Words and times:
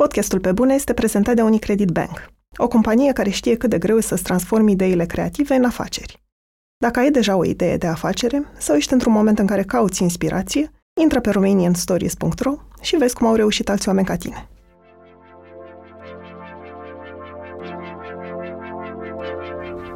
Podcastul 0.00 0.40
Pe 0.40 0.52
Bune 0.52 0.74
este 0.74 0.92
prezentat 0.92 1.34
de 1.34 1.42
Unicredit 1.42 1.88
Bank, 1.88 2.32
o 2.56 2.68
companie 2.68 3.12
care 3.12 3.30
știe 3.30 3.56
cât 3.56 3.70
de 3.70 3.78
greu 3.78 3.96
e 3.96 4.00
să-ți 4.00 4.22
transformi 4.22 4.72
ideile 4.72 5.04
creative 5.04 5.54
în 5.54 5.64
afaceri. 5.64 6.22
Dacă 6.78 6.98
ai 6.98 7.10
deja 7.10 7.36
o 7.36 7.44
idee 7.44 7.76
de 7.76 7.86
afacere 7.86 8.44
sau 8.58 8.76
ești 8.76 8.92
într-un 8.92 9.12
moment 9.12 9.38
în 9.38 9.46
care 9.46 9.62
cauți 9.62 10.02
inspirație, 10.02 10.70
intră 11.00 11.20
pe 11.20 11.30
romanianstories.ro 11.30 12.54
și 12.80 12.96
vezi 12.96 13.14
cum 13.14 13.26
au 13.26 13.34
reușit 13.34 13.68
alți 13.68 13.88
oameni 13.88 14.06
ca 14.06 14.16
tine. 14.16 14.48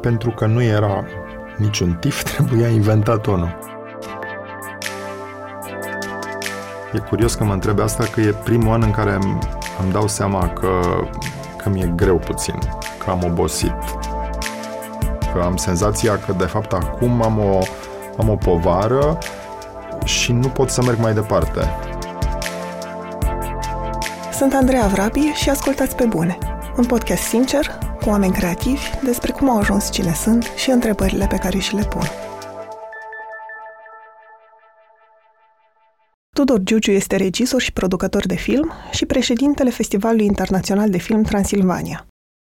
Pentru 0.01 0.29
că 0.29 0.45
nu 0.45 0.61
era 0.61 1.05
niciun 1.57 1.97
tif, 1.99 2.23
trebuia 2.31 2.67
inventat 2.67 3.25
unul. 3.25 3.57
E 6.93 6.99
curios 6.99 7.35
că 7.35 7.43
mă 7.43 7.53
întreb 7.53 7.79
asta, 7.79 8.03
că 8.03 8.21
e 8.21 8.35
primul 8.43 8.73
an 8.73 8.81
în 8.81 8.91
care 8.91 9.13
îmi, 9.13 9.39
îmi 9.83 9.91
dau 9.91 10.07
seama 10.07 10.49
că, 10.49 10.69
că 11.57 11.69
mi-e 11.69 11.91
greu 11.95 12.17
puțin, 12.17 12.59
că 13.03 13.09
am 13.09 13.23
obosit, 13.25 13.75
că 15.33 15.41
am 15.43 15.55
senzația 15.55 16.19
că 16.19 16.33
de 16.37 16.45
fapt 16.45 16.73
acum 16.73 17.23
am 17.23 17.39
o, 17.39 17.59
am 18.17 18.29
o 18.29 18.35
povară 18.35 19.17
și 20.03 20.31
nu 20.31 20.47
pot 20.47 20.69
să 20.69 20.83
merg 20.83 20.99
mai 20.99 21.13
departe. 21.13 21.69
Sunt 24.33 24.53
Andreea 24.53 24.87
Vrabi 24.87 25.19
și 25.19 25.49
ascultați 25.49 25.95
pe 25.95 26.05
bune. 26.05 26.37
Un 26.77 26.85
podcast 26.85 27.21
sincer, 27.23 27.77
cu 28.01 28.09
oameni 28.09 28.33
creativi, 28.33 28.89
despre 29.03 29.31
cum 29.31 29.49
au 29.49 29.57
ajuns 29.57 29.91
cine 29.91 30.13
sunt 30.13 30.51
și 30.55 30.69
întrebările 30.69 31.27
pe 31.27 31.35
care 31.35 31.57
și 31.57 31.75
le 31.75 31.83
pun. 31.83 32.03
Tudor 36.35 36.59
Giugiu 36.59 36.91
este 36.91 37.15
regizor 37.15 37.61
și 37.61 37.73
producător 37.73 38.25
de 38.25 38.35
film 38.35 38.71
și 38.91 39.05
președintele 39.05 39.69
Festivalului 39.69 40.25
Internațional 40.25 40.89
de 40.89 40.97
Film 40.97 41.23
Transilvania. 41.23 42.07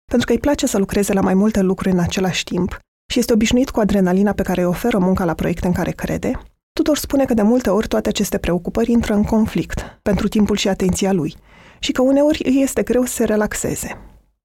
Pentru 0.05 0.27
că 0.27 0.33
îi 0.33 0.39
place 0.39 0.67
să 0.67 0.79
lucreze 0.79 1.13
la 1.13 1.21
mai 1.21 1.35
multe 1.35 1.61
lucruri 1.61 1.95
în 1.95 2.01
același 2.01 2.45
timp 2.45 2.79
și 3.13 3.19
este 3.19 3.33
obișnuit 3.33 3.71
cu 3.71 3.81
adrenalina 3.81 4.33
pe 4.33 4.43
care 4.43 4.61
îi 4.61 4.67
oferă 4.67 4.99
munca 4.99 5.25
la 5.25 5.35
proiecte 5.35 5.67
în 5.67 5.73
care 5.73 5.91
crede, 5.91 6.41
Tudor 6.73 6.97
spune 6.97 7.25
că 7.25 7.35
de 7.35 7.43
multe 7.43 7.71
ori 7.71 7.89
toate 7.89 8.09
aceste 8.09 8.39
preocupări 8.39 8.91
intră 8.91 9.15
în 9.15 9.25
conflict 9.25 9.99
pentru 10.03 10.29
timpul 10.29 10.57
și 10.57 10.69
atenția 10.69 11.13
lui 11.13 11.35
și 11.79 11.93
că 11.93 12.03
uneori 12.03 12.43
îi 12.45 12.63
este 12.63 12.83
greu 12.83 13.05
să 13.05 13.13
se 13.13 13.25
relaxeze. 13.25 13.99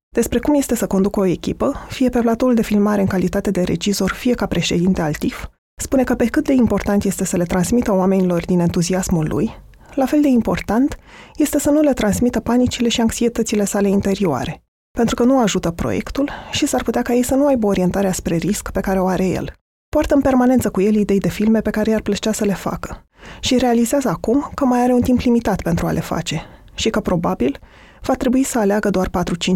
Despre 0.09 0.39
cum 0.39 0.53
este 0.53 0.75
să 0.75 0.87
conducă 0.87 1.19
o 1.19 1.25
echipă, 1.25 1.73
fie 1.89 2.09
pe 2.09 2.19
platoul 2.19 2.53
de 2.53 2.63
filmare 2.63 3.01
în 3.01 3.07
calitate 3.07 3.51
de 3.51 3.61
regizor, 3.61 4.11
fie 4.11 4.33
ca 4.33 4.45
președinte 4.45 5.01
al 5.01 5.13
TIF, 5.13 5.45
Spune 5.81 6.03
că 6.03 6.15
pe 6.15 6.25
cât 6.25 6.43
de 6.43 6.53
important 6.53 7.03
este 7.03 7.25
să 7.25 7.37
le 7.37 7.43
transmită 7.43 7.93
oamenilor 7.93 8.45
din 8.45 8.59
entuziasmul 8.59 9.27
lui, 9.27 9.63
la 9.95 10.05
fel 10.05 10.21
de 10.21 10.27
important 10.27 10.97
este 11.35 11.59
să 11.59 11.69
nu 11.69 11.81
le 11.81 11.93
transmită 11.93 12.39
panicile 12.39 12.89
și 12.89 13.01
anxietățile 13.01 13.65
sale 13.65 13.87
interioare, 13.87 14.63
pentru 14.97 15.15
că 15.15 15.23
nu 15.23 15.39
ajută 15.39 15.71
proiectul 15.71 16.29
și 16.51 16.65
s-ar 16.65 16.83
putea 16.83 17.01
ca 17.01 17.13
ei 17.13 17.23
să 17.23 17.35
nu 17.35 17.47
aibă 17.47 17.67
orientarea 17.67 18.11
spre 18.11 18.35
risc 18.35 18.71
pe 18.71 18.79
care 18.79 18.99
o 18.99 19.07
are 19.07 19.27
el. 19.27 19.53
Poartă 19.89 20.15
în 20.15 20.21
permanență 20.21 20.69
cu 20.69 20.81
el 20.81 20.95
idei 20.95 21.19
de 21.19 21.29
filme 21.29 21.61
pe 21.61 21.69
care 21.69 21.89
i-ar 21.89 22.01
plăcea 22.01 22.31
să 22.31 22.45
le 22.45 22.53
facă 22.53 23.05
și 23.39 23.57
realizează 23.57 24.09
acum 24.09 24.51
că 24.53 24.65
mai 24.65 24.81
are 24.81 24.93
un 24.93 25.01
timp 25.01 25.19
limitat 25.19 25.61
pentru 25.61 25.87
a 25.87 25.91
le 25.91 25.99
face 25.99 26.41
și 26.73 26.89
că 26.89 26.99
probabil 26.99 27.59
va 28.01 28.13
trebui 28.13 28.43
să 28.43 28.59
aleagă 28.59 28.89
doar 28.89 29.09
4-5 29.09 29.11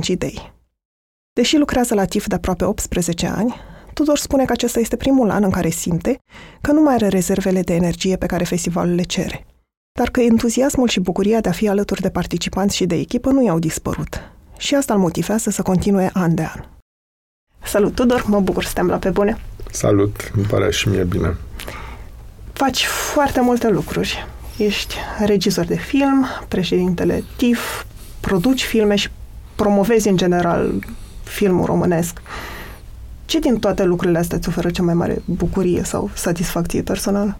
idei. 0.07 0.53
Deși 1.33 1.57
lucrează 1.57 1.93
la 1.93 2.05
TIF 2.05 2.27
de 2.27 2.35
aproape 2.35 2.65
18 2.65 3.27
ani, 3.27 3.55
Tudor 3.99 4.17
spune 4.17 4.45
că 4.45 4.51
acesta 4.51 4.79
este 4.79 4.95
primul 4.95 5.29
an 5.29 5.43
în 5.43 5.49
care 5.49 5.69
simte 5.69 6.19
că 6.61 6.71
nu 6.71 6.81
mai 6.81 6.93
are 6.93 7.07
rezervele 7.07 7.61
de 7.61 7.73
energie 7.73 8.15
pe 8.15 8.25
care 8.25 8.43
festivalul 8.43 8.95
le 8.95 9.03
cere, 9.03 9.45
dar 9.99 10.09
că 10.09 10.21
entuziasmul 10.21 10.87
și 10.87 10.99
bucuria 10.99 11.41
de 11.41 11.49
a 11.49 11.51
fi 11.51 11.67
alături 11.67 12.01
de 12.01 12.09
participanți 12.09 12.75
și 12.75 12.85
de 12.85 12.95
echipă 12.95 13.29
nu 13.29 13.45
i-au 13.45 13.59
dispărut. 13.59 14.21
Și 14.57 14.75
asta 14.75 14.93
îl 14.93 14.99
motivează 14.99 15.49
să 15.49 15.61
continue 15.61 16.09
an 16.13 16.35
de 16.35 16.41
an. 16.41 16.63
Salut, 17.63 17.95
Tudor! 17.95 18.23
Mă 18.27 18.39
bucur 18.39 18.63
să 18.63 18.73
te 18.73 18.81
la 18.81 18.97
pe 18.97 19.09
bune! 19.09 19.37
Salut! 19.71 20.31
Îmi 20.35 20.45
pare 20.45 20.71
și 20.71 20.89
mie 20.89 21.03
bine! 21.03 21.37
Faci 22.53 22.85
foarte 22.85 23.41
multe 23.41 23.69
lucruri. 23.69 24.27
Ești 24.57 24.95
regizor 25.25 25.65
de 25.65 25.77
film, 25.77 26.25
președintele 26.47 27.23
TIF, 27.35 27.83
produci 28.19 28.63
filme 28.63 28.95
și 28.95 29.09
promovezi 29.55 30.07
în 30.07 30.17
general 30.17 30.79
filmul 31.23 31.65
românesc. 31.65 32.21
Ce 33.29 33.39
din 33.39 33.59
toate 33.59 33.83
lucrurile 33.83 34.17
astea 34.17 34.37
îți 34.37 34.47
oferă 34.47 34.69
cea 34.69 34.83
mai 34.83 34.93
mare 34.93 35.21
bucurie 35.25 35.83
sau 35.83 36.09
satisfacție 36.13 36.81
personală? 36.81 37.37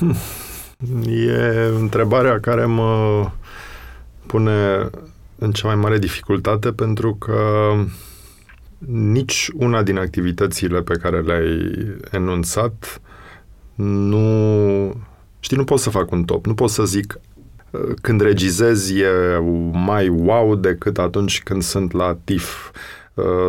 E 1.06 1.70
întrebarea 1.78 2.40
care 2.40 2.64
mă 2.64 3.24
pune 4.26 4.90
în 5.38 5.50
cea 5.50 5.66
mai 5.66 5.76
mare 5.76 5.98
dificultate 5.98 6.72
pentru 6.72 7.14
că 7.14 7.72
nici 8.88 9.50
una 9.54 9.82
din 9.82 9.98
activitățile 9.98 10.82
pe 10.82 10.96
care 10.96 11.20
le-ai 11.20 11.72
enunțat 12.10 13.00
nu... 13.74 14.94
Știi, 15.40 15.56
nu 15.56 15.64
pot 15.64 15.78
să 15.78 15.90
fac 15.90 16.10
un 16.10 16.24
top. 16.24 16.46
Nu 16.46 16.54
pot 16.54 16.70
să 16.70 16.84
zic 16.84 17.20
când 18.00 18.20
regizez 18.20 18.90
e 18.90 19.38
mai 19.72 20.08
wow 20.08 20.54
decât 20.54 20.98
atunci 20.98 21.42
când 21.42 21.62
sunt 21.62 21.92
la 21.92 22.18
TIF 22.24 22.70
Uh, 22.70 22.97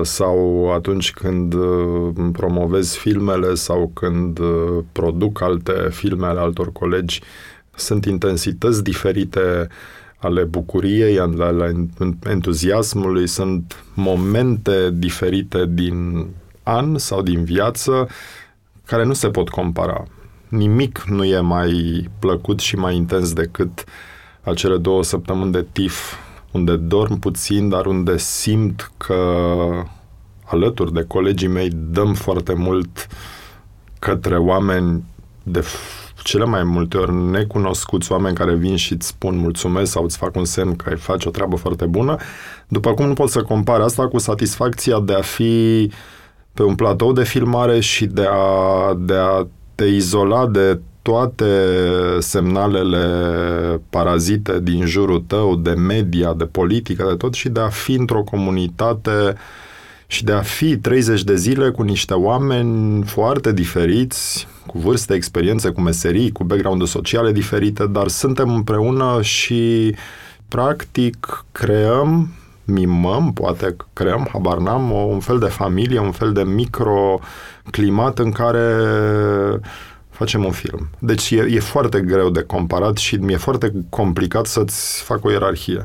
sau 0.02 0.70
atunci 0.74 1.12
când 1.12 1.54
uh, 1.54 2.10
promovez 2.32 2.94
filmele 2.94 3.54
sau 3.54 3.92
când 3.94 4.40
uh, 4.40 4.84
produc 4.92 5.42
alte 5.42 5.74
filme 5.90 6.26
ale 6.26 6.40
altor 6.40 6.72
colegi, 6.72 7.22
sunt 7.76 8.06
intensități 8.06 8.84
diferite 8.84 9.68
ale 10.18 10.44
bucuriei, 10.44 11.20
ale 11.20 11.88
entuziasmului, 12.26 13.28
sunt 13.28 13.84
momente 13.94 14.90
diferite 14.94 15.66
din 15.70 16.28
an 16.64 16.98
sau 16.98 17.22
din 17.22 17.44
viață 17.44 18.08
care 18.86 19.04
nu 19.04 19.14
se 19.14 19.30
pot 19.30 19.50
compara. 19.50 20.04
Nimic 20.48 21.04
nu 21.08 21.24
e 21.24 21.40
mai 21.40 22.06
plăcut 22.20 22.60
și 22.60 22.76
mai 22.76 22.96
intens 22.96 23.34
decât 23.34 23.84
acele 24.42 24.78
două 24.78 25.04
săptămâni 25.04 25.52
de 25.52 25.66
TIF 25.72 26.14
unde 26.52 26.76
dorm 26.76 27.20
puțin, 27.20 27.70
dar 27.70 27.86
unde 27.86 28.18
simt 28.18 28.92
că 28.98 29.16
alături 30.44 30.94
de 30.94 31.04
colegii 31.04 31.48
mei 31.48 31.70
dăm 31.74 32.14
foarte 32.14 32.54
mult 32.54 33.08
către 34.00 34.38
oameni 34.38 35.04
de 35.44 35.64
cele 36.24 36.46
mai 36.46 36.64
multe 36.64 36.98
ori 36.98 37.14
necunoscuți, 37.14 38.12
oameni 38.12 38.36
care 38.36 38.56
vin 38.56 38.76
și 38.76 38.94
îți 38.94 39.08
spun 39.08 39.38
mulțumesc 39.38 39.92
sau 39.92 40.04
îți 40.04 40.18
fac 40.18 40.36
un 40.36 40.46
semn 40.46 40.76
că 40.76 40.90
ai 40.90 40.96
face 40.96 41.28
o 41.28 41.32
treabă 41.32 41.56
foarte 41.56 41.86
bună. 41.86 42.16
După 42.68 42.94
cum 42.94 43.08
nu 43.08 43.14
pot 43.14 43.30
să 43.30 43.42
compar 43.42 43.82
asta 43.82 44.08
cu 44.08 44.18
satisfacția 44.18 45.00
de 45.00 45.14
a 45.14 45.22
fi 45.22 45.92
pe 46.54 46.64
un 46.64 46.76
platou 46.76 47.14
de 47.14 47.24
filmare 47.24 47.80
și 47.80 48.06
de 48.06 48.28
a, 48.30 48.94
de 48.94 49.14
a 49.14 49.48
te 49.76 49.86
izola 49.86 50.48
de 50.48 50.80
toate 51.10 51.46
semnalele 52.20 53.82
parazite 53.90 54.60
din 54.60 54.86
jurul 54.86 55.24
tău, 55.28 55.56
de 55.56 55.72
media, 55.72 56.34
de 56.34 56.46
politică, 56.46 57.06
de 57.10 57.16
tot 57.16 57.34
și 57.34 57.50
de 57.50 57.60
a 57.60 57.70
fi 57.70 57.94
într-o 57.94 58.24
comunitate 58.24 59.36
și 60.08 60.24
de 60.24 60.32
a 60.32 60.42
fi 60.42 60.78
30 60.78 61.24
de 61.24 61.36
zile 61.36 61.70
cu 61.70 61.82
niște 61.82 62.14
oameni 62.14 63.04
foarte 63.04 63.54
diferiți, 63.54 64.48
cu 64.66 64.78
vârste, 64.78 65.14
experiențe, 65.14 65.70
cu 65.70 65.82
meserii, 65.82 66.32
cu 66.32 66.44
background-uri 66.44 66.90
sociale 66.90 67.32
diferite, 67.32 67.88
dar 67.88 68.08
suntem 68.08 68.54
împreună 68.54 69.22
și 69.22 69.96
practic 70.48 71.46
creăm 71.52 72.30
mimăm, 72.64 73.34
poate 73.34 73.76
creăm, 73.94 74.28
habar 74.32 74.58
n-am, 74.58 74.92
un 74.92 75.20
fel 75.20 75.40
de 75.40 75.46
familie, 75.46 76.00
un 76.00 76.12
fel 76.12 76.32
de 76.32 76.44
microclimat 76.44 78.20
în 78.20 78.32
care 78.32 78.76
facem 80.20 80.46
un 80.46 80.52
film. 80.52 80.90
Deci 81.00 81.30
e, 81.32 81.48
e 81.50 81.60
foarte 81.60 82.02
greu 82.02 82.30
de 82.30 82.42
comparat 82.42 82.98
și 82.98 83.16
mi-e 83.16 83.38
foarte 83.38 83.72
complicat 83.90 84.46
să-ți 84.46 85.02
fac 85.04 85.26
o 85.26 85.32
ierarhie. 85.32 85.84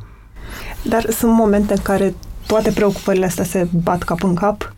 Dar 0.83 1.11
sunt 1.11 1.33
momente 1.33 1.73
în 1.73 1.83
care 1.83 2.15
toate 2.47 2.71
preocupările 2.71 3.25
astea 3.25 3.45
se 3.45 3.69
bat 3.83 4.03
cap 4.03 4.23
în 4.23 4.35
cap? 4.35 4.75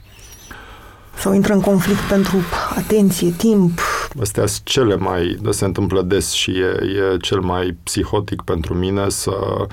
Sau 1.18 1.32
intră 1.32 1.52
în 1.52 1.60
conflict 1.60 2.00
pentru 2.00 2.36
atenție, 2.76 3.30
timp? 3.30 3.80
Astea 4.20 4.46
sunt 4.46 4.64
cele 4.64 4.96
mai... 4.96 5.38
se 5.50 5.64
întâmplă 5.64 6.02
des 6.02 6.30
și 6.30 6.50
e, 6.50 6.86
e 7.12 7.16
cel 7.16 7.40
mai 7.40 7.76
psihotic 7.82 8.42
pentru 8.42 8.74
mine 8.74 9.08
să... 9.08 9.66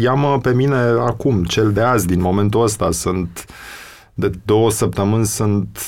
Ia-mă 0.00 0.38
pe 0.38 0.52
mine 0.52 0.76
acum, 0.98 1.44
cel 1.44 1.72
de 1.72 1.80
azi, 1.80 2.06
din 2.06 2.20
momentul 2.20 2.62
ăsta. 2.62 2.90
Sunt... 2.90 3.44
De 4.14 4.30
două 4.44 4.70
săptămâni 4.70 5.26
sunt 5.26 5.78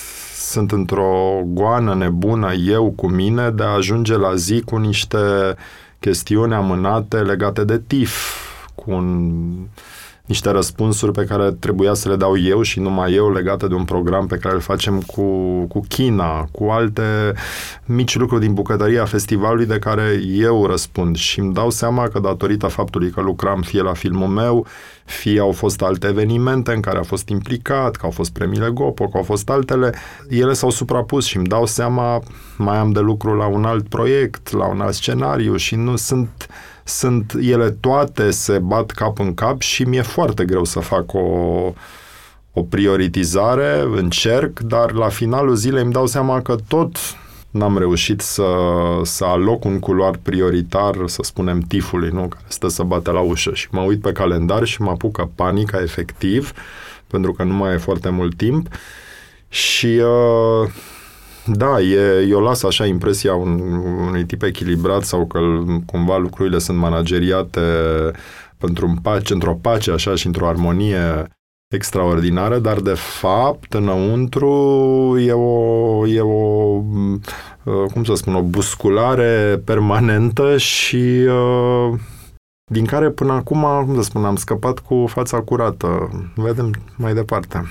sunt 0.51 0.73
într-o 0.73 1.41
goană 1.45 1.95
nebună 1.95 2.53
eu 2.53 2.91
cu 2.91 3.09
mine 3.09 3.51
de 3.51 3.63
a 3.63 3.67
ajunge 3.67 4.17
la 4.17 4.35
zi 4.35 4.61
cu 4.61 4.77
niște 4.77 5.19
chestiuni 5.99 6.55
amânate 6.55 7.17
legate 7.17 7.65
de 7.65 7.83
TIF, 7.87 8.37
cu 8.75 8.91
un 8.91 9.33
niște 10.27 10.51
răspunsuri 10.51 11.13
pe 11.13 11.25
care 11.25 11.51
trebuia 11.51 11.95
să 11.95 12.09
le 12.09 12.17
dau 12.17 12.39
eu 12.39 12.63
și 12.63 12.81
numai 12.81 13.15
eu 13.15 13.33
legate 13.33 13.67
de 13.67 13.75
un 13.75 13.85
program 13.85 14.27
pe 14.27 14.37
care 14.37 14.55
îl 14.55 14.61
facem 14.61 15.01
cu, 15.01 15.23
cu 15.69 15.81
China, 15.89 16.49
cu 16.53 16.65
alte 16.65 17.33
mici 17.85 18.17
lucruri 18.17 18.41
din 18.41 18.55
bucătăria 18.55 19.05
festivalului 19.05 19.67
de 19.67 19.79
care 19.79 20.21
eu 20.27 20.67
răspund. 20.67 21.17
Și 21.17 21.39
îmi 21.41 21.55
dau 21.55 21.71
seama 21.71 22.09
că 22.09 22.19
datorită 22.19 22.67
faptului 22.67 23.11
că 23.11 23.21
lucram 23.21 23.63
fie 23.63 23.83
la 23.83 23.93
filmul 23.93 24.29
meu, 24.29 24.67
fie 25.05 25.41
au 25.41 25.53
fost 25.53 25.83
alte 25.83 26.07
evenimente 26.07 26.73
în 26.73 26.81
care 26.81 26.99
a 26.99 27.03
fost 27.03 27.29
implicat, 27.29 27.97
că 27.97 28.05
au 28.05 28.11
fost 28.11 28.33
premiile 28.33 28.71
Gopo, 28.71 29.09
că 29.09 29.17
au 29.17 29.23
fost 29.23 29.51
altele, 29.51 29.95
ele 30.29 30.53
s-au 30.53 30.71
suprapus 30.71 31.25
și 31.25 31.37
îmi 31.37 31.47
dau 31.47 31.67
seama, 31.67 32.23
mai 32.57 32.77
am 32.77 32.93
de 32.93 33.01
lucru 33.01 33.35
la 33.35 33.47
un 33.47 33.65
alt 33.65 33.89
proiect, 33.89 34.53
la 34.53 34.67
un 34.67 34.81
alt 34.81 34.95
scenariu 34.95 35.57
și 35.57 35.75
nu 35.75 35.97
sunt 35.97 36.49
sunt 36.89 37.33
ele 37.41 37.71
toate 37.71 38.31
se 38.31 38.59
bat 38.59 38.91
cap 38.91 39.19
în 39.19 39.35
cap 39.35 39.61
și 39.61 39.83
mi-e 39.83 40.03
foarte 40.03 40.45
greu 40.45 40.65
să 40.65 40.81
fac 40.81 41.13
o, 41.13 41.29
o 42.53 42.63
prioritizare, 42.63 43.81
încerc, 43.81 44.59
dar 44.61 44.93
la 44.93 45.09
finalul 45.09 45.55
zilei 45.55 45.83
îmi 45.83 45.93
dau 45.93 46.07
seama 46.07 46.43
că 46.43 46.57
tot 46.69 46.97
n-am 47.51 47.79
reușit 47.79 48.21
să, 48.21 48.45
să 49.03 49.25
aloc 49.25 49.65
un 49.65 49.79
culoar 49.79 50.19
prioritar, 50.23 50.95
să 51.07 51.23
spunem, 51.23 51.61
tifului, 51.61 52.09
nu? 52.09 52.29
care 52.29 52.45
stă 52.49 52.69
să 52.69 52.83
bate 52.83 53.11
la 53.11 53.21
ușă. 53.21 53.51
Și 53.55 53.69
mă 53.71 53.81
uit 53.81 54.01
pe 54.01 54.13
calendar 54.13 54.65
și 54.65 54.83
mă 54.83 54.91
apucă 54.91 55.31
panica 55.35 55.83
efectiv, 55.83 56.53
pentru 57.07 57.33
că 57.33 57.43
nu 57.43 57.55
mai 57.55 57.75
e 57.75 57.77
foarte 57.77 58.09
mult 58.09 58.37
timp. 58.37 58.69
Și 59.49 59.87
uh, 59.87 60.71
da, 61.47 61.81
e, 61.81 62.27
eu 62.29 62.41
las 62.41 62.63
așa 62.63 62.87
impresia 62.87 63.35
un, 63.35 63.61
unui 64.07 64.25
tip 64.25 64.43
echilibrat 64.43 65.03
sau 65.03 65.27
că 65.27 65.39
cumva 65.87 66.17
lucrurile 66.17 66.59
sunt 66.59 66.79
manageriate 66.79 67.61
pentru 68.59 68.87
un 68.87 68.97
pace, 68.97 69.33
într-o 69.33 69.59
pace 69.61 69.91
așa 69.91 70.15
și 70.15 70.27
într-o 70.27 70.49
armonie 70.49 71.27
extraordinară, 71.75 72.59
dar 72.59 72.81
de 72.81 72.95
fapt 72.95 73.75
înăuntru 73.75 74.53
e 75.19 75.33
o, 75.33 76.07
e 76.07 76.21
o 76.21 76.83
uh, 77.63 77.91
cum 77.93 78.05
să 78.05 78.15
spun, 78.15 78.35
o 78.35 78.43
busculare 78.43 79.63
permanentă 79.65 80.57
și 80.57 81.27
uh, 81.29 81.99
din 82.73 82.85
care 82.85 83.11
până 83.11 83.33
acum, 83.33 83.67
cum 83.87 83.95
să 83.95 84.03
spun, 84.03 84.25
am 84.25 84.37
scăpat 84.37 84.79
cu 84.79 85.05
fața 85.09 85.41
curată. 85.41 86.11
Vedem 86.35 86.71
mai 86.97 87.15
departe. 87.15 87.65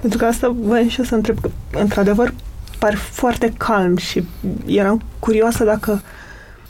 Pentru 0.00 0.18
că 0.18 0.24
asta 0.24 0.54
voiam 0.60 0.88
și 0.88 0.98
eu 0.98 1.04
să 1.04 1.14
întreb, 1.14 1.38
că, 1.40 1.50
într-adevăr, 1.72 2.32
pari 2.82 2.96
foarte 2.96 3.52
calm 3.56 3.96
și 3.96 4.24
eram 4.66 5.02
curioasă 5.18 5.64
dacă 5.64 6.02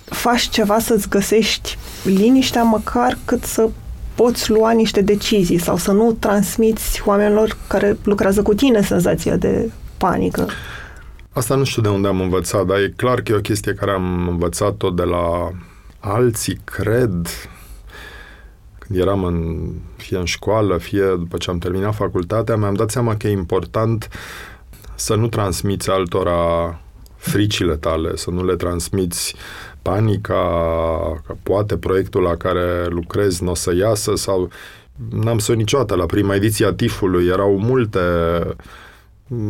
faci 0.05 0.49
ceva 0.49 0.79
să-ți 0.79 1.09
găsești 1.09 1.79
liniștea 2.05 2.62
măcar 2.62 3.19
cât 3.25 3.44
să 3.44 3.69
poți 4.14 4.50
lua 4.50 4.70
niște 4.70 5.00
decizii 5.00 5.59
sau 5.59 5.76
să 5.76 5.93
nu 5.93 6.12
transmiți 6.12 7.03
oamenilor 7.05 7.56
care 7.69 7.97
lucrează 8.05 8.43
cu 8.43 8.55
tine 8.55 8.82
senzația 8.82 9.37
de 9.37 9.70
panică. 9.97 10.49
Asta 11.32 11.55
nu 11.55 11.64
știu 11.64 11.82
de 11.82 11.88
unde 11.88 12.09
am 12.09 12.20
învățat, 12.20 12.67
dar 12.67 12.79
e 12.79 12.93
clar 12.97 13.20
că 13.20 13.32
e 13.32 13.37
o 13.37 13.41
chestie 13.41 13.75
care 13.75 13.91
am 13.91 14.29
învățat-o 14.29 14.91
de 14.91 15.03
la 15.03 15.50
alții, 15.99 16.61
cred, 16.65 17.29
când 18.79 18.99
eram 18.99 19.25
în, 19.25 19.69
fie 19.97 20.17
în 20.17 20.25
școală, 20.25 20.79
fie 20.79 21.05
după 21.19 21.37
ce 21.37 21.50
am 21.50 21.58
terminat 21.58 21.94
facultatea, 21.94 22.56
mi-am 22.56 22.75
dat 22.75 22.91
seama 22.91 23.17
că 23.17 23.26
e 23.26 23.31
important 23.31 24.08
să 25.03 25.15
nu 25.15 25.29
transmiți 25.29 25.91
altora 25.91 26.81
fricile 27.17 27.77
tale, 27.77 28.17
să 28.17 28.31
nu 28.31 28.45
le 28.45 28.57
transmiți 28.57 29.35
panica 29.83 30.43
că 31.27 31.35
poate 31.43 31.77
proiectul 31.77 32.23
la 32.23 32.37
care 32.37 32.87
lucrezi 32.89 33.45
nu 33.45 33.51
o 33.51 33.55
să 33.55 33.75
iasă 33.75 34.15
sau 34.15 34.51
n-am 35.11 35.39
să 35.39 35.53
niciodată 35.53 35.95
la 35.95 36.07
prima 36.07 36.35
ediție 36.35 36.67
a 36.67 36.73
TIF-ului 36.73 37.27
erau 37.27 37.59
multe 37.59 38.01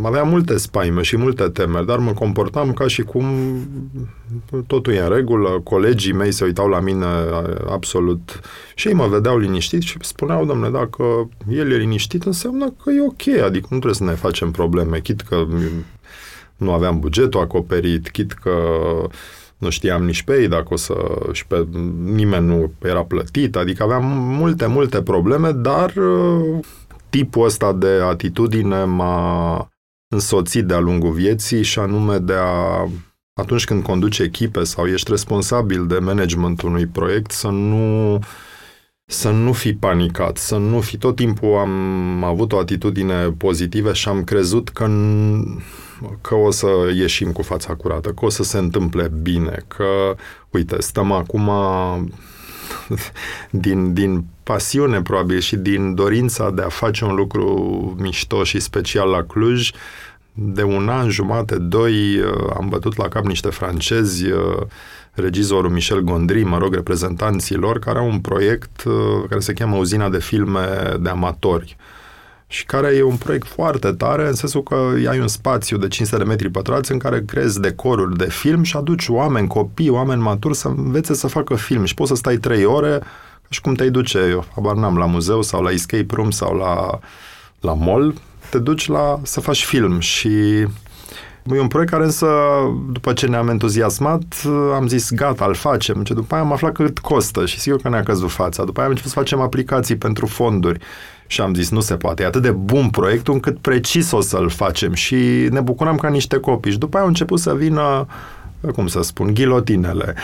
aveam 0.02 0.28
multe 0.28 0.56
spaime 0.56 1.02
și 1.02 1.16
multe 1.16 1.48
temeri, 1.48 1.86
dar 1.86 1.98
mă 1.98 2.12
comportam 2.12 2.72
ca 2.72 2.86
și 2.86 3.02
cum 3.02 3.26
totul 4.66 4.92
e 4.92 5.00
în 5.00 5.08
regulă, 5.08 5.60
colegii 5.64 6.12
mei 6.12 6.32
se 6.32 6.44
uitau 6.44 6.68
la 6.68 6.80
mine 6.80 7.06
absolut 7.70 8.40
și 8.74 8.88
ei 8.88 8.94
mă 8.94 9.06
vedeau 9.06 9.38
liniștit 9.38 9.82
și 9.82 9.96
spuneau, 10.00 10.44
domnule, 10.44 10.70
dacă 10.70 11.28
el 11.48 11.72
e 11.72 11.76
liniștit, 11.76 12.24
înseamnă 12.24 12.74
că 12.84 12.90
e 12.90 13.00
ok, 13.00 13.44
adică 13.44 13.66
nu 13.70 13.78
trebuie 13.78 13.94
să 13.94 14.04
ne 14.04 14.14
facem 14.14 14.50
probleme, 14.50 15.00
chit 15.00 15.20
că 15.20 15.46
nu 16.56 16.72
aveam 16.72 16.98
bugetul 17.00 17.40
acoperit, 17.40 18.10
chit 18.10 18.32
că 18.32 18.52
nu 19.58 19.70
știam 19.70 20.04
nici 20.04 20.22
pe 20.22 20.40
ei 20.40 20.48
dacă 20.48 20.66
o 20.68 20.76
să... 20.76 20.94
și 21.32 21.46
pe 21.46 21.66
nimeni 22.04 22.46
nu 22.46 22.72
era 22.82 23.04
plătit, 23.04 23.56
adică 23.56 23.82
aveam 23.82 24.04
multe, 24.38 24.66
multe 24.66 25.02
probleme, 25.02 25.50
dar 25.50 25.92
tipul 27.08 27.44
ăsta 27.44 27.72
de 27.72 28.00
atitudine 28.08 28.84
m-a 28.84 29.71
însoțit 30.12 30.64
de-a 30.64 30.78
lungul 30.78 31.12
vieții 31.12 31.62
și 31.62 31.78
anume 31.78 32.18
de 32.18 32.34
a 32.36 32.88
atunci 33.34 33.64
când 33.64 33.82
conduci 33.82 34.18
echipe 34.18 34.64
sau 34.64 34.86
ești 34.86 35.10
responsabil 35.10 35.86
de 35.86 35.98
managementul 35.98 36.68
unui 36.68 36.86
proiect 36.86 37.30
să 37.30 37.48
nu 37.48 38.18
să 39.04 39.30
nu 39.30 39.52
fi 39.52 39.74
panicat, 39.74 40.36
să 40.36 40.56
nu 40.56 40.80
fi 40.80 40.96
tot 40.98 41.16
timpul 41.16 41.56
am 41.56 42.24
avut 42.24 42.52
o 42.52 42.58
atitudine 42.58 43.30
pozitivă 43.30 43.92
și 43.92 44.08
am 44.08 44.24
crezut 44.24 44.68
că 44.68 44.86
că 46.20 46.34
o 46.34 46.50
să 46.50 46.66
ieșim 46.94 47.32
cu 47.32 47.42
fața 47.42 47.74
curată, 47.74 48.10
că 48.10 48.24
o 48.24 48.28
să 48.28 48.42
se 48.42 48.58
întâmple 48.58 49.10
bine, 49.22 49.64
că, 49.68 50.16
uite, 50.50 50.80
stăm 50.80 51.12
acum 51.12 51.50
din, 53.50 53.92
din 53.92 54.24
pasiune, 54.42 55.02
probabil, 55.02 55.38
și 55.38 55.56
din 55.56 55.94
dorința 55.94 56.50
de 56.50 56.62
a 56.62 56.68
face 56.68 57.04
un 57.04 57.14
lucru 57.14 57.96
mișto 57.98 58.44
și 58.44 58.60
special 58.60 59.08
la 59.08 59.22
Cluj, 59.22 59.70
de 60.32 60.62
un 60.62 60.88
an, 60.88 61.10
jumate, 61.10 61.58
doi, 61.58 62.18
uh, 62.18 62.50
am 62.56 62.68
bătut 62.68 62.96
la 62.96 63.08
cap 63.08 63.24
niște 63.24 63.48
francezi, 63.48 64.30
uh, 64.30 64.62
regizorul 65.12 65.70
Michel 65.70 66.00
Gondry, 66.00 66.42
mă 66.42 66.58
rog, 66.58 66.74
reprezentanții 66.74 67.56
lor, 67.56 67.78
care 67.78 67.98
au 67.98 68.06
un 68.06 68.20
proiect 68.20 68.82
uh, 68.84 68.94
care 69.28 69.40
se 69.40 69.52
cheamă 69.52 69.76
Uzina 69.76 70.08
de 70.08 70.18
Filme 70.18 70.96
de 71.00 71.08
Amatori. 71.08 71.76
Și 72.46 72.64
care 72.64 72.96
e 72.96 73.02
un 73.02 73.16
proiect 73.16 73.46
foarte 73.46 73.92
tare, 73.92 74.26
în 74.26 74.34
sensul 74.34 74.62
că 74.62 74.94
ai 75.08 75.20
un 75.20 75.28
spațiu 75.28 75.76
de 75.76 75.88
500 75.88 76.22
de 76.22 76.28
metri 76.28 76.50
pătrați 76.50 76.92
în 76.92 76.98
care 76.98 77.24
crezi 77.24 77.60
decoruri 77.60 78.16
de 78.16 78.28
film 78.28 78.62
și 78.62 78.76
aduci 78.76 79.08
oameni, 79.08 79.46
copii, 79.46 79.88
oameni 79.88 80.22
maturi 80.22 80.54
să 80.54 80.68
învețe 80.68 81.14
să 81.14 81.26
facă 81.26 81.54
film. 81.54 81.84
Și 81.84 81.94
poți 81.94 82.08
să 82.08 82.16
stai 82.16 82.36
3 82.36 82.64
ore 82.64 83.02
și 83.48 83.60
cum 83.60 83.74
te-ai 83.74 83.90
duce, 83.90 84.18
eu 84.18 84.44
habar 84.54 84.74
n-am, 84.74 84.96
la 84.96 85.06
muzeu 85.06 85.42
sau 85.42 85.62
la 85.62 85.70
escape 85.70 86.14
room 86.14 86.30
sau 86.30 86.56
la, 86.56 86.98
la 87.60 87.74
mall, 87.74 88.14
te 88.52 88.58
duci 88.58 88.88
la 88.88 89.20
să 89.22 89.40
faci 89.40 89.64
film 89.64 89.98
și 89.98 90.28
E 91.52 91.60
un 91.60 91.68
proiect 91.68 91.90
care 91.90 92.04
însă, 92.04 92.26
după 92.92 93.12
ce 93.12 93.26
ne-am 93.26 93.48
entuziasmat, 93.48 94.22
am 94.74 94.86
zis, 94.86 95.10
gata, 95.10 95.44
îl 95.44 95.54
facem. 95.54 96.02
Ce 96.02 96.14
după 96.14 96.34
aia 96.34 96.42
am 96.42 96.52
aflat 96.52 96.72
cât 96.72 96.98
costă 96.98 97.46
și 97.46 97.60
sigur 97.60 97.80
că 97.80 97.88
ne-a 97.88 98.02
căzut 98.02 98.30
fața. 98.30 98.64
După 98.64 98.78
aia 98.78 98.86
am 98.86 98.90
început 98.90 99.12
să 99.12 99.18
facem 99.18 99.40
aplicații 99.40 99.96
pentru 99.96 100.26
fonduri 100.26 100.78
și 101.26 101.40
am 101.40 101.54
zis, 101.54 101.70
nu 101.70 101.80
se 101.80 101.96
poate. 101.96 102.22
E 102.22 102.26
atât 102.26 102.42
de 102.42 102.50
bun 102.50 102.90
proiectul 102.90 103.34
încât 103.34 103.58
precis 103.58 104.10
o 104.10 104.20
să-l 104.20 104.48
facem 104.48 104.92
și 104.92 105.14
ne 105.50 105.60
bucuram 105.60 105.96
ca 105.96 106.08
niște 106.08 106.36
copii. 106.36 106.72
Și 106.72 106.78
după 106.78 106.94
aia 106.94 107.02
au 107.04 107.08
început 107.08 107.38
să 107.38 107.54
vină 107.54 108.06
cum 108.74 108.86
să 108.86 109.02
spun, 109.02 109.34
ghilotinele. 109.34 110.14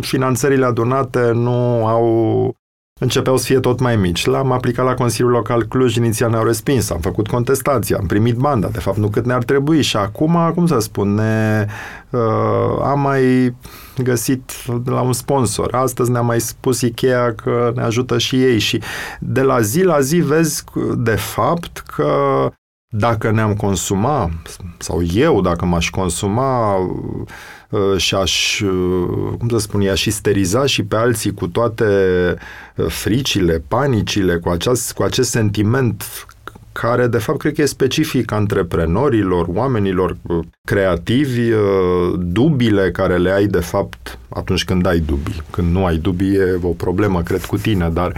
Finanțările 0.00 0.64
adunate 0.64 1.30
nu 1.34 1.86
au 1.86 2.54
începeau 3.00 3.36
să 3.36 3.44
fie 3.44 3.60
tot 3.60 3.80
mai 3.80 3.96
mici. 3.96 4.26
L-am 4.26 4.52
aplicat 4.52 4.84
la 4.84 4.94
Consiliul 4.94 5.32
Local 5.32 5.62
Cluj, 5.62 5.96
inițial 5.96 6.30
ne-au 6.30 6.44
respins, 6.44 6.90
am 6.90 7.00
făcut 7.00 7.26
contestația, 7.28 7.96
am 8.00 8.06
primit 8.06 8.36
banda, 8.36 8.68
de 8.68 8.78
fapt 8.78 8.96
nu 8.96 9.08
cât 9.08 9.24
ne-ar 9.24 9.44
trebui 9.44 9.82
și 9.82 9.96
acum, 9.96 10.52
cum 10.54 10.66
să 10.66 10.78
spun, 10.78 11.14
ne, 11.14 11.66
uh, 12.10 12.20
am 12.82 13.00
mai 13.00 13.54
găsit 14.02 14.52
de 14.82 14.90
la 14.90 15.00
un 15.00 15.12
sponsor. 15.12 15.74
Astăzi 15.74 16.10
ne-a 16.10 16.20
mai 16.20 16.40
spus 16.40 16.80
Ikea 16.80 17.34
că 17.42 17.72
ne 17.74 17.82
ajută 17.82 18.18
și 18.18 18.42
ei 18.42 18.58
și 18.58 18.82
de 19.20 19.40
la 19.40 19.60
zi 19.60 19.82
la 19.82 20.00
zi 20.00 20.16
vezi 20.16 20.64
de 20.96 21.14
fapt 21.14 21.78
că 21.78 22.12
dacă 22.92 23.30
ne-am 23.30 23.54
consuma, 23.54 24.30
sau 24.78 25.02
eu 25.14 25.40
dacă 25.40 25.64
m-aș 25.64 25.90
consuma 25.90 26.74
uh, 26.74 27.28
și 27.96 28.14
aș, 28.14 28.60
uh, 28.60 29.34
cum 29.38 29.48
să 29.48 29.58
spun, 29.58 29.80
i-aș 29.80 30.04
isteriza 30.04 30.66
și 30.66 30.82
pe 30.82 30.96
alții 30.96 31.34
cu 31.34 31.46
toate 31.46 31.84
uh, 32.76 32.86
fricile, 32.86 33.62
panicile, 33.68 34.36
cu, 34.36 34.48
aceast, 34.48 34.92
cu 34.92 35.02
acest 35.02 35.30
sentiment 35.30 36.04
care 36.72 37.06
de 37.06 37.18
fapt 37.18 37.38
cred 37.38 37.54
că 37.54 37.62
e 37.62 37.66
specific 37.66 38.32
antreprenorilor, 38.32 39.46
oamenilor 39.48 40.16
creativi, 40.64 41.50
dubile 42.18 42.90
care 42.90 43.16
le 43.16 43.30
ai 43.30 43.46
de 43.46 43.60
fapt 43.60 44.18
atunci 44.28 44.64
când 44.64 44.86
ai 44.86 44.98
dubii. 44.98 45.42
Când 45.50 45.72
nu 45.72 45.84
ai 45.84 45.96
dubii 45.96 46.34
e 46.34 46.58
o 46.62 46.68
problemă, 46.68 47.22
cred, 47.22 47.44
cu 47.44 47.56
tine, 47.56 47.90
dar 47.92 48.12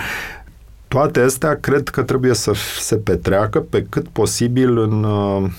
toate 0.89 1.21
astea 1.21 1.55
cred 1.61 1.89
că 1.89 2.03
trebuie 2.03 2.35
să 2.35 2.53
se 2.81 2.97
petreacă 2.97 3.61
pe 3.61 3.87
cât 3.89 4.09
posibil 4.09 4.79
în, 4.79 5.05
uh, 5.05 5.51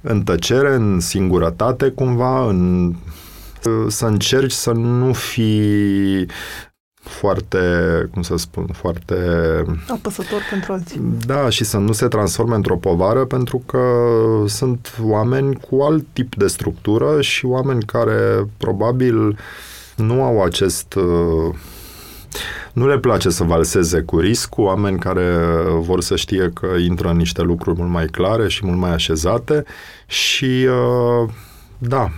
în 0.00 0.22
tăcere, 0.22 0.74
în 0.74 1.00
singurătate 1.00 1.88
cumva, 1.88 2.48
în, 2.48 2.86
uh, 2.88 3.86
să 3.88 4.06
încerci 4.06 4.52
să 4.52 4.70
nu 4.70 5.12
fii 5.12 6.26
foarte, 6.94 7.58
cum 8.12 8.22
să 8.22 8.36
spun, 8.36 8.66
foarte... 8.72 9.14
Apăsător 9.88 10.40
pentru 10.50 10.72
alții. 10.72 11.00
Da, 11.26 11.48
și 11.48 11.64
să 11.64 11.78
nu 11.78 11.92
se 11.92 12.08
transforme 12.08 12.54
într-o 12.54 12.76
povară, 12.76 13.24
pentru 13.24 13.62
că 13.66 13.82
sunt 14.46 14.98
oameni 15.02 15.56
cu 15.56 15.82
alt 15.82 16.06
tip 16.12 16.34
de 16.34 16.46
structură 16.46 17.20
și 17.20 17.44
oameni 17.44 17.82
care 17.82 18.48
probabil 18.56 19.38
nu 19.96 20.22
au 20.22 20.42
acest... 20.42 20.94
Uh, 20.94 21.54
nu 22.72 22.86
le 22.86 22.98
place 22.98 23.30
să 23.30 23.44
valseze 23.44 24.00
cu 24.00 24.18
riscul, 24.18 24.64
oameni 24.64 24.98
care 24.98 25.36
vor 25.78 26.00
să 26.00 26.16
știe 26.16 26.50
că 26.54 26.66
intră 26.66 27.08
în 27.08 27.16
niște 27.16 27.42
lucruri 27.42 27.78
mult 27.78 27.90
mai 27.90 28.06
clare 28.06 28.48
și 28.48 28.66
mult 28.66 28.78
mai 28.78 28.92
așezate 28.92 29.64
și 30.06 30.66
uh, 31.24 31.30
da, 31.78 32.10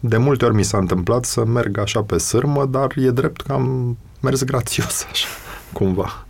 de 0.00 0.16
multe 0.16 0.44
ori 0.44 0.54
mi 0.54 0.64
s-a 0.64 0.78
întâmplat 0.78 1.24
să 1.24 1.44
merg 1.44 1.78
așa 1.78 2.02
pe 2.02 2.18
sârmă, 2.18 2.66
dar 2.66 2.92
e 2.96 3.10
drept 3.10 3.40
că 3.40 3.52
am 3.52 3.96
mers 4.20 4.44
grațios 4.44 5.04
așa, 5.10 5.26
cumva. 5.72 6.26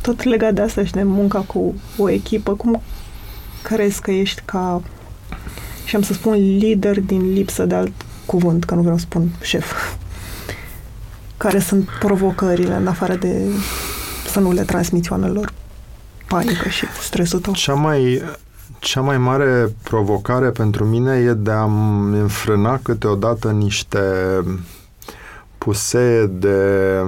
Tot 0.00 0.22
legat 0.22 0.54
de 0.54 0.60
asta 0.60 0.84
și 0.84 0.92
de 0.92 1.02
munca 1.02 1.38
cu 1.38 1.74
o 1.96 2.08
echipă, 2.08 2.52
cum 2.52 2.82
crezi 3.62 4.00
că 4.00 4.10
ești 4.10 4.42
ca, 4.44 4.82
și 5.84 5.96
am 5.96 6.02
să 6.02 6.12
spun 6.12 6.32
lider 6.32 7.00
din 7.00 7.32
lipsă 7.32 7.64
de 7.64 7.74
alt 7.74 7.92
cuvânt, 8.26 8.64
că 8.64 8.74
nu 8.74 8.80
vreau 8.80 8.96
să 8.96 9.04
spun 9.04 9.30
șef. 9.42 9.96
Care 11.36 11.58
sunt 11.58 11.88
provocările 11.98 12.74
în 12.74 12.86
afară 12.86 13.14
de 13.14 13.50
să 14.30 14.40
nu 14.40 14.52
le 14.52 14.62
transmiți 14.62 15.12
oamenilor 15.12 15.52
panică 16.28 16.68
și 16.68 16.86
stresul 17.00 17.40
tău? 17.40 17.52
Cea 17.52 17.74
mai 17.74 18.22
cea 18.78 19.00
mai 19.00 19.18
mare 19.18 19.74
provocare 19.82 20.50
pentru 20.50 20.84
mine 20.84 21.16
e 21.16 21.32
de 21.32 21.50
a 21.50 21.64
înfrâna 22.12 22.78
câteodată 22.82 23.50
niște 23.50 24.00
puse 25.58 26.26
de, 26.26 27.00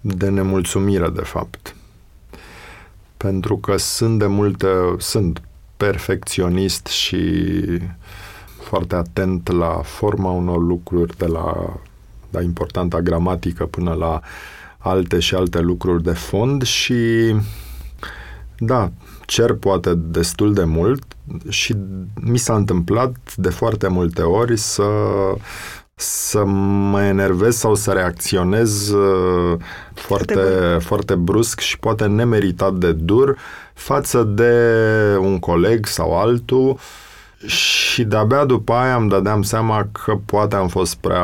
de 0.00 0.28
nemulțumire, 0.28 1.08
de 1.08 1.22
fapt. 1.22 1.74
Pentru 3.16 3.56
că 3.58 3.76
sunt 3.76 4.18
de 4.18 4.26
multe, 4.26 4.66
sunt 4.98 5.42
perfecționist 5.76 6.86
și 6.86 7.34
foarte 8.62 8.94
atent 8.94 9.52
la 9.52 9.80
forma 9.84 10.30
unor 10.30 10.58
lucruri, 10.58 11.16
de 11.16 11.26
la, 11.26 11.76
la 12.34 12.42
importanta 12.42 13.00
gramatică 13.00 13.66
până 13.66 13.92
la 13.92 14.20
alte 14.78 15.18
și 15.18 15.34
alte 15.34 15.60
lucruri 15.60 16.02
de 16.02 16.12
fond 16.12 16.62
și 16.62 17.34
da, 18.58 18.90
cer 19.26 19.52
poate 19.52 19.94
destul 19.94 20.54
de 20.54 20.64
mult 20.64 21.02
și 21.48 21.74
mi 22.20 22.38
s-a 22.38 22.54
întâmplat 22.54 23.16
de 23.36 23.48
foarte 23.48 23.88
multe 23.88 24.22
ori 24.22 24.56
să 24.56 24.84
să 25.96 26.44
mă 26.90 27.02
enervez 27.02 27.56
sau 27.56 27.74
să 27.74 27.90
reacționez 27.90 28.88
uh, 28.88 29.58
foarte, 29.94 30.38
foarte 30.78 31.14
brusc 31.14 31.60
și 31.60 31.78
poate 31.78 32.06
nemeritat 32.06 32.74
de 32.74 32.92
dur 32.92 33.38
față 33.74 34.22
de 34.22 34.52
un 35.20 35.38
coleg 35.38 35.86
sau 35.86 36.18
altul 36.18 36.78
și 37.46 38.04
de-abia 38.04 38.44
după 38.44 38.72
aia 38.72 38.96
îmi 38.96 39.08
dădeam 39.08 39.42
seama 39.42 39.88
că 40.04 40.18
poate 40.24 40.56
am 40.56 40.68
fost 40.68 40.94
prea 40.94 41.22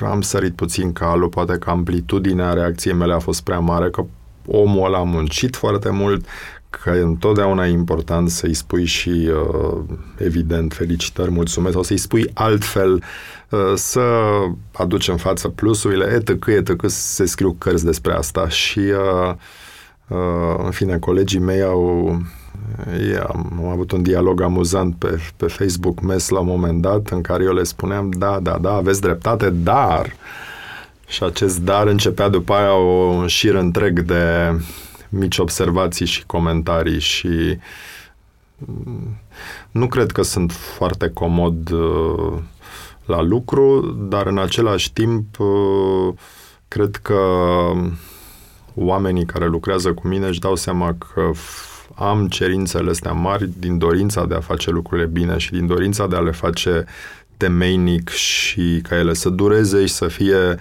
am 0.00 0.20
sărit 0.20 0.54
puțin 0.54 0.92
calul, 0.92 1.28
poate 1.28 1.58
că 1.58 1.70
amplitudinea 1.70 2.52
reacției 2.52 2.94
mele 2.94 3.12
a 3.12 3.18
fost 3.18 3.42
prea 3.42 3.58
mare, 3.58 3.90
că 3.90 4.04
omul 4.46 4.84
ăla 4.84 4.98
a 4.98 5.02
muncit 5.02 5.56
foarte 5.56 5.90
mult, 5.90 6.26
că 6.70 6.90
e 6.90 7.00
întotdeauna 7.00 7.66
important 7.66 8.30
să-i 8.30 8.54
spui 8.54 8.84
și, 8.84 9.08
uh, 9.08 9.78
evident, 10.16 10.72
felicitări, 10.72 11.30
mulțumesc, 11.30 11.72
sau 11.72 11.82
să-i 11.82 11.96
spui 11.96 12.30
altfel, 12.34 13.02
uh, 13.48 13.72
să 13.74 14.00
aduci 14.72 15.08
în 15.08 15.16
față 15.16 15.48
plusurile, 15.48 16.04
etc., 16.14 16.46
etc., 16.46 16.84
se 16.86 17.24
scriu 17.24 17.56
cărți 17.58 17.84
despre 17.84 18.12
asta 18.12 18.48
și, 18.48 18.78
uh, 18.78 19.34
în 20.64 20.70
fine, 20.70 20.98
colegii 20.98 21.40
mei 21.40 21.62
au 21.62 22.16
am, 23.28 23.52
am 23.58 23.66
avut 23.66 23.90
un 23.90 24.02
dialog 24.02 24.40
amuzant 24.40 24.94
pe, 24.94 25.18
pe 25.36 25.46
Facebook 25.46 26.00
Mes 26.00 26.28
la 26.28 26.38
un 26.38 26.46
moment 26.46 26.80
dat 26.80 27.08
în 27.08 27.20
care 27.20 27.44
eu 27.44 27.54
le 27.54 27.62
spuneam, 27.62 28.10
da, 28.10 28.38
da, 28.42 28.58
da, 28.60 28.72
aveți 28.72 29.00
dreptate, 29.00 29.50
dar. 29.50 30.06
Uh, 30.06 30.50
și 31.12 31.22
acest 31.22 31.58
dar 31.58 31.86
începea 31.86 32.28
după 32.28 32.52
aia 32.52 32.74
o, 32.74 33.12
un 33.12 33.26
șir 33.26 33.54
întreg 33.54 34.00
de 34.00 34.54
mici 35.08 35.38
observații 35.38 36.06
și 36.06 36.26
comentarii 36.26 37.00
și 37.00 37.58
mm, 38.56 39.16
nu 39.70 39.86
cred 39.86 40.10
că 40.10 40.22
sunt 40.22 40.52
foarte 40.52 41.10
comod 41.10 41.70
uh, 41.70 42.38
la 43.04 43.22
lucru, 43.22 43.80
dar 44.08 44.26
în 44.26 44.38
același 44.38 44.92
timp 44.92 45.38
uh, 45.38 46.14
cred 46.68 46.96
că 46.96 47.20
oamenii 48.74 49.24
care 49.24 49.46
lucrează 49.46 49.92
cu 49.92 50.08
mine 50.08 50.26
își 50.26 50.40
dau 50.40 50.56
seama 50.56 50.96
că 50.98 51.30
am 51.94 52.28
cerințele 52.28 52.90
astea 52.90 53.12
mari 53.12 53.50
din 53.58 53.78
dorința 53.78 54.26
de 54.26 54.34
a 54.34 54.40
face 54.40 54.70
lucrurile 54.70 55.06
bine 55.06 55.38
și 55.38 55.50
din 55.50 55.66
dorința 55.66 56.06
de 56.06 56.16
a 56.16 56.20
le 56.20 56.30
face 56.30 56.84
temeinic 57.36 58.08
și 58.08 58.80
ca 58.88 58.98
ele 58.98 59.12
să 59.12 59.28
dureze 59.28 59.86
și 59.86 59.92
să 59.92 60.08
fie 60.08 60.58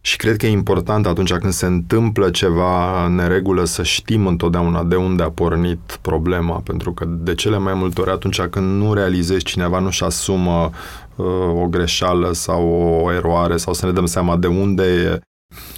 și 0.00 0.16
cred 0.16 0.36
că 0.36 0.46
e 0.46 0.50
important 0.50 1.06
atunci 1.06 1.32
când 1.32 1.52
se 1.52 1.66
întâmplă 1.66 2.30
ceva 2.30 3.04
în 3.04 3.14
neregulă 3.14 3.64
să 3.64 3.82
știm 3.82 4.26
întotdeauna 4.26 4.84
de 4.84 4.96
unde 4.96 5.22
a 5.22 5.30
pornit 5.30 5.98
problema, 6.00 6.60
pentru 6.64 6.92
că 6.92 7.04
de 7.08 7.34
cele 7.34 7.58
mai 7.58 7.74
multe 7.74 8.00
ori 8.00 8.10
atunci 8.10 8.40
când 8.40 8.82
nu 8.82 8.94
realizezi 8.94 9.44
cineva 9.44 9.78
nu-și 9.78 10.04
asumă 10.04 10.70
uh, 11.16 11.26
o 11.62 11.66
greșeală 11.66 12.32
sau 12.32 12.68
o 13.04 13.12
eroare 13.12 13.56
sau 13.56 13.72
să 13.72 13.86
ne 13.86 13.92
dăm 13.92 14.06
seama 14.06 14.36
de 14.36 14.46
unde 14.46 14.82
e. 14.82 15.20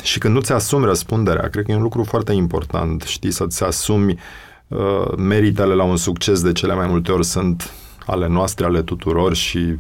Și 0.03 0.19
când 0.19 0.35
nu 0.35 0.41
ți 0.41 0.53
asumi 0.53 0.85
răspunderea, 0.85 1.49
cred 1.49 1.65
că 1.65 1.73
e 1.73 1.77
un 1.77 1.83
lucru 1.83 2.05
foarte 2.05 2.33
important, 2.33 3.03
știi, 3.03 3.31
să-ți 3.31 3.65
asumi 3.65 4.13
uh, 4.13 4.19
meritele 5.17 5.75
la 5.75 5.85
un 5.85 5.97
succes 5.97 6.43
de 6.43 6.53
cele 6.53 6.75
mai 6.75 6.87
multe 6.87 7.13
ori 7.13 7.25
sunt 7.25 7.73
ale 8.07 8.29
noastre, 8.29 8.65
ale 8.65 8.83
tuturor 8.83 9.35
și 9.35 9.77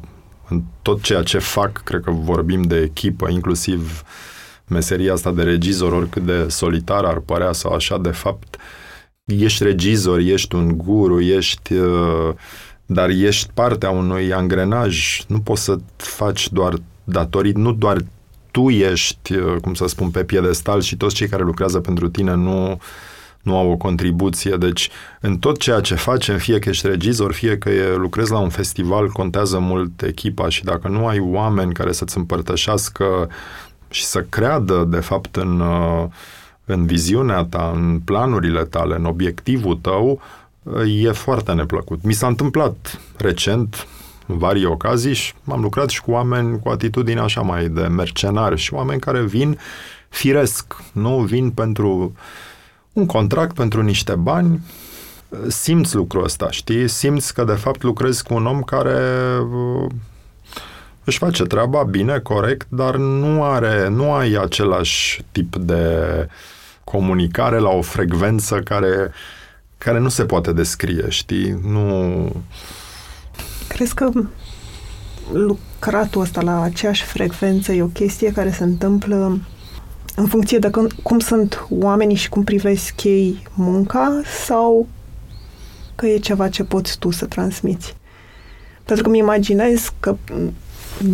în 0.48 0.62
tot 0.82 1.02
ceea 1.02 1.22
ce 1.22 1.38
fac, 1.38 1.82
cred 1.84 2.00
că 2.04 2.10
vorbim 2.10 2.62
de 2.62 2.76
echipă, 2.76 3.28
inclusiv 3.28 4.02
meseria 4.68 5.12
asta 5.12 5.32
de 5.32 5.42
regizor, 5.42 5.92
oricât 5.92 6.22
de 6.22 6.48
solitar 6.48 7.04
ar 7.04 7.18
părea 7.18 7.52
sau 7.52 7.72
așa, 7.72 7.98
de 7.98 8.10
fapt, 8.10 8.56
ești 9.24 9.62
regizor, 9.62 10.18
ești 10.18 10.54
un 10.54 10.76
guru, 10.76 11.20
ești... 11.20 11.74
Uh, 11.74 12.34
dar 12.92 13.08
ești 13.08 13.50
partea 13.54 13.90
unui 13.90 14.32
angrenaj. 14.32 15.20
Nu 15.26 15.40
poți 15.40 15.64
să 15.64 15.78
faci 15.96 16.52
doar 16.52 16.74
datorii, 17.04 17.52
nu 17.52 17.72
doar 17.72 17.98
tu 18.50 18.68
ești, 18.68 19.34
uh, 19.34 19.56
cum 19.60 19.74
să 19.74 19.86
spun, 19.86 20.10
pe 20.10 20.24
piedestal 20.24 20.80
și 20.80 20.96
toți 20.96 21.14
cei 21.14 21.28
care 21.28 21.42
lucrează 21.42 21.80
pentru 21.80 22.08
tine 22.08 22.34
nu, 22.34 22.80
nu 23.42 23.56
au 23.56 23.70
o 23.70 23.76
contribuție. 23.76 24.56
Deci, 24.56 24.90
în 25.20 25.38
tot 25.38 25.58
ceea 25.58 25.80
ce 25.80 25.94
facem, 25.94 26.38
fie 26.38 26.58
că 26.58 26.68
ești 26.68 26.86
regizor, 26.86 27.32
fie 27.32 27.58
că 27.58 27.70
e, 27.70 27.96
lucrezi 27.96 28.30
la 28.30 28.38
un 28.38 28.48
festival, 28.48 29.08
contează 29.08 29.58
mult 29.58 30.02
echipa 30.02 30.48
și 30.48 30.64
dacă 30.64 30.88
nu 30.88 31.06
ai 31.06 31.18
oameni 31.18 31.72
care 31.72 31.92
să-ți 31.92 32.16
împărtășească 32.16 33.28
și 33.90 34.04
să 34.04 34.20
creadă, 34.28 34.84
de 34.88 35.00
fapt, 35.00 35.36
în, 35.36 35.60
uh, 35.60 36.04
în 36.64 36.86
viziunea 36.86 37.44
ta, 37.44 37.72
în 37.74 38.00
planurile 38.04 38.64
tale, 38.64 38.94
în 38.96 39.04
obiectivul 39.04 39.78
tău, 39.82 40.20
uh, 40.62 41.04
e 41.04 41.12
foarte 41.12 41.52
neplăcut. 41.52 42.02
Mi 42.02 42.12
s-a 42.12 42.26
întâmplat 42.26 43.00
recent, 43.16 43.86
în 44.26 44.38
varii 44.38 44.64
ocazii, 44.64 45.14
și 45.14 45.32
am 45.48 45.60
lucrat 45.60 45.88
și 45.88 46.02
cu 46.02 46.10
oameni 46.10 46.60
cu 46.60 46.68
atitudine 46.68 47.20
așa 47.20 47.40
mai 47.40 47.68
de 47.68 47.82
mercenari 47.82 48.56
și 48.56 48.74
oameni 48.74 49.00
care 49.00 49.22
vin 49.22 49.58
firesc, 50.08 50.76
nu 50.92 51.18
vin 51.18 51.50
pentru 51.50 52.12
un 52.92 53.06
contract, 53.06 53.54
pentru 53.54 53.82
niște 53.82 54.14
bani, 54.14 54.60
simți 55.48 55.94
lucrul 55.94 56.24
ăsta, 56.24 56.50
știi? 56.50 56.88
Simți 56.88 57.34
că 57.34 57.44
de 57.44 57.52
fapt 57.52 57.82
lucrezi 57.82 58.22
cu 58.22 58.34
un 58.34 58.46
om 58.46 58.62
care 58.62 58.98
uh, 59.38 59.90
își 61.04 61.18
face 61.18 61.42
treaba 61.42 61.82
bine, 61.82 62.18
corect, 62.18 62.66
dar 62.68 62.96
nu 62.96 63.44
are, 63.44 63.88
nu 63.88 64.12
ai 64.12 64.32
același 64.32 65.24
tip 65.32 65.56
de 65.56 65.94
comunicare 66.84 67.58
la 67.58 67.68
o 67.68 67.82
frecvență 67.82 68.60
care, 68.60 69.12
care 69.78 69.98
nu 69.98 70.08
se 70.08 70.24
poate 70.24 70.52
descrie, 70.52 71.04
știi? 71.08 71.60
Nu... 71.62 72.32
Crezi 73.68 73.94
că 73.94 74.10
lucratul 75.32 76.20
ăsta 76.20 76.40
la 76.40 76.62
aceeași 76.62 77.04
frecvență 77.04 77.72
e 77.72 77.82
o 77.82 77.86
chestie 77.86 78.32
care 78.32 78.50
se 78.50 78.64
întâmplă 78.64 79.38
în 80.20 80.26
funcție 80.26 80.58
de 80.58 80.70
cum 81.02 81.18
sunt 81.18 81.66
oamenii 81.70 82.16
și 82.16 82.28
cum 82.28 82.44
privesc 82.44 83.04
ei 83.04 83.42
munca 83.54 84.20
sau 84.44 84.86
că 85.94 86.06
e 86.06 86.18
ceva 86.18 86.48
ce 86.48 86.64
poți 86.64 86.98
tu 86.98 87.10
să 87.10 87.26
transmiți? 87.26 87.96
Pentru 88.84 89.04
că 89.04 89.10
mi 89.10 89.18
imaginez 89.18 89.92
că 90.00 90.16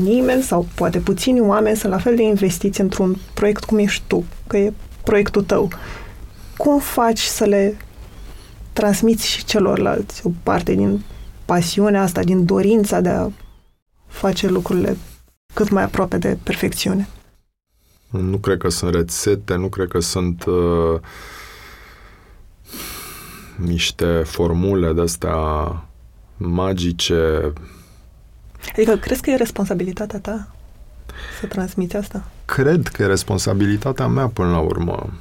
nimeni 0.03 0.43
sau 0.43 0.67
poate 0.75 0.99
puțini 0.99 1.41
oameni 1.41 1.77
sunt 1.77 1.93
la 1.93 1.99
fel 1.99 2.17
de 2.17 2.23
investiți 2.23 2.81
într-un 2.81 3.17
proiect 3.35 3.65
cum 3.65 3.79
ești 3.79 4.03
tu, 4.07 4.25
că 4.47 4.57
e 4.57 4.73
proiectul 5.03 5.43
tău. 5.43 5.69
Cum 6.57 6.79
faci 6.79 7.21
să 7.21 7.45
le 7.45 7.77
transmiți 8.73 9.27
și 9.27 9.45
celorlalți 9.45 10.27
o 10.27 10.31
parte 10.43 10.75
din 10.75 11.03
pasiunea 11.45 12.03
asta, 12.03 12.23
din 12.23 12.45
dorința 12.45 13.01
de 13.01 13.09
a 13.09 13.29
face 14.07 14.49
lucrurile 14.49 14.97
cât 15.55 15.71
mai 15.71 15.83
aproape 15.83 16.19
de 16.19 16.39
perfecțiune? 16.43 17.09
Nu 18.11 18.39
cred 18.39 18.59
că 18.59 18.69
sunt 18.69 18.95
rețete, 18.95 19.55
nu 19.55 19.69
cred 19.69 19.89
că 19.89 20.01
sunt 20.01 20.45
uh, 20.45 21.01
niște 23.57 24.23
formule 24.25 24.93
de-astea 24.93 25.37
magice. 26.37 27.53
Adică 28.73 28.97
crezi 28.97 29.21
că 29.21 29.31
e 29.31 29.37
responsabilitatea 29.37 30.19
ta 30.19 30.55
să 31.41 31.47
transmiți 31.47 31.97
asta? 31.97 32.25
Cred 32.45 32.89
că 32.89 33.03
e 33.03 33.07
responsabilitatea 33.07 34.07
mea 34.07 34.27
până 34.27 34.51
la 34.51 34.59
urmă. 34.59 35.13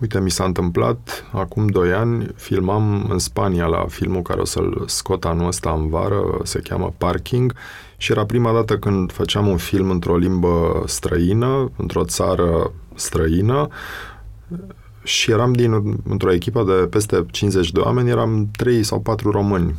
Uite, 0.00 0.20
mi 0.20 0.30
s-a 0.30 0.44
întâmplat 0.44 1.24
acum 1.32 1.66
doi 1.66 1.92
ani, 1.92 2.26
filmam 2.34 3.06
în 3.10 3.18
Spania 3.18 3.66
la 3.66 3.86
filmul 3.88 4.22
care 4.22 4.40
o 4.40 4.44
să-l 4.44 4.84
scot 4.86 5.24
anul 5.24 5.46
ăsta 5.46 5.70
în 5.70 5.88
vară, 5.88 6.40
se 6.42 6.58
cheamă 6.58 6.94
Parking, 6.98 7.54
și 7.96 8.12
era 8.12 8.26
prima 8.26 8.52
dată 8.52 8.78
când 8.78 9.12
făceam 9.12 9.46
un 9.46 9.56
film 9.56 9.90
într-o 9.90 10.16
limbă 10.16 10.82
străină, 10.86 11.70
într-o 11.76 12.04
țară 12.04 12.72
străină, 12.94 13.68
și 15.02 15.30
eram 15.30 15.52
din, 15.52 16.00
într-o 16.08 16.32
echipă 16.32 16.64
de 16.64 16.86
peste 16.86 17.26
50 17.30 17.72
de 17.72 17.80
oameni, 17.80 18.10
eram 18.10 18.48
3 18.56 18.82
sau 18.82 19.00
4 19.00 19.30
români. 19.30 19.74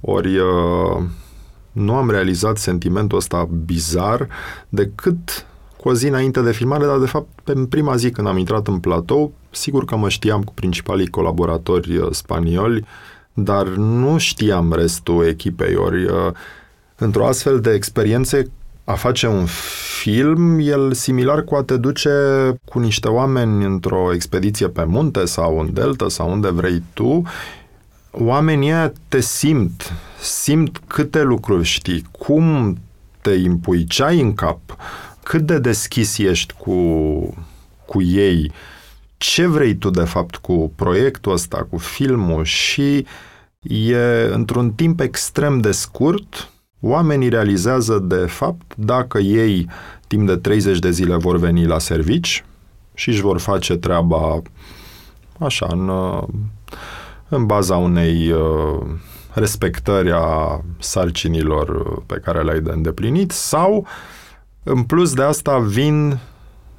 Ori 0.00 0.38
uh, 0.38 1.02
nu 1.72 1.94
am 1.94 2.10
realizat 2.10 2.56
sentimentul 2.56 3.18
ăsta 3.18 3.48
bizar 3.64 4.28
decât 4.68 5.46
cu 5.80 5.88
o 5.88 5.94
zi 5.94 6.06
înainte 6.06 6.40
de 6.40 6.52
filmare, 6.52 6.86
dar 6.86 6.98
de 6.98 7.06
fapt 7.06 7.28
pe 7.44 7.52
prima 7.68 7.96
zi 7.96 8.10
când 8.10 8.26
am 8.26 8.38
intrat 8.38 8.66
în 8.66 8.78
platou, 8.78 9.32
sigur 9.50 9.84
că 9.84 9.96
mă 9.96 10.08
știam 10.08 10.42
cu 10.42 10.54
principalii 10.54 11.06
colaboratori 11.06 11.96
uh, 11.96 12.08
spanioli, 12.10 12.86
dar 13.32 13.66
nu 13.66 14.18
știam 14.18 14.72
restul 14.72 15.26
echipei, 15.26 15.74
ori 15.74 16.04
uh, 16.04 16.32
într-o 16.96 17.26
astfel 17.26 17.60
de 17.60 17.72
experiențe 17.72 18.50
a 18.84 18.94
face 18.94 19.26
un 19.26 19.44
film, 20.00 20.58
el 20.58 20.92
similar 20.92 21.44
cu 21.44 21.54
a 21.54 21.62
te 21.62 21.76
duce 21.76 22.10
cu 22.64 22.78
niște 22.78 23.08
oameni 23.08 23.64
într-o 23.64 24.12
expediție 24.14 24.68
pe 24.68 24.84
munte 24.84 25.24
sau 25.24 25.60
în 25.60 25.72
delta 25.72 26.08
sau 26.08 26.30
unde 26.30 26.50
vrei 26.50 26.82
tu, 26.92 27.22
oamenii 28.10 28.70
ăia 28.70 28.92
te 29.08 29.20
simt, 29.20 29.92
simt 30.20 30.80
câte 30.86 31.22
lucruri 31.22 31.64
știi, 31.64 32.04
cum 32.10 32.78
te 33.20 33.30
impui, 33.30 33.84
ce 33.84 34.04
ai 34.04 34.20
în 34.20 34.34
cap, 34.34 34.60
cât 35.22 35.42
de 35.42 35.58
deschis 35.58 36.18
ești 36.18 36.54
cu, 36.58 36.74
cu 37.86 38.02
ei, 38.02 38.52
ce 39.16 39.46
vrei 39.46 39.74
tu 39.74 39.90
de 39.90 40.04
fapt 40.04 40.36
cu 40.36 40.72
proiectul 40.76 41.32
ăsta, 41.32 41.66
cu 41.70 41.78
filmul? 41.78 42.44
Și 42.44 43.06
e 43.62 44.28
într-un 44.32 44.70
timp 44.72 45.00
extrem 45.00 45.60
de 45.60 45.70
scurt, 45.70 46.50
oamenii 46.80 47.28
realizează 47.28 47.98
de 47.98 48.26
fapt 48.26 48.74
dacă 48.76 49.18
ei 49.18 49.68
timp 50.06 50.26
de 50.26 50.36
30 50.36 50.78
de 50.78 50.90
zile 50.90 51.16
vor 51.16 51.36
veni 51.36 51.66
la 51.66 51.78
servici 51.78 52.44
și 52.94 53.08
își 53.08 53.20
vor 53.20 53.38
face 53.38 53.76
treaba 53.76 54.42
așa, 55.38 55.66
în, 55.70 55.90
în 57.28 57.46
baza 57.46 57.76
unei 57.76 58.30
uh, 58.30 58.86
respectări 59.32 60.10
a 60.12 60.60
sarcinilor 60.78 61.98
pe 62.06 62.20
care 62.24 62.42
le-ai 62.42 62.60
de 62.60 62.70
îndeplinit 62.70 63.30
sau 63.30 63.86
în 64.62 64.82
plus 64.82 65.14
de 65.14 65.22
asta 65.22 65.58
vin 65.58 66.18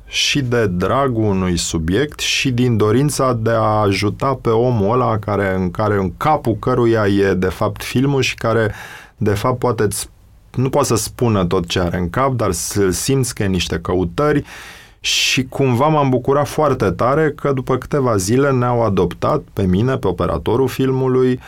și 0.06 0.42
de 0.42 0.68
dragul 0.68 1.24
unui 1.24 1.58
subiect 1.58 2.20
și 2.20 2.52
din 2.52 2.78
dorința 2.78 3.34
de 3.34 3.50
a 3.50 3.80
ajuta 3.82 4.40
pe 4.42 4.50
omul 4.50 4.92
ăla 4.94 5.20
care, 5.20 5.56
în 5.56 5.72
care 5.72 5.96
în 5.96 6.18
capul 6.18 6.56
căruia 6.60 7.08
e 7.08 7.34
de 7.34 7.48
fapt 7.48 7.84
filmul 7.84 8.22
și 8.22 8.36
care 8.36 8.74
de 9.18 9.34
fapt 9.34 9.60
poate 9.60 9.88
nu 10.56 10.70
poate 10.70 10.88
să 10.88 10.96
spună 10.96 11.46
tot 11.46 11.68
ce 11.68 11.80
are 11.80 11.98
în 11.98 12.10
cap, 12.10 12.34
dar 12.34 12.52
să 12.52 12.90
simți 12.90 13.36
că 13.36 13.44
e 13.44 13.48
niște 13.48 13.80
căutări. 13.80 14.44
Și 15.00 15.44
cumva 15.44 15.88
m-am 15.88 16.10
bucurat 16.10 16.48
foarte 16.48 16.92
tare 16.92 17.32
că 17.32 17.52
după 17.52 17.78
câteva 17.78 18.18
zile 18.18 18.52
ne-au 18.52 18.84
adoptat 18.84 19.42
pe 19.54 19.64
mine, 19.64 19.98
pe 19.98 20.08
operatorul 20.08 20.68
filmului, 20.68 21.40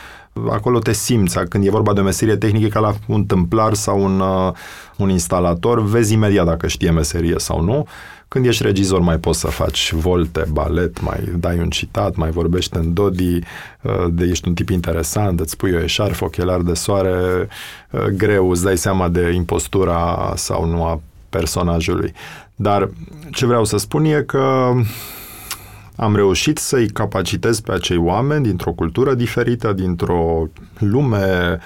acolo 0.50 0.78
te 0.78 0.92
simți, 0.92 1.38
când 1.48 1.66
e 1.66 1.70
vorba 1.70 1.92
de 1.92 2.00
o 2.00 2.04
meserie 2.04 2.36
tehnică 2.36 2.68
ca 2.68 2.80
la 2.80 2.94
un 3.06 3.24
tâmplar 3.24 3.74
sau 3.74 4.04
un, 4.04 4.20
uh, 4.20 4.52
un 4.96 5.08
instalator, 5.08 5.82
vezi 5.82 6.12
imediat 6.12 6.46
dacă 6.46 6.66
știe 6.66 6.90
meserie 6.90 7.34
sau 7.38 7.60
nu. 7.60 7.86
Când 8.28 8.46
ești 8.46 8.62
regizor 8.62 9.00
mai 9.00 9.18
poți 9.18 9.40
să 9.40 9.46
faci 9.46 9.92
volte, 9.92 10.44
balet, 10.50 11.00
mai 11.00 11.32
dai 11.36 11.58
un 11.58 11.70
citat, 11.70 12.16
mai 12.16 12.30
vorbești 12.30 12.76
în 12.76 12.92
dodi, 12.92 13.38
uh, 13.82 14.06
de 14.10 14.24
ești 14.24 14.48
un 14.48 14.54
tip 14.54 14.68
interesant, 14.68 15.40
îți 15.40 15.56
pui 15.56 15.74
o 15.74 15.82
eșarf, 15.82 16.20
ochelari 16.20 16.64
de 16.64 16.74
soare, 16.74 17.48
uh, 17.90 18.00
greu, 18.00 18.50
îți 18.50 18.64
dai 18.64 18.78
seama 18.78 19.08
de 19.08 19.32
impostura 19.34 20.32
sau 20.36 20.64
nu 20.64 20.84
a 20.84 21.00
personajului. 21.28 22.12
Dar 22.56 22.88
ce 23.30 23.46
vreau 23.46 23.64
să 23.64 23.76
spun 23.76 24.04
e 24.04 24.22
că 24.26 24.72
am 25.96 26.16
reușit 26.16 26.58
să-i 26.58 26.88
capacitez 26.88 27.60
pe 27.60 27.72
acei 27.72 27.96
oameni 27.96 28.44
dintr-o 28.44 28.72
cultură 28.72 29.14
diferită, 29.14 29.72
dintr-o 29.72 30.48
lume, 30.78 31.58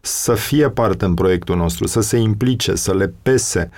să 0.00 0.34
fie 0.34 0.70
parte 0.70 1.04
în 1.04 1.14
proiectul 1.14 1.56
nostru, 1.56 1.86
să 1.86 2.00
se 2.00 2.16
implice, 2.16 2.74
să 2.74 2.94
le 2.94 3.14
pese. 3.22 3.70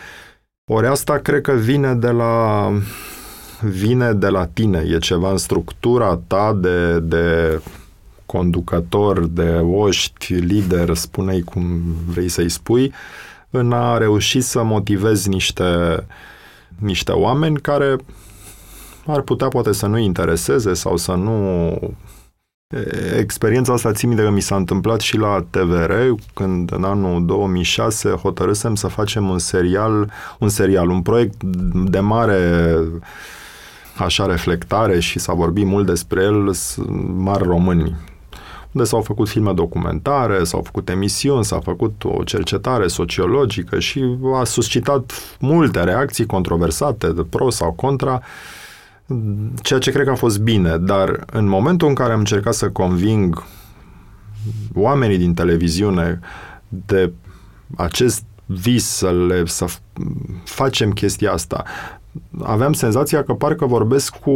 Ori 0.70 0.86
asta 0.86 1.18
cred 1.18 1.40
că 1.40 1.52
vine 1.52 1.94
de 1.94 2.10
la 2.10 2.72
vine 3.60 4.12
de 4.12 4.28
la 4.28 4.46
tine, 4.46 4.84
e 4.88 4.98
ceva 4.98 5.30
în 5.30 5.36
structura 5.36 6.20
ta 6.26 6.58
de, 6.60 7.00
de 7.00 7.60
conducător, 8.26 9.26
de 9.26 9.50
oști, 9.62 10.34
lider, 10.34 10.94
spune-i 10.94 11.42
cum 11.42 11.80
vrei 12.06 12.28
să-i 12.28 12.48
spui, 12.48 12.92
în 13.50 13.72
a 13.72 13.96
reuși 13.96 14.40
să 14.40 14.62
motivezi 14.62 15.28
niște, 15.28 16.06
niște 16.78 17.12
oameni 17.12 17.60
care 17.60 17.96
ar 19.12 19.20
putea 19.20 19.48
poate 19.48 19.72
să 19.72 19.86
nu 19.86 19.98
intereseze 19.98 20.74
sau 20.74 20.96
să 20.96 21.12
nu... 21.12 21.78
Experiența 23.18 23.72
asta 23.72 23.92
țin 23.92 24.14
de 24.14 24.22
că 24.22 24.30
mi 24.30 24.40
s-a 24.40 24.56
întâmplat 24.56 25.00
și 25.00 25.16
la 25.16 25.46
TVR, 25.50 25.92
când 26.34 26.72
în 26.72 26.84
anul 26.84 27.26
2006 27.26 28.10
hotărâsem 28.10 28.74
să 28.74 28.86
facem 28.86 29.28
un 29.28 29.38
serial, 29.38 30.10
un 30.38 30.48
serial, 30.48 30.88
un 30.88 31.02
proiect 31.02 31.42
de 31.90 32.00
mare 32.00 32.74
așa 33.96 34.26
reflectare 34.26 35.00
și 35.00 35.18
s-a 35.18 35.32
vorbit 35.32 35.66
mult 35.66 35.86
despre 35.86 36.22
el, 36.22 36.50
mari 37.16 37.42
români, 37.42 37.96
unde 38.72 38.86
s-au 38.86 39.00
făcut 39.00 39.28
filme 39.28 39.52
documentare, 39.52 40.44
s-au 40.44 40.62
făcut 40.62 40.88
emisiuni, 40.88 41.44
s-a 41.44 41.60
făcut 41.60 42.04
o 42.04 42.22
cercetare 42.24 42.86
sociologică 42.86 43.78
și 43.78 44.04
a 44.34 44.44
suscitat 44.44 45.12
multe 45.38 45.84
reacții 45.84 46.26
controversate, 46.26 47.12
de 47.12 47.22
pro 47.30 47.50
sau 47.50 47.72
contra, 47.72 48.22
ceea 49.62 49.78
ce 49.78 49.90
cred 49.90 50.04
că 50.04 50.10
a 50.10 50.14
fost 50.14 50.40
bine, 50.40 50.76
dar 50.76 51.24
în 51.32 51.46
momentul 51.46 51.88
în 51.88 51.94
care 51.94 52.12
am 52.12 52.18
încercat 52.18 52.54
să 52.54 52.70
conving 52.70 53.44
oamenii 54.74 55.18
din 55.18 55.34
televiziune 55.34 56.20
de 56.68 57.12
acest 57.76 58.24
vis 58.46 58.84
să, 58.84 59.12
le, 59.12 59.46
să 59.46 59.66
facem 60.44 60.90
chestia 60.90 61.32
asta, 61.32 61.64
aveam 62.42 62.72
senzația 62.72 63.22
că 63.22 63.32
parcă 63.32 63.66
vorbesc 63.66 64.16
cu, 64.16 64.30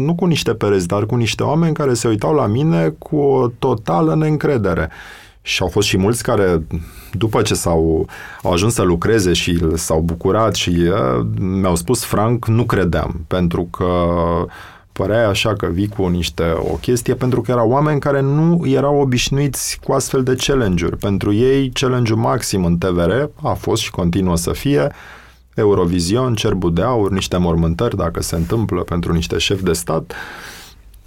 nu 0.00 0.14
cu 0.14 0.24
niște 0.24 0.54
pereți, 0.54 0.86
dar 0.86 1.06
cu 1.06 1.14
niște 1.14 1.42
oameni 1.42 1.74
care 1.74 1.94
se 1.94 2.08
uitau 2.08 2.34
la 2.34 2.46
mine 2.46 2.88
cu 2.88 3.16
o 3.16 3.48
totală 3.48 4.14
neîncredere. 4.14 4.90
Și 5.42 5.62
au 5.62 5.68
fost 5.68 5.88
și 5.88 5.96
mulți 5.96 6.22
care, 6.22 6.62
după 7.12 7.42
ce 7.42 7.54
s-au 7.54 8.08
au 8.42 8.52
ajuns 8.52 8.74
să 8.74 8.82
lucreze 8.82 9.32
și 9.32 9.58
s-au 9.74 10.00
bucurat 10.00 10.54
și 10.54 10.70
uh, 10.70 11.26
mi-au 11.38 11.76
spus 11.76 12.04
franc, 12.04 12.46
nu 12.46 12.64
credeam, 12.64 13.24
pentru 13.26 13.62
că 13.62 13.86
părea 14.92 15.28
așa 15.28 15.54
că 15.54 15.66
vii 15.66 15.88
cu 15.88 16.06
niște 16.06 16.54
o 16.56 16.74
chestie, 16.74 17.14
pentru 17.14 17.40
că 17.40 17.50
erau 17.50 17.70
oameni 17.70 18.00
care 18.00 18.20
nu 18.20 18.66
erau 18.66 19.00
obișnuiți 19.00 19.78
cu 19.82 19.92
astfel 19.92 20.22
de 20.22 20.34
challenge-uri. 20.34 20.96
Pentru 20.96 21.32
ei, 21.32 21.70
challenge-ul 21.70 22.18
maxim 22.18 22.64
în 22.64 22.78
TVR 22.78 23.12
a 23.42 23.52
fost 23.52 23.82
și 23.82 23.90
continuă 23.90 24.36
să 24.36 24.52
fie 24.52 24.92
Eurovision, 25.54 26.34
Cerbul 26.34 26.74
de 26.74 26.82
Aur, 26.82 27.10
niște 27.10 27.36
mormântări, 27.36 27.96
dacă 27.96 28.22
se 28.22 28.36
întâmplă, 28.36 28.80
pentru 28.80 29.12
niște 29.12 29.38
șefi 29.38 29.62
de 29.62 29.72
stat 29.72 30.12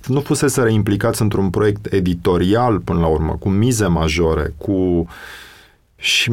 nu 0.07 0.19
fuseseră 0.19 0.69
implicați 0.69 1.21
într-un 1.21 1.49
proiect 1.49 1.93
editorial 1.93 2.79
până 2.79 2.99
la 2.99 3.07
urmă, 3.07 3.35
cu 3.39 3.49
mize 3.49 3.85
majore, 3.85 4.53
cu 4.57 5.07
și 5.95 6.31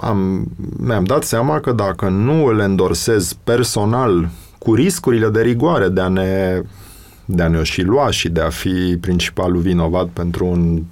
am, 0.00 0.46
mi-am 0.78 1.04
dat 1.04 1.24
seama 1.24 1.60
că 1.60 1.72
dacă 1.72 2.08
nu 2.08 2.44
îl 2.44 2.58
endorsez 2.58 3.32
personal 3.32 4.28
cu 4.58 4.74
riscurile 4.74 5.28
de 5.28 5.42
rigoare 5.42 5.88
de 5.88 6.00
a 6.00 6.08
ne 6.08 6.62
de 7.24 7.42
a 7.42 7.48
ne 7.48 7.62
și 7.62 7.82
lua 7.82 8.10
și 8.10 8.28
de 8.28 8.40
a 8.40 8.48
fi 8.48 8.96
principalul 9.00 9.60
vinovat 9.60 10.08
pentru 10.08 10.46
un 10.46 10.82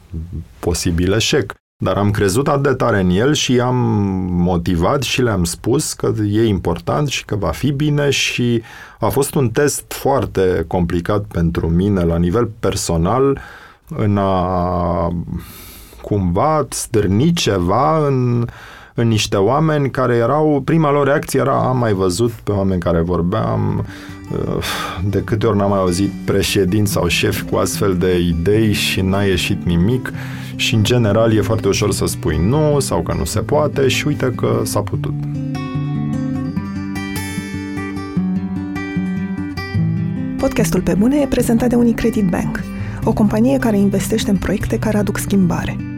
posibil 0.59 1.13
eșec. 1.13 1.55
Dar 1.81 1.97
am 1.97 2.11
crezut 2.11 2.49
atât 2.49 2.63
de 2.63 2.75
tare 2.75 3.01
în 3.01 3.11
el 3.11 3.35
și 3.35 3.53
i-am 3.53 3.77
motivat 4.31 5.03
și 5.03 5.23
le-am 5.23 5.45
spus 5.45 5.93
că 5.93 6.13
e 6.31 6.47
important 6.47 7.09
și 7.09 7.25
că 7.25 7.37
va 7.37 7.51
fi 7.51 7.71
bine 7.71 8.11
și 8.11 8.63
a 9.01 9.09
fost 9.09 9.35
un 9.35 9.51
test 9.51 9.85
foarte 9.93 10.65
complicat 10.67 11.25
pentru 11.25 11.69
mine 11.69 12.03
la 12.05 12.17
nivel 12.17 12.51
personal 12.61 13.41
în 13.89 14.17
a 14.17 15.13
cumva 16.03 16.67
stârni 16.69 17.33
ceva 17.33 18.07
în, 18.07 18.47
în 19.01 19.09
niște 19.09 19.37
oameni 19.37 19.91
care 19.91 20.15
erau, 20.15 20.63
prima 20.65 20.91
lor 20.91 21.07
reacție 21.07 21.41
era, 21.41 21.69
am 21.69 21.79
mai 21.79 21.93
văzut 21.93 22.31
pe 22.31 22.53
oameni 22.53 22.81
care 22.81 23.01
vorbeam, 23.01 23.85
uh, 24.33 24.65
de 25.05 25.23
câte 25.25 25.47
ori 25.47 25.57
n-am 25.57 25.69
mai 25.69 25.79
auzit 25.79 26.11
președinți 26.25 26.93
sau 26.93 27.07
șefi 27.07 27.43
cu 27.43 27.57
astfel 27.57 27.97
de 27.97 28.19
idei 28.19 28.73
și 28.73 29.01
n-a 29.01 29.23
ieșit 29.23 29.65
nimic 29.65 30.13
și 30.57 30.75
în 30.75 30.83
general 30.83 31.37
e 31.37 31.41
foarte 31.41 31.69
ușor 31.69 31.93
să 31.93 32.07
spui 32.07 32.41
nu 32.49 32.81
sau 32.81 33.03
că 33.03 33.15
nu 33.19 33.25
se 33.25 33.41
poate 33.41 33.89
și 33.89 34.07
uite 34.07 34.33
că 34.37 34.61
s-a 34.65 34.81
putut. 34.81 35.15
Podcastul 40.39 40.81
Pe 40.81 40.95
Bune 40.95 41.21
e 41.21 41.27
prezentat 41.27 41.69
de 41.69 41.75
Unicredit 41.75 42.29
Bank, 42.29 42.61
o 43.05 43.13
companie 43.13 43.59
care 43.59 43.79
investește 43.79 44.31
în 44.31 44.37
proiecte 44.37 44.79
care 44.79 44.99
aduc 44.99 45.19
schimbare. 45.19 45.98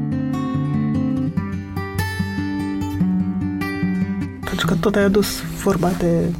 Pentru 4.51 4.69
că 4.69 4.75
tot 4.75 4.95
ai 4.95 5.03
adus 5.03 5.41
vorba 5.63 5.89
de 5.89 6.33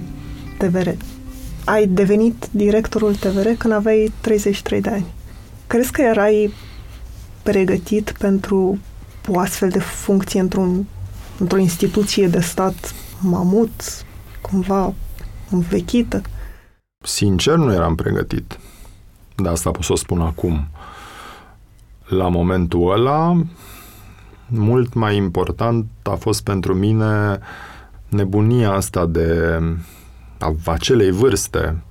TVR. 0.58 0.88
Ai 1.66 1.88
devenit 1.88 2.48
directorul 2.52 3.16
TVR 3.16 3.48
când 3.58 3.74
aveai 3.74 4.12
33 4.22 4.82
de 4.82 4.90
ani. 4.90 5.06
Crezi 5.68 5.92
că 5.92 6.02
erai 6.02 6.54
pregătit 7.44 8.16
pentru 8.20 8.80
o 9.28 9.40
astfel 9.40 9.70
de 9.70 9.80
funcție 9.80 10.40
într-un, 10.40 10.86
într-o 11.38 11.58
instituție 11.58 12.28
de 12.28 12.40
stat 12.40 12.94
mamut, 13.22 14.06
cumva 14.42 14.94
învechită? 15.50 16.22
Sincer, 17.04 17.56
nu 17.56 17.74
eram 17.74 17.96
pregătit. 17.96 18.60
De 19.36 19.48
asta 19.48 19.72
pot 19.72 19.84
să 19.84 19.92
o 19.92 19.96
spun 19.96 20.22
acum. 20.22 20.68
La 22.08 22.28
momentul 22.28 22.92
ăla, 22.92 23.42
mult 24.48 24.94
mai 24.94 25.16
important 25.16 25.86
a 26.04 26.16
fost 26.16 26.44
pentru 26.44 26.74
mine 26.74 27.40
nebunia 28.12 28.72
asta 28.72 29.06
de 29.06 29.60
a 30.40 30.56
acelei 30.66 31.12
vârste, 31.12 31.84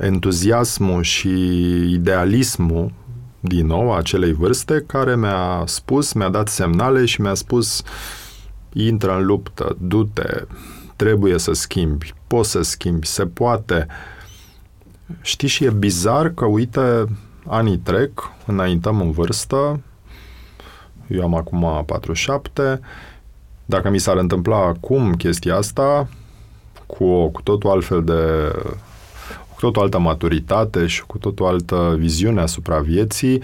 entuziasmul 0.00 1.02
și 1.02 1.30
idealismul 1.92 2.92
din 3.40 3.66
nou 3.66 3.94
acelei 3.94 4.32
vârste 4.32 4.84
care 4.86 5.16
mi-a 5.16 5.62
spus, 5.66 6.12
mi-a 6.12 6.28
dat 6.28 6.48
semnale 6.48 7.04
și 7.04 7.20
mi-a 7.20 7.34
spus 7.34 7.82
intră 8.72 9.16
în 9.16 9.26
luptă, 9.26 9.76
du-te, 9.80 10.44
trebuie 10.96 11.38
să 11.38 11.52
schimbi, 11.52 12.14
poți 12.26 12.50
să 12.50 12.62
schimbi, 12.62 13.06
se 13.06 13.26
poate. 13.26 13.86
Știi 15.20 15.48
și 15.48 15.64
e 15.64 15.70
bizar 15.70 16.28
că, 16.28 16.44
uite, 16.44 17.04
anii 17.46 17.78
trec, 17.78 18.30
înaintăm 18.46 19.00
în 19.00 19.10
vârstă, 19.10 19.80
eu 21.08 21.22
am 21.22 21.34
acum 21.34 21.84
47, 21.86 22.80
dacă 23.66 23.90
mi 23.90 23.98
s-ar 23.98 24.16
întâmpla 24.16 24.56
acum 24.56 25.14
chestia 25.14 25.56
asta, 25.56 26.08
cu 26.86 27.04
o 27.04 27.28
cu 27.28 27.42
totul 27.42 27.70
altfel 27.70 28.04
de 28.04 28.52
cu 29.54 29.60
totul 29.60 29.82
altă 29.82 29.98
maturitate 29.98 30.86
și 30.86 31.06
cu 31.06 31.18
totul 31.18 31.46
altă 31.46 31.94
viziune 31.98 32.40
asupra 32.40 32.78
vieții, 32.78 33.42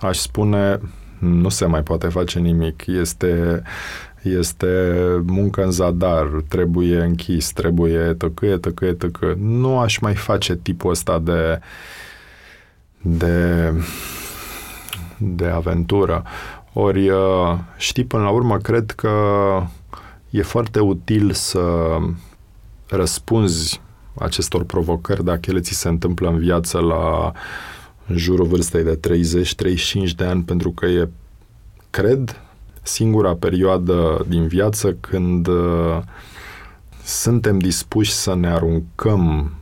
aș 0.00 0.16
spune 0.16 0.80
nu 1.18 1.48
se 1.48 1.66
mai 1.66 1.82
poate 1.82 2.08
face 2.08 2.38
nimic. 2.38 2.86
Este, 2.86 3.62
este 4.22 4.92
muncă 5.26 5.64
în 5.64 5.70
zadar, 5.70 6.26
trebuie 6.48 7.00
închis, 7.00 7.52
trebuie 7.52 7.98
tăcâie, 7.98 8.56
tăcâie, 8.56 8.92
tăcă. 8.92 9.34
Nu 9.38 9.78
aș 9.78 9.98
mai 9.98 10.14
face 10.14 10.56
tipul 10.56 10.90
ăsta 10.90 11.18
de 11.18 11.60
de 13.00 13.72
de 15.18 15.46
aventură. 15.46 16.22
Ori, 16.76 17.08
uh, 17.08 17.58
știi, 17.76 18.04
până 18.04 18.22
la 18.22 18.30
urmă, 18.30 18.58
cred 18.58 18.90
că 18.90 19.10
e 20.30 20.42
foarte 20.42 20.80
util 20.80 21.32
să 21.32 21.96
răspunzi 22.88 23.80
acestor 24.14 24.64
provocări 24.64 25.24
dacă 25.24 25.50
ele 25.50 25.60
ți 25.60 25.72
se 25.72 25.88
întâmplă 25.88 26.28
în 26.28 26.38
viață 26.38 26.78
la 26.78 27.32
în 28.06 28.16
jurul 28.16 28.46
vârstei 28.46 28.82
de 28.82 29.00
30-35 30.10 30.14
de 30.16 30.24
ani, 30.24 30.42
pentru 30.42 30.70
că 30.70 30.86
e, 30.86 31.08
cred, 31.90 32.40
singura 32.82 33.34
perioadă 33.34 34.24
din 34.28 34.46
viață 34.46 34.92
când 34.92 35.46
uh, 35.46 35.98
suntem 37.04 37.58
dispuși 37.58 38.12
să 38.12 38.34
ne 38.34 38.48
aruncăm 38.48 39.52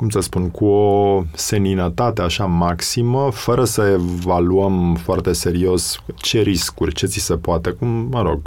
cum 0.00 0.08
să 0.08 0.20
spun, 0.20 0.50
cu 0.50 0.64
o 0.64 1.22
seninătate 1.34 2.22
așa 2.22 2.44
maximă, 2.44 3.30
fără 3.32 3.64
să 3.64 3.82
evaluăm 3.82 4.94
foarte 4.94 5.32
serios 5.32 6.02
ce 6.14 6.40
riscuri, 6.40 6.94
ce 6.94 7.06
ți 7.06 7.18
se 7.18 7.36
poate, 7.36 7.70
cum, 7.70 7.88
mă 7.88 8.22
rog, 8.22 8.40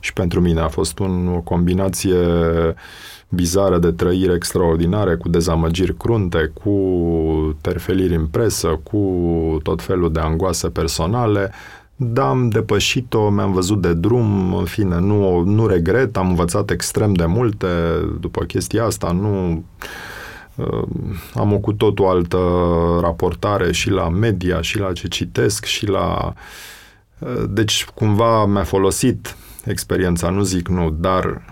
și 0.00 0.12
pentru 0.12 0.40
mine 0.40 0.60
a 0.60 0.68
fost 0.68 0.98
un, 0.98 1.28
o 1.36 1.40
combinație 1.40 2.16
bizară 3.28 3.78
de 3.78 3.90
trăiri 3.90 4.34
extraordinare, 4.34 5.16
cu 5.16 5.28
dezamăgiri 5.28 5.96
crunte, 5.96 6.52
cu 6.62 6.76
terfeliri 7.60 8.14
în 8.14 8.26
presă, 8.26 8.80
cu 8.82 9.00
tot 9.62 9.82
felul 9.82 10.12
de 10.12 10.20
angoase 10.20 10.68
personale, 10.68 11.52
da, 11.96 12.28
am 12.28 12.48
depășit-o, 12.48 13.30
mi-am 13.30 13.52
văzut 13.52 13.80
de 13.80 13.94
drum, 13.94 14.54
în 14.54 14.64
fine, 14.64 15.00
nu, 15.00 15.40
nu 15.40 15.66
regret, 15.66 16.16
am 16.16 16.28
învățat 16.28 16.70
extrem 16.70 17.12
de 17.12 17.24
multe 17.24 17.66
după 18.20 18.44
chestia 18.44 18.84
asta, 18.84 19.12
nu 19.12 19.64
am 21.34 21.52
o 21.52 21.58
cu 21.58 21.72
totul 21.72 22.06
altă 22.06 22.38
raportare 23.00 23.72
și 23.72 23.90
la 23.90 24.08
media, 24.08 24.60
și 24.60 24.78
la 24.78 24.92
ce 24.92 25.08
citesc, 25.08 25.64
și 25.64 25.86
la... 25.86 26.34
Deci, 27.48 27.86
cumva 27.94 28.44
mi-a 28.44 28.64
folosit 28.64 29.36
experiența, 29.64 30.30
nu 30.30 30.42
zic 30.42 30.68
nu, 30.68 30.90
dar, 30.90 31.42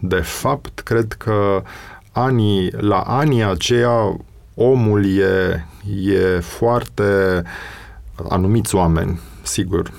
de 0.00 0.20
fapt, 0.20 0.80
cred 0.80 1.12
că 1.12 1.62
anii, 2.12 2.72
la 2.76 3.00
anii 3.00 3.44
aceia, 3.44 4.16
omul 4.54 5.18
e, 5.18 5.66
e 6.02 6.40
foarte... 6.40 7.42
anumiți 8.28 8.74
oameni, 8.74 9.20
sigur, 9.42 9.90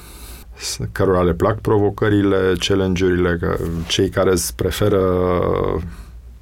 cărora 0.92 1.22
le 1.22 1.34
plac 1.34 1.60
provocările, 1.60 2.54
challenge-urile, 2.60 3.40
cei 3.88 4.10
care 4.10 4.32
îți 4.32 4.56
preferă 4.56 5.02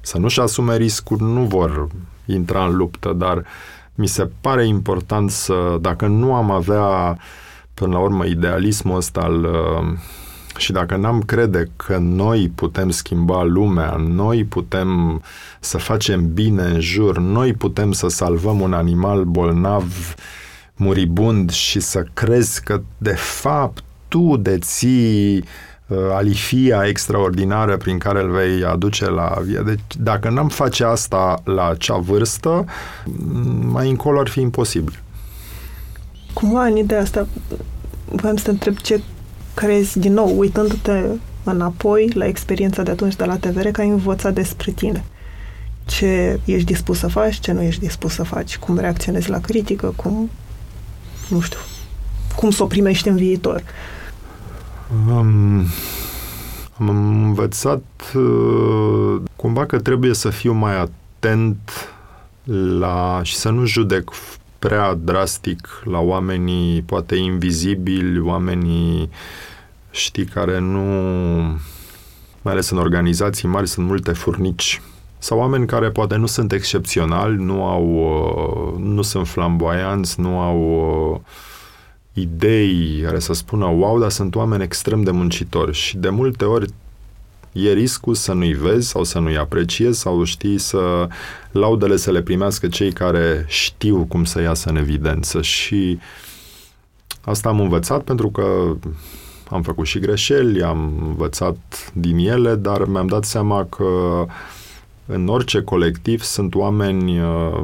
să 0.00 0.18
nu-și 0.18 0.40
asume 0.40 0.76
riscuri, 0.76 1.22
nu 1.22 1.42
vor 1.42 1.88
intra 2.26 2.64
în 2.64 2.76
luptă, 2.76 3.12
dar 3.12 3.44
mi 3.94 4.06
se 4.06 4.30
pare 4.40 4.66
important 4.66 5.30
să, 5.30 5.78
dacă 5.80 6.06
nu 6.06 6.34
am 6.34 6.50
avea 6.50 7.18
până 7.74 7.92
la 7.92 7.98
urmă 7.98 8.24
idealismul 8.24 8.96
ăsta 8.96 9.20
al 9.20 9.44
uh, 9.44 9.98
și 10.56 10.72
dacă 10.72 10.96
n-am 10.96 11.20
crede 11.20 11.70
că 11.76 11.96
noi 11.96 12.52
putem 12.54 12.90
schimba 12.90 13.42
lumea, 13.42 13.96
noi 13.96 14.44
putem 14.44 15.22
să 15.60 15.78
facem 15.78 16.32
bine 16.32 16.62
în 16.62 16.80
jur, 16.80 17.18
noi 17.18 17.52
putem 17.52 17.92
să 17.92 18.08
salvăm 18.08 18.60
un 18.60 18.72
animal 18.72 19.24
bolnav, 19.24 20.14
muribund 20.76 21.50
și 21.50 21.80
să 21.80 22.04
crezi 22.12 22.62
că 22.62 22.82
de 22.98 23.14
fapt 23.14 23.84
tu 24.08 24.36
deții 24.36 25.36
Uh, 25.36 25.75
alifia 26.12 26.86
extraordinară 26.86 27.76
prin 27.76 27.98
care 27.98 28.22
îl 28.22 28.30
vei 28.30 28.64
aduce 28.64 29.10
la 29.10 29.38
viață. 29.42 29.64
Deci, 29.64 29.80
dacă 29.98 30.30
n-am 30.30 30.48
face 30.48 30.84
asta 30.84 31.40
la 31.44 31.68
acea 31.68 31.96
vârstă, 31.96 32.64
mai 33.60 33.90
încolo 33.90 34.20
ar 34.20 34.28
fi 34.28 34.40
imposibil. 34.40 35.02
Cumva, 36.32 36.64
în 36.64 36.76
ideea 36.76 37.00
asta, 37.00 37.26
voiam 38.04 38.36
să 38.36 38.44
te 38.44 38.50
întreb 38.50 38.76
ce 38.76 39.00
crezi, 39.54 39.98
din 39.98 40.12
nou, 40.12 40.38
uitându-te 40.38 41.04
înapoi 41.44 42.10
la 42.14 42.26
experiența 42.26 42.82
de 42.82 42.90
atunci 42.90 43.16
de 43.16 43.24
la 43.24 43.36
TVR, 43.36 43.66
că 43.68 43.80
ai 43.80 43.88
învățat 43.88 44.34
despre 44.34 44.70
tine. 44.70 45.04
Ce 45.84 46.40
ești 46.44 46.66
dispus 46.66 46.98
să 46.98 47.06
faci, 47.06 47.38
ce 47.38 47.52
nu 47.52 47.62
ești 47.62 47.80
dispus 47.80 48.14
să 48.14 48.22
faci, 48.22 48.58
cum 48.58 48.78
reacționezi 48.78 49.30
la 49.30 49.40
critică, 49.40 49.92
cum, 49.96 50.30
nu 51.28 51.40
știu, 51.40 51.58
cum 52.36 52.50
să 52.50 52.62
o 52.62 52.66
primești 52.66 53.08
în 53.08 53.16
viitor. 53.16 53.62
Um, 54.92 55.64
am 56.78 56.88
învățat 56.88 58.12
uh, 58.14 59.20
cumva 59.36 59.66
că 59.66 59.78
trebuie 59.78 60.14
să 60.14 60.30
fiu 60.30 60.52
mai 60.52 60.76
atent 60.80 61.70
la 62.78 63.20
și 63.22 63.36
să 63.36 63.50
nu 63.50 63.64
judec 63.64 64.10
prea 64.58 64.94
drastic 64.94 65.82
la 65.84 65.98
oamenii 65.98 66.82
poate 66.82 67.16
invizibili, 67.16 68.20
oamenii 68.20 69.10
știi 69.90 70.24
care 70.24 70.58
nu 70.58 70.80
mai 72.42 72.52
ales 72.52 72.70
în 72.70 72.78
organizații 72.78 73.48
mari, 73.48 73.68
sunt 73.68 73.86
multe 73.86 74.12
furnici. 74.12 74.82
Sau 75.18 75.38
oameni 75.38 75.66
care 75.66 75.90
poate 75.90 76.16
nu 76.16 76.26
sunt 76.26 76.52
excepționali, 76.52 77.36
nu 77.36 77.64
au, 77.64 77.84
uh, 77.94 78.82
nu 78.82 79.02
sunt 79.02 79.26
flamboyanți, 79.28 80.20
nu 80.20 80.40
au 80.40 80.58
uh, 81.12 81.20
idei 82.18 83.00
care 83.04 83.18
să 83.18 83.32
spună 83.32 83.64
wow, 83.64 83.98
dar 83.98 84.10
sunt 84.10 84.34
oameni 84.34 84.62
extrem 84.62 85.02
de 85.02 85.10
muncitori. 85.10 85.72
Și 85.72 85.96
de 85.96 86.08
multe 86.08 86.44
ori 86.44 86.70
e 87.52 87.72
riscul 87.72 88.14
să 88.14 88.32
nu-i 88.32 88.52
vezi 88.52 88.88
sau 88.88 89.04
să 89.04 89.18
nu-i 89.18 89.36
apreciezi 89.36 90.00
sau 90.00 90.24
știi 90.24 90.58
să 90.58 91.08
laudele 91.50 91.96
să 91.96 92.10
le 92.10 92.22
primească 92.22 92.68
cei 92.68 92.92
care 92.92 93.44
știu 93.48 94.04
cum 94.08 94.24
să 94.24 94.40
iasă 94.40 94.68
în 94.68 94.76
evidență. 94.76 95.42
Și 95.42 95.98
asta 97.20 97.48
am 97.48 97.60
învățat 97.60 98.02
pentru 98.02 98.30
că 98.30 98.76
am 99.50 99.62
făcut 99.62 99.86
și 99.86 99.98
greșeli, 99.98 100.62
am 100.62 101.02
învățat 101.06 101.90
din 101.92 102.18
ele, 102.18 102.54
dar 102.54 102.84
mi-am 102.84 103.06
dat 103.06 103.24
seama 103.24 103.64
că 103.64 104.24
în 105.06 105.28
orice 105.28 105.62
colectiv 105.62 106.22
sunt 106.22 106.54
oameni 106.54 107.20
uh, 107.20 107.62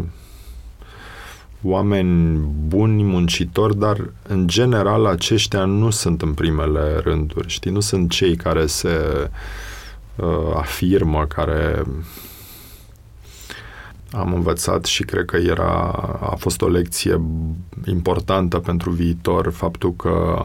oameni 1.62 2.38
buni, 2.66 3.02
muncitori, 3.02 3.78
dar 3.78 4.10
în 4.28 4.46
general 4.46 5.06
aceștia 5.06 5.64
nu 5.64 5.90
sunt 5.90 6.22
în 6.22 6.34
primele 6.34 6.98
rânduri, 7.02 7.48
știi? 7.48 7.70
Nu 7.70 7.80
sunt 7.80 8.10
cei 8.10 8.36
care 8.36 8.66
se 8.66 9.30
uh, 10.16 10.54
afirmă, 10.56 11.26
care 11.26 11.82
am 14.12 14.34
învățat 14.34 14.84
și 14.84 15.02
cred 15.02 15.24
că 15.24 15.36
era, 15.36 15.90
a 16.20 16.34
fost 16.38 16.62
o 16.62 16.68
lecție 16.68 17.20
importantă 17.84 18.58
pentru 18.58 18.90
viitor 18.90 19.50
faptul 19.50 19.94
că 19.96 20.44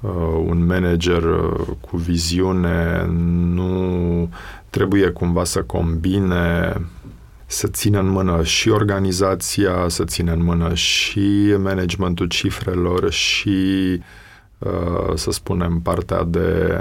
uh, 0.00 0.10
un 0.46 0.66
manager 0.66 1.22
uh, 1.22 1.66
cu 1.80 1.96
viziune 1.96 3.06
nu 3.54 4.28
trebuie 4.70 5.08
cumva 5.08 5.44
să 5.44 5.62
combine 5.62 6.76
să 7.46 7.66
țină 7.68 7.98
în 7.98 8.08
mână 8.08 8.42
și 8.42 8.68
organizația, 8.68 9.88
să 9.88 10.04
țină 10.04 10.32
în 10.32 10.44
mână 10.44 10.74
și 10.74 11.54
managementul 11.58 12.26
cifrelor 12.26 13.10
și, 13.10 13.58
uh, 14.58 15.14
să 15.14 15.30
spunem, 15.30 15.80
partea 15.80 16.24
de, 16.24 16.80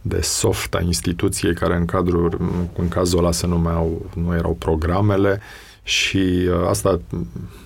de 0.00 0.20
soft 0.20 0.74
a 0.74 0.80
instituției, 0.80 1.54
care 1.54 1.76
în, 1.76 1.84
cadrul, 1.84 2.38
în 2.76 2.88
cazul 2.88 3.18
ăla 3.18 3.32
se 3.32 3.46
numeau, 3.46 4.10
nu 4.14 4.34
erau 4.34 4.54
programele, 4.54 5.40
și 5.82 6.48
uh, 6.48 6.66
asta, 6.68 7.00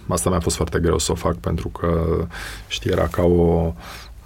asta 0.08 0.30
mi-a 0.30 0.40
fost 0.40 0.56
foarte 0.56 0.78
greu 0.78 0.98
să 0.98 1.12
o 1.12 1.14
fac 1.14 1.34
pentru 1.34 1.68
că, 1.68 2.26
știi, 2.66 2.90
era 2.90 3.06
ca 3.06 3.22
o, 3.22 3.72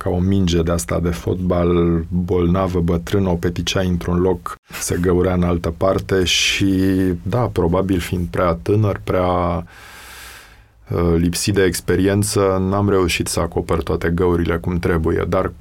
ca 0.08 0.14
o 0.14 0.18
minge 0.18 0.62
de 0.62 0.70
asta 0.70 1.00
de 1.00 1.10
fotbal 1.10 2.04
bolnavă, 2.08 2.80
bătrână, 2.80 3.28
o 3.28 3.34
peticea 3.34 3.80
într-un 3.80 4.20
loc, 4.20 4.56
se 4.80 4.98
găurea 5.00 5.34
în 5.34 5.42
altă 5.42 5.74
parte 5.76 6.24
și, 6.24 6.74
da, 7.22 7.38
probabil 7.38 7.98
fiind 7.98 8.26
prea 8.26 8.52
tânăr, 8.62 9.00
prea 9.04 9.66
uh, 10.88 11.14
lipsit 11.16 11.54
de 11.54 11.62
experiență, 11.62 12.66
n-am 12.68 12.88
reușit 12.88 13.26
să 13.26 13.40
acopăr 13.40 13.82
toate 13.82 14.08
găurile 14.08 14.56
cum 14.56 14.78
trebuie, 14.78 15.24
dar 15.28 15.52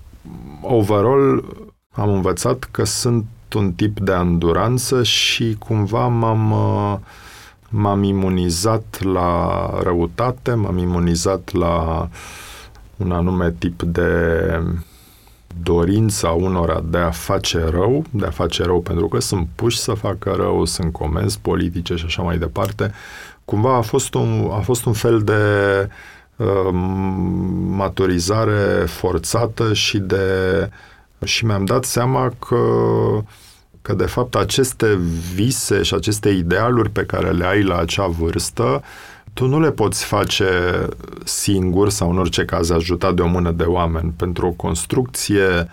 overall 0.61 1.43
am 1.91 2.09
învățat 2.09 2.67
că 2.71 2.83
sunt 2.83 3.25
un 3.55 3.71
tip 3.71 3.99
de 3.99 4.11
anduranță 4.11 5.03
și 5.03 5.55
cumva 5.59 6.07
m-am 6.07 6.51
uh, 6.51 6.97
m-am 7.69 8.03
imunizat 8.03 8.99
la 9.01 9.69
răutate, 9.83 10.53
m-am 10.53 10.77
imunizat 10.77 11.53
la 11.53 11.99
uh, 12.01 12.07
un 12.97 13.11
anume 13.11 13.51
tip 13.51 13.81
de 13.81 14.11
dorința 15.61 16.29
unora 16.29 16.83
de 16.89 16.97
a 16.97 17.09
face 17.09 17.63
rău, 17.69 18.03
de 18.09 18.25
a 18.25 18.29
face 18.29 18.63
rău 18.63 18.81
pentru 18.81 19.07
că 19.07 19.19
sunt 19.19 19.47
puși 19.55 19.77
să 19.77 19.93
facă 19.93 20.33
rău, 20.37 20.65
sunt 20.65 20.91
comenzi 20.91 21.39
politice 21.39 21.95
și 21.95 22.05
așa 22.05 22.21
mai 22.21 22.37
departe, 22.37 22.91
cumva 23.45 23.75
a 23.75 23.81
fost 23.81 24.13
un, 24.13 24.49
a 24.51 24.59
fost 24.59 24.85
un 24.85 24.93
fel 24.93 25.21
de 25.21 25.33
uh, 26.35 26.69
maturizare 27.67 28.85
forțată 28.85 29.73
și 29.73 29.97
de 29.97 30.21
și 31.23 31.45
mi-am 31.45 31.65
dat 31.65 31.83
seama 31.83 32.33
că 32.47 32.57
că 33.87 33.93
de 33.93 34.05
fapt 34.05 34.35
aceste 34.35 34.99
vise 35.33 35.81
și 35.81 35.93
aceste 35.93 36.29
idealuri 36.29 36.89
pe 36.89 37.03
care 37.03 37.31
le 37.31 37.45
ai 37.45 37.63
la 37.63 37.77
acea 37.77 38.07
vârstă 38.07 38.83
tu 39.37 39.47
nu 39.47 39.59
le 39.59 39.71
poți 39.71 40.03
face 40.03 40.49
singur 41.23 41.89
sau 41.89 42.09
în 42.09 42.17
orice 42.17 42.45
caz 42.45 42.69
ajutat 42.69 43.13
de 43.13 43.21
o 43.21 43.27
mână 43.27 43.51
de 43.51 43.63
oameni 43.63 44.13
pentru 44.15 44.47
o 44.47 44.51
construcție 44.51 45.69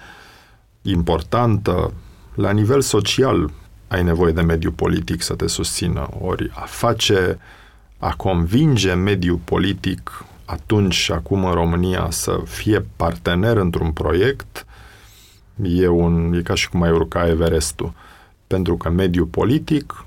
importantă 0.83 1.93
la 2.35 2.51
nivel 2.51 2.81
social 2.81 3.51
ai 3.89 4.03
nevoie 4.03 4.33
de 4.33 4.41
mediu 4.41 4.73
politic 4.73 5.23
să 5.23 5.35
te 5.35 5.47
susțină. 5.47 6.09
Ori 6.21 6.51
a 6.55 6.65
face, 6.67 7.39
a 7.99 8.15
convinge 8.17 8.93
mediul 8.93 9.41
politic 9.45 10.25
atunci 10.45 10.95
și 10.95 11.13
acum 11.13 11.45
în 11.45 11.53
România 11.53 12.07
să 12.11 12.41
fie 12.45 12.87
partener 12.97 13.57
într-un 13.57 13.93
proiect 13.93 14.67
e, 15.63 15.89
un, 15.89 16.33
e 16.35 16.43
ca 16.43 16.55
și 16.55 16.69
cum 16.69 16.83
ai 16.83 16.91
urca 16.91 17.29
Everestul. 17.29 17.93
Pentru 18.47 18.77
că 18.77 18.91
mediul 18.91 19.27
politic 19.27 20.05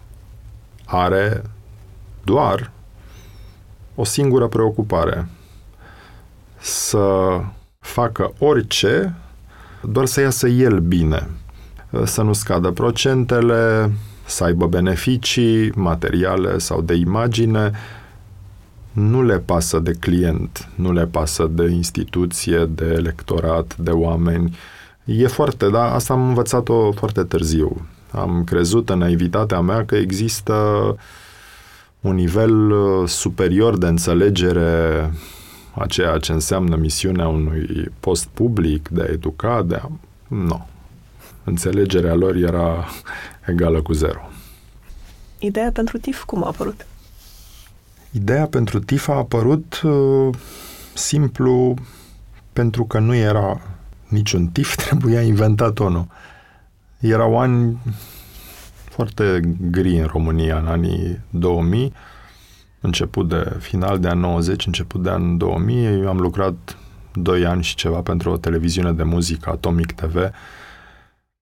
are 0.85 1.41
doar 2.23 2.75
o 3.99 4.03
singură 4.03 4.47
preocupare. 4.47 5.27
Să 6.59 7.39
facă 7.79 8.33
orice, 8.39 9.15
doar 9.83 10.05
să 10.05 10.21
iasă 10.21 10.47
el 10.47 10.79
bine. 10.79 11.27
Să 12.03 12.21
nu 12.21 12.33
scadă 12.33 12.71
procentele, 12.71 13.91
să 14.25 14.43
aibă 14.43 14.67
beneficii 14.67 15.71
materiale 15.75 16.57
sau 16.57 16.81
de 16.81 16.93
imagine, 16.93 17.71
nu 18.91 19.23
le 19.23 19.39
pasă 19.39 19.79
de 19.79 19.91
client, 19.99 20.69
nu 20.75 20.91
le 20.91 21.05
pasă 21.05 21.49
de 21.51 21.69
instituție, 21.69 22.65
de 22.65 22.85
electorat, 22.85 23.77
de 23.77 23.91
oameni. 23.91 24.55
E 25.05 25.27
foarte, 25.27 25.69
da, 25.69 25.93
asta 25.93 26.13
am 26.13 26.27
învățat-o 26.27 26.91
foarte 26.91 27.23
târziu. 27.23 27.87
Am 28.11 28.43
crezut 28.43 28.89
în 28.89 28.97
naivitatea 28.97 29.59
mea 29.61 29.85
că 29.85 29.95
există 29.95 30.53
uh, 30.53 30.99
un 32.07 32.15
nivel 32.15 32.71
uh, 32.71 33.07
superior 33.07 33.77
de 33.77 33.87
înțelegere 33.87 35.11
a 35.75 35.85
ceea 35.85 36.17
ce 36.17 36.31
înseamnă 36.31 36.75
misiunea 36.75 37.27
unui 37.27 37.91
post 37.99 38.25
public, 38.25 38.87
de 38.87 39.01
a 39.01 39.11
educa, 39.11 39.63
de 39.63 39.75
a... 39.75 39.91
Nu. 40.27 40.67
Înțelegerea 41.43 42.13
lor 42.13 42.35
era 42.35 42.85
egală 43.45 43.81
cu 43.81 43.93
zero. 43.93 44.29
Ideea 45.39 45.71
pentru 45.71 45.97
TIF 45.97 46.23
cum 46.23 46.43
a 46.43 46.47
apărut? 46.47 46.85
Ideea 48.11 48.45
pentru 48.45 48.79
TIF 48.79 49.07
a 49.07 49.13
apărut 49.13 49.81
uh, 49.83 50.35
simplu 50.93 51.73
pentru 52.53 52.85
că 52.85 52.99
nu 52.99 53.15
era 53.15 53.61
niciun 54.07 54.47
TIF, 54.47 54.75
trebuia 54.85 55.21
inventat 55.21 55.77
unul. 55.77 56.07
Erau 56.99 57.39
ani 57.39 57.77
foarte 58.97 59.39
gri 59.71 59.97
în 59.97 60.05
România 60.05 60.57
în 60.57 60.67
anii 60.67 61.19
2000, 61.29 61.93
început 62.79 63.29
de 63.29 63.55
final 63.59 63.99
de 63.99 64.07
an 64.07 64.19
90, 64.19 64.65
început 64.65 65.03
de 65.03 65.09
an 65.09 65.37
2000. 65.37 65.85
Eu 65.85 66.07
am 66.07 66.17
lucrat 66.17 66.77
2 67.13 67.45
ani 67.45 67.63
și 67.63 67.75
ceva 67.75 68.01
pentru 68.01 68.31
o 68.31 68.37
televiziune 68.37 68.91
de 68.91 69.03
muzică, 69.03 69.49
Atomic 69.49 69.91
TV, 69.91 70.15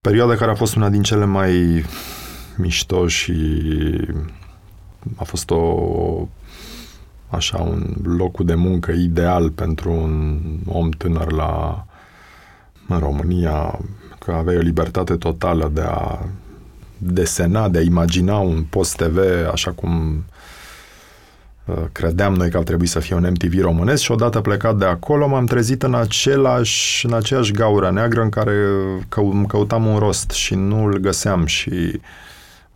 perioada 0.01 0.35
care 0.35 0.51
a 0.51 0.55
fost 0.55 0.75
una 0.75 0.89
din 0.89 1.01
cele 1.01 1.25
mai 1.25 1.85
mișto 2.57 3.07
și 3.07 3.33
a 5.15 5.23
fost 5.23 5.49
o 5.49 6.27
așa 7.29 7.57
un 7.57 7.95
loc 8.03 8.43
de 8.43 8.55
muncă 8.55 8.91
ideal 8.91 9.49
pentru 9.51 9.91
un 9.91 10.39
om 10.67 10.89
tânăr 10.89 11.31
la 11.31 11.85
în 12.87 12.99
România, 12.99 13.79
că 14.19 14.31
aveai 14.31 14.57
o 14.57 14.61
libertate 14.61 15.15
totală 15.15 15.69
de 15.73 15.81
a 15.81 16.19
desena, 16.97 17.69
de 17.69 17.77
a 17.77 17.81
imagina 17.81 18.38
un 18.38 18.63
post 18.69 18.95
TV 18.95 19.17
așa 19.51 19.71
cum 19.71 20.23
uh, 21.65 21.75
credeam 21.91 22.34
noi 22.34 22.49
că 22.49 22.58
ar 22.58 22.63
trebui 22.63 22.88
să 22.88 22.99
fie 22.99 23.15
un 23.15 23.27
MTV 23.29 23.62
românesc 23.62 24.01
și 24.01 24.12
odată 24.12 24.41
plecat 24.41 24.77
de 24.77 24.86
acolo 24.86 25.27
m-am 25.27 25.45
trezit 25.45 25.84
în, 25.84 25.93
același, 25.93 27.05
în 27.05 27.13
aceeași 27.13 27.51
gaură 27.51 27.91
neagră 27.91 28.21
în 28.21 28.29
care 28.29 28.55
că, 29.10 29.21
căutam 29.47 29.86
un 29.86 29.97
rost 29.97 30.31
și 30.31 30.55
nu 30.55 30.84
îl 30.84 30.97
găseam 30.97 31.45
și 31.45 32.01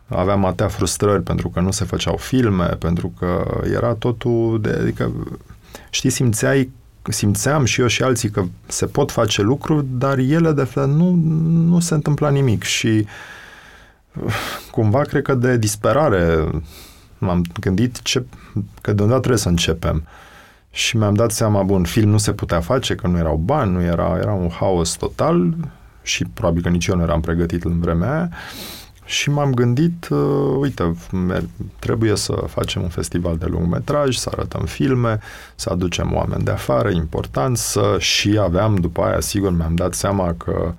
aveam 0.07 0.45
atâtea 0.45 0.67
frustrări 0.67 1.23
pentru 1.23 1.49
că 1.49 1.59
nu 1.59 1.71
se 1.71 1.85
făceau 1.85 2.17
filme, 2.17 2.65
pentru 2.65 3.13
că 3.19 3.61
era 3.73 3.93
totul 3.93 4.59
de, 4.61 4.77
adică 4.81 5.11
știi, 5.89 6.09
simțeai 6.09 6.71
simțeam 7.11 7.65
și 7.65 7.81
eu 7.81 7.87
și 7.87 8.03
alții 8.03 8.29
că 8.29 8.43
se 8.67 8.85
pot 8.85 9.11
face 9.11 9.41
lucruri, 9.41 9.85
dar 9.91 10.17
ele 10.17 10.51
de 10.51 10.63
fel 10.63 10.87
nu, 10.87 11.19
nu 11.69 11.79
se 11.79 11.93
întâmpla 11.93 12.29
nimic 12.29 12.63
și 12.63 12.87
uh, 12.87 13.07
cumva 14.71 15.01
cred 15.01 15.21
că 15.21 15.33
de 15.33 15.57
disperare 15.57 16.49
m-am 17.17 17.43
gândit 17.59 18.01
ce, 18.01 18.25
că 18.81 18.93
de 18.93 19.01
unde 19.01 19.15
trebuie 19.15 19.37
să 19.37 19.49
începem. 19.49 20.07
Și 20.71 20.97
mi-am 20.97 21.13
dat 21.13 21.31
seama, 21.31 21.63
bun, 21.63 21.83
film 21.83 22.09
nu 22.09 22.17
se 22.17 22.33
putea 22.33 22.59
face, 22.59 22.95
că 22.95 23.07
nu 23.07 23.17
erau 23.17 23.35
bani, 23.35 23.71
nu 23.71 23.81
era, 23.81 24.17
era 24.21 24.33
un 24.33 24.49
haos 24.49 24.91
total 24.91 25.55
și 26.01 26.25
probabil 26.33 26.61
că 26.61 26.69
nici 26.69 26.87
eu 26.87 26.95
nu 26.95 27.01
eram 27.01 27.21
pregătit 27.21 27.63
în 27.63 27.79
vremea 27.79 28.13
aia. 28.13 28.29
Și 29.05 29.29
m-am 29.29 29.53
gândit, 29.53 30.07
uh, 30.09 30.57
uite, 30.59 30.95
trebuie 31.79 32.15
să 32.15 32.33
facem 32.47 32.81
un 32.81 32.89
festival 32.89 33.37
de 33.37 33.45
lungmetraj, 33.45 34.15
să 34.15 34.29
arătăm 34.31 34.65
filme, 34.65 35.19
să 35.55 35.69
aducem 35.69 36.13
oameni 36.13 36.43
de 36.43 36.51
afară, 36.51 36.89
important 36.89 37.57
să 37.57 37.95
și 37.99 38.37
aveam, 38.41 38.75
după 38.75 39.01
aia, 39.01 39.19
sigur, 39.19 39.51
mi-am 39.51 39.75
dat 39.75 39.93
seama 39.93 40.33
că 40.37 40.73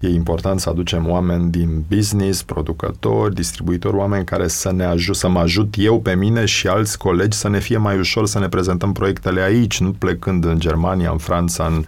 e 0.00 0.08
important 0.08 0.60
să 0.60 0.68
aducem 0.68 1.08
oameni 1.08 1.50
din 1.50 1.84
business, 1.88 2.42
producători, 2.42 3.34
distribuitori, 3.34 3.96
oameni 3.96 4.24
care 4.24 4.48
să 4.48 4.72
ne 4.72 4.84
ajut, 4.84 5.16
să 5.16 5.28
mă 5.28 5.38
ajut 5.38 5.74
eu 5.78 6.00
pe 6.00 6.14
mine 6.14 6.44
și 6.44 6.66
alți 6.66 6.98
colegi 6.98 7.36
să 7.36 7.48
ne 7.48 7.58
fie 7.58 7.76
mai 7.76 7.98
ușor 7.98 8.26
să 8.26 8.38
ne 8.38 8.48
prezentăm 8.48 8.92
proiectele 8.92 9.40
aici, 9.40 9.80
nu 9.80 9.92
plecând 9.92 10.44
în 10.44 10.58
Germania, 10.58 11.10
în 11.10 11.18
Franța, 11.18 11.66
în, 11.66 11.84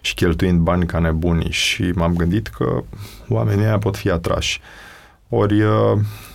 și 0.00 0.14
cheltuind 0.14 0.60
bani 0.60 0.86
ca 0.86 0.98
nebunii. 0.98 1.50
Și 1.50 1.82
m-am 1.94 2.14
gândit 2.14 2.46
că 2.46 2.82
oamenii 3.28 3.64
ăia 3.64 3.78
pot 3.78 3.96
fi 3.96 4.10
atrași. 4.10 4.60
Ori 5.28 5.62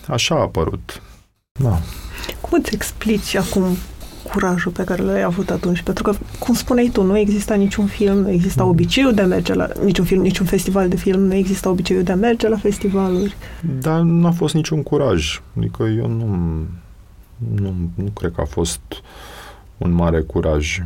așa 0.07 0.35
a 0.35 0.41
apărut. 0.41 1.01
Da. 1.59 1.79
Cum 2.41 2.59
îți 2.61 2.73
explici 2.73 3.35
acum 3.35 3.77
curajul 4.33 4.71
pe 4.71 4.83
care 4.83 5.01
l-ai 5.01 5.21
avut 5.21 5.49
atunci? 5.49 5.81
Pentru 5.81 6.03
că, 6.03 6.13
cum 6.39 6.53
spuneai 6.53 6.89
tu, 6.93 7.03
nu 7.03 7.17
exista 7.17 7.53
niciun 7.53 7.85
film, 7.85 8.17
nu 8.17 8.29
exista 8.29 8.63
obiceiul 8.63 9.13
de 9.13 9.21
a 9.21 9.25
merge 9.25 9.53
la 9.53 9.67
niciun 9.83 10.05
film, 10.05 10.21
niciun 10.21 10.45
festival 10.45 10.89
de 10.89 10.95
film, 10.95 11.21
nu 11.21 11.33
exista 11.33 11.69
obiceiul 11.69 12.03
de 12.03 12.11
a 12.11 12.15
merge 12.15 12.47
la 12.47 12.57
festivaluri. 12.57 13.35
Dar 13.79 14.01
nu 14.01 14.27
a 14.27 14.31
fost 14.31 14.53
niciun 14.53 14.83
curaj. 14.83 15.41
Adică 15.57 15.83
eu 15.83 16.07
nu, 16.07 16.25
nu, 17.55 17.73
nu 17.95 18.09
cred 18.13 18.31
că 18.31 18.41
a 18.41 18.45
fost 18.45 18.81
un 19.77 19.91
mare 19.91 20.21
curaj. 20.21 20.79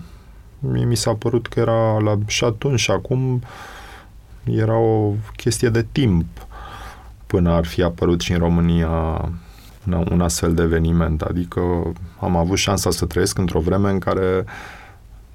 Mie 0.60 0.86
mi 0.86 0.95
s-a 0.95 1.13
părut 1.13 1.47
că 1.47 1.60
era 1.60 1.99
la, 1.99 2.17
și 2.25 2.43
atunci 2.43 2.79
și 2.79 2.91
acum 2.91 3.41
era 4.43 4.77
o 4.77 5.13
chestie 5.36 5.69
de 5.69 5.86
timp 5.91 6.25
până 7.27 7.51
ar 7.51 7.65
fi 7.65 7.81
apărut 7.83 8.21
și 8.21 8.31
în 8.31 8.38
România 8.38 9.21
un, 9.88 10.08
un 10.12 10.21
astfel 10.21 10.54
de 10.54 10.62
eveniment. 10.62 11.21
Adică 11.21 11.60
am 12.19 12.36
avut 12.36 12.58
șansa 12.58 12.91
să 12.91 13.06
trăiesc 13.06 13.38
într-o 13.38 13.60
vreme 13.60 13.89
în 13.89 14.00
care 14.00 14.45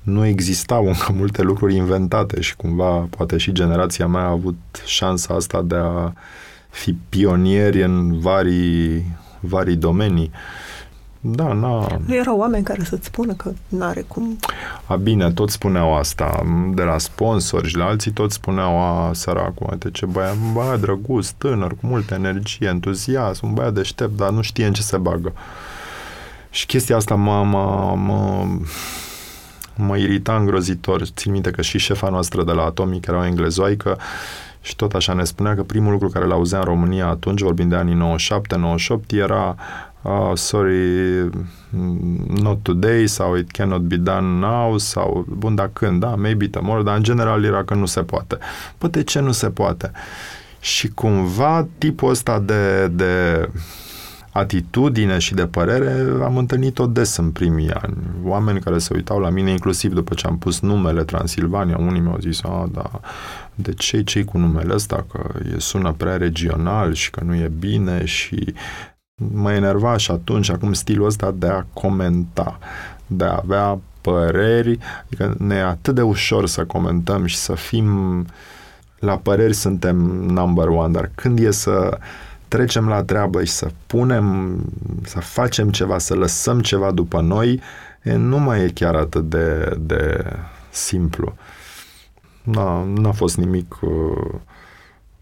nu 0.02 0.26
existau 0.26 0.86
încă 0.86 1.12
multe 1.18 1.42
lucruri 1.42 1.74
inventate 1.74 2.40
și 2.40 2.56
cumva 2.56 3.06
poate 3.16 3.36
și 3.36 3.52
generația 3.52 4.06
mea 4.06 4.22
a 4.22 4.30
avut 4.30 4.56
șansa 4.84 5.34
asta 5.34 5.62
de 5.62 5.76
a 5.76 6.12
fi 6.70 6.92
pionieri 7.08 7.82
în 7.82 8.18
vari, 8.18 9.02
vari 9.40 9.76
domenii. 9.76 10.30
Da, 11.24 11.52
na. 11.52 11.86
Nu 12.06 12.14
erau 12.14 12.38
oameni 12.38 12.64
care 12.64 12.84
să-ți 12.84 13.06
spună 13.06 13.32
că 13.32 13.52
n-are 13.68 14.04
cum... 14.08 14.38
A, 14.86 14.96
bine, 14.96 15.32
toți 15.32 15.52
spuneau 15.52 15.96
asta, 15.96 16.42
de 16.74 16.82
la 16.82 16.98
sponsori 16.98 17.68
și 17.68 17.76
la 17.76 17.84
alții 17.84 18.10
toți 18.10 18.34
spuneau, 18.34 18.80
a, 18.80 19.12
săracul, 19.12 19.66
uite 19.70 19.90
ce 19.90 20.06
băiat, 20.06 20.34
un 20.34 20.52
băiat 20.52 20.80
drăguț, 20.80 21.28
tânăr, 21.28 21.70
cu 21.70 21.86
multă 21.86 22.14
energie, 22.14 22.68
entuziasm, 22.68 23.46
un 23.46 23.54
băiat 23.54 23.72
deștept, 23.72 24.16
dar 24.16 24.30
nu 24.30 24.40
știe 24.40 24.66
în 24.66 24.72
ce 24.72 24.82
se 24.82 24.96
bagă. 24.96 25.32
Și 26.50 26.66
chestia 26.66 26.96
asta 26.96 27.14
mă, 27.14 27.44
mă, 27.44 27.94
mă, 27.96 28.46
mă 29.76 29.96
irita 29.96 30.36
îngrozitor. 30.36 31.02
Țin 31.04 31.32
minte 31.32 31.50
că 31.50 31.62
și 31.62 31.78
șefa 31.78 32.08
noastră 32.08 32.44
de 32.44 32.52
la 32.52 32.64
Atomic 32.64 33.06
era 33.06 33.18
o 33.18 33.24
englezoaică 33.24 33.98
și 34.60 34.76
tot 34.76 34.94
așa 34.94 35.12
ne 35.12 35.24
spunea 35.24 35.54
că 35.54 35.62
primul 35.62 35.92
lucru 35.92 36.08
care 36.08 36.24
l-auzea 36.24 36.58
în 36.58 36.64
România 36.64 37.06
atunci, 37.06 37.40
vorbind 37.40 37.70
de 37.70 37.76
anii 37.76 38.16
97-98, 39.12 39.16
era 39.16 39.56
oh, 40.02 40.32
sorry, 40.34 41.30
not 42.42 42.62
today 42.62 43.06
sau 43.06 43.36
it 43.36 43.50
cannot 43.50 43.80
be 43.80 43.96
done 43.96 44.38
now 44.46 44.78
sau, 44.78 45.26
bun, 45.28 45.54
dar 45.54 45.70
când, 45.72 46.00
da, 46.00 46.14
maybe 46.14 46.48
tomorrow, 46.48 46.82
dar 46.82 46.96
în 46.96 47.02
general 47.02 47.44
era 47.44 47.64
că 47.64 47.74
nu 47.74 47.86
se 47.86 48.02
poate. 48.02 48.38
Păi 48.78 48.90
de 48.90 49.02
ce 49.02 49.20
nu 49.20 49.32
se 49.32 49.50
poate? 49.50 49.90
Și 50.60 50.88
cumva 50.88 51.68
tipul 51.78 52.10
ăsta 52.10 52.38
de, 52.38 52.88
de 52.88 53.48
atitudine 54.32 55.18
și 55.18 55.34
de 55.34 55.46
părere 55.46 56.06
am 56.22 56.36
întâlnit-o 56.36 56.86
des 56.86 57.16
în 57.16 57.30
primii 57.30 57.70
ani. 57.70 57.96
Oameni 58.22 58.60
care 58.60 58.78
se 58.78 58.94
uitau 58.94 59.18
la 59.18 59.30
mine, 59.30 59.50
inclusiv 59.50 59.92
după 59.92 60.14
ce 60.14 60.26
am 60.26 60.38
pus 60.38 60.60
numele 60.60 61.04
Transilvania, 61.04 61.76
unii 61.76 62.00
mi-au 62.00 62.18
zis, 62.20 62.40
a, 62.42 62.68
da, 62.72 63.00
de 63.54 63.72
ce 63.72 64.02
ce 64.02 64.24
cu 64.24 64.38
numele 64.38 64.74
ăsta, 64.74 65.06
că 65.12 65.28
e 65.54 65.58
sună 65.58 65.94
prea 65.96 66.16
regional 66.16 66.92
și 66.92 67.10
că 67.10 67.24
nu 67.24 67.34
e 67.34 67.52
bine 67.58 68.04
și 68.04 68.54
mă 69.32 69.52
enerva 69.52 69.96
și 69.96 70.10
atunci, 70.10 70.50
acum 70.50 70.72
stilul 70.72 71.06
ăsta 71.06 71.30
de 71.30 71.46
a 71.46 71.64
comenta, 71.72 72.58
de 73.06 73.24
a 73.24 73.40
avea 73.42 73.78
păreri, 74.00 74.78
adică 75.04 75.34
ne 75.38 75.54
e 75.54 75.62
atât 75.62 75.94
de 75.94 76.02
ușor 76.02 76.46
să 76.46 76.64
comentăm 76.64 77.26
și 77.26 77.36
să 77.36 77.54
fim 77.54 77.86
la 78.98 79.16
păreri 79.16 79.54
suntem 79.54 79.96
number 80.26 80.66
one, 80.68 80.92
dar 80.92 81.10
când 81.14 81.38
e 81.38 81.50
să 81.50 81.98
trecem 82.48 82.88
la 82.88 83.02
treabă 83.02 83.44
și 83.44 83.52
să 83.52 83.70
punem, 83.86 84.56
să 85.04 85.20
facem 85.20 85.70
ceva, 85.70 85.98
să 85.98 86.14
lăsăm 86.14 86.60
ceva 86.60 86.90
după 86.90 87.20
noi, 87.20 87.60
e, 88.02 88.14
nu 88.14 88.38
mai 88.38 88.60
e 88.60 88.68
chiar 88.68 88.94
atât 88.94 89.30
de, 89.30 89.76
de 89.80 90.24
simplu. 90.70 91.34
N-a, 92.42 92.84
n-a 92.94 93.12
fost 93.12 93.36
nimic 93.36 93.78
uh, 93.80 94.34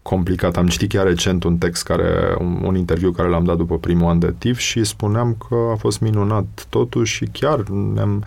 complicat. 0.01 0.57
Am 0.57 0.67
citit 0.67 0.89
chiar 0.89 1.05
recent 1.05 1.43
un 1.43 1.57
text 1.57 1.83
care, 1.83 2.35
un, 2.39 2.61
un 2.63 2.75
interviu 2.75 3.11
care 3.11 3.29
l-am 3.29 3.43
dat 3.43 3.57
după 3.57 3.77
primul 3.77 4.09
an 4.09 4.19
de 4.19 4.33
TIF 4.37 4.57
și 4.57 4.83
spuneam 4.83 5.35
că 5.49 5.55
a 5.71 5.75
fost 5.75 5.99
minunat 5.99 6.65
totuși 6.69 7.15
și 7.15 7.25
chiar 7.25 7.59
ne-am, 7.69 8.23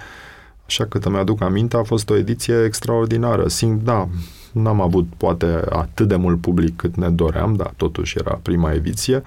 așa 0.66 0.84
cât 0.84 1.04
îmi 1.04 1.16
aduc 1.16 1.42
aminte, 1.42 1.76
a 1.76 1.82
fost 1.82 2.10
o 2.10 2.16
ediție 2.16 2.64
extraordinară. 2.64 3.48
Simt, 3.48 3.82
da, 3.82 4.08
n-am 4.52 4.80
avut 4.80 5.06
poate 5.16 5.60
atât 5.68 6.08
de 6.08 6.16
mult 6.16 6.40
public 6.40 6.76
cât 6.76 6.96
ne 6.96 7.10
doream, 7.10 7.54
dar 7.54 7.72
totuși 7.76 8.18
era 8.18 8.40
prima 8.42 8.72
ediție, 8.72 9.22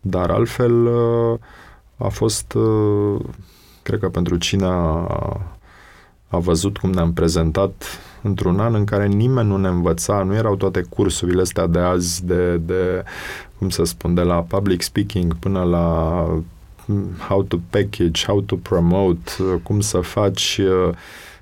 dar 0.00 0.30
altfel 0.30 0.88
a 1.96 2.08
fost, 2.08 2.56
cred 3.82 4.00
că 4.00 4.08
pentru 4.08 4.36
cine 4.36 4.64
a, 4.64 5.06
a 6.28 6.38
văzut 6.38 6.78
cum 6.78 6.90
ne-am 6.90 7.12
prezentat 7.12 7.84
într-un 8.22 8.60
an 8.60 8.74
în 8.74 8.84
care 8.84 9.06
nimeni 9.06 9.48
nu 9.48 9.56
ne 9.56 9.68
învăța, 9.68 10.22
nu 10.22 10.34
erau 10.34 10.56
toate 10.56 10.82
cursurile 10.88 11.40
astea 11.40 11.66
de 11.66 11.78
azi 11.78 12.26
de, 12.26 12.56
de 12.56 13.04
cum 13.58 13.68
să 13.68 13.84
spun, 13.84 14.14
de 14.14 14.22
la 14.22 14.34
public 14.34 14.82
speaking 14.82 15.34
până 15.34 15.62
la 15.62 16.26
how 17.28 17.42
to 17.42 17.56
package, 17.70 18.26
how 18.26 18.40
to 18.40 18.56
promote, 18.56 19.32
cum 19.62 19.80
să 19.80 20.00
faci 20.00 20.60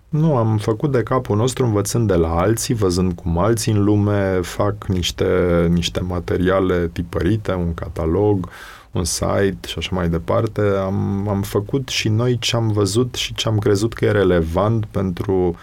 nu, 0.09 0.37
am 0.37 0.57
făcut 0.57 0.93
de 0.93 1.03
capul 1.03 1.37
nostru 1.37 1.65
învățând 1.65 2.09
de 2.09 2.15
la 2.15 2.39
alții, 2.39 2.75
văzând 2.75 3.13
cum 3.13 3.39
alții 3.39 3.73
în 3.73 3.85
lume 3.85 4.41
fac 4.43 4.87
niște, 4.87 5.27
niște 5.71 6.01
materiale 6.01 6.91
tipărite, 6.93 7.53
un 7.53 7.75
catalog, 7.75 8.49
un 8.93 9.05
site 9.05 9.59
și 9.67 9.75
așa 9.79 9.91
mai 9.93 10.09
departe. 10.09 10.61
Am, 10.61 11.29
am 11.29 11.43
făcut 11.43 11.89
și 11.89 12.09
noi 12.09 12.39
ce 12.39 12.57
am 12.57 12.69
văzut 12.69 13.15
și 13.15 13.35
ce 13.35 13.49
am 13.49 13.59
crezut 13.59 13.95
că 13.95 14.05
e 14.05 14.11
relevant 14.11 14.85
pentru 14.85 15.57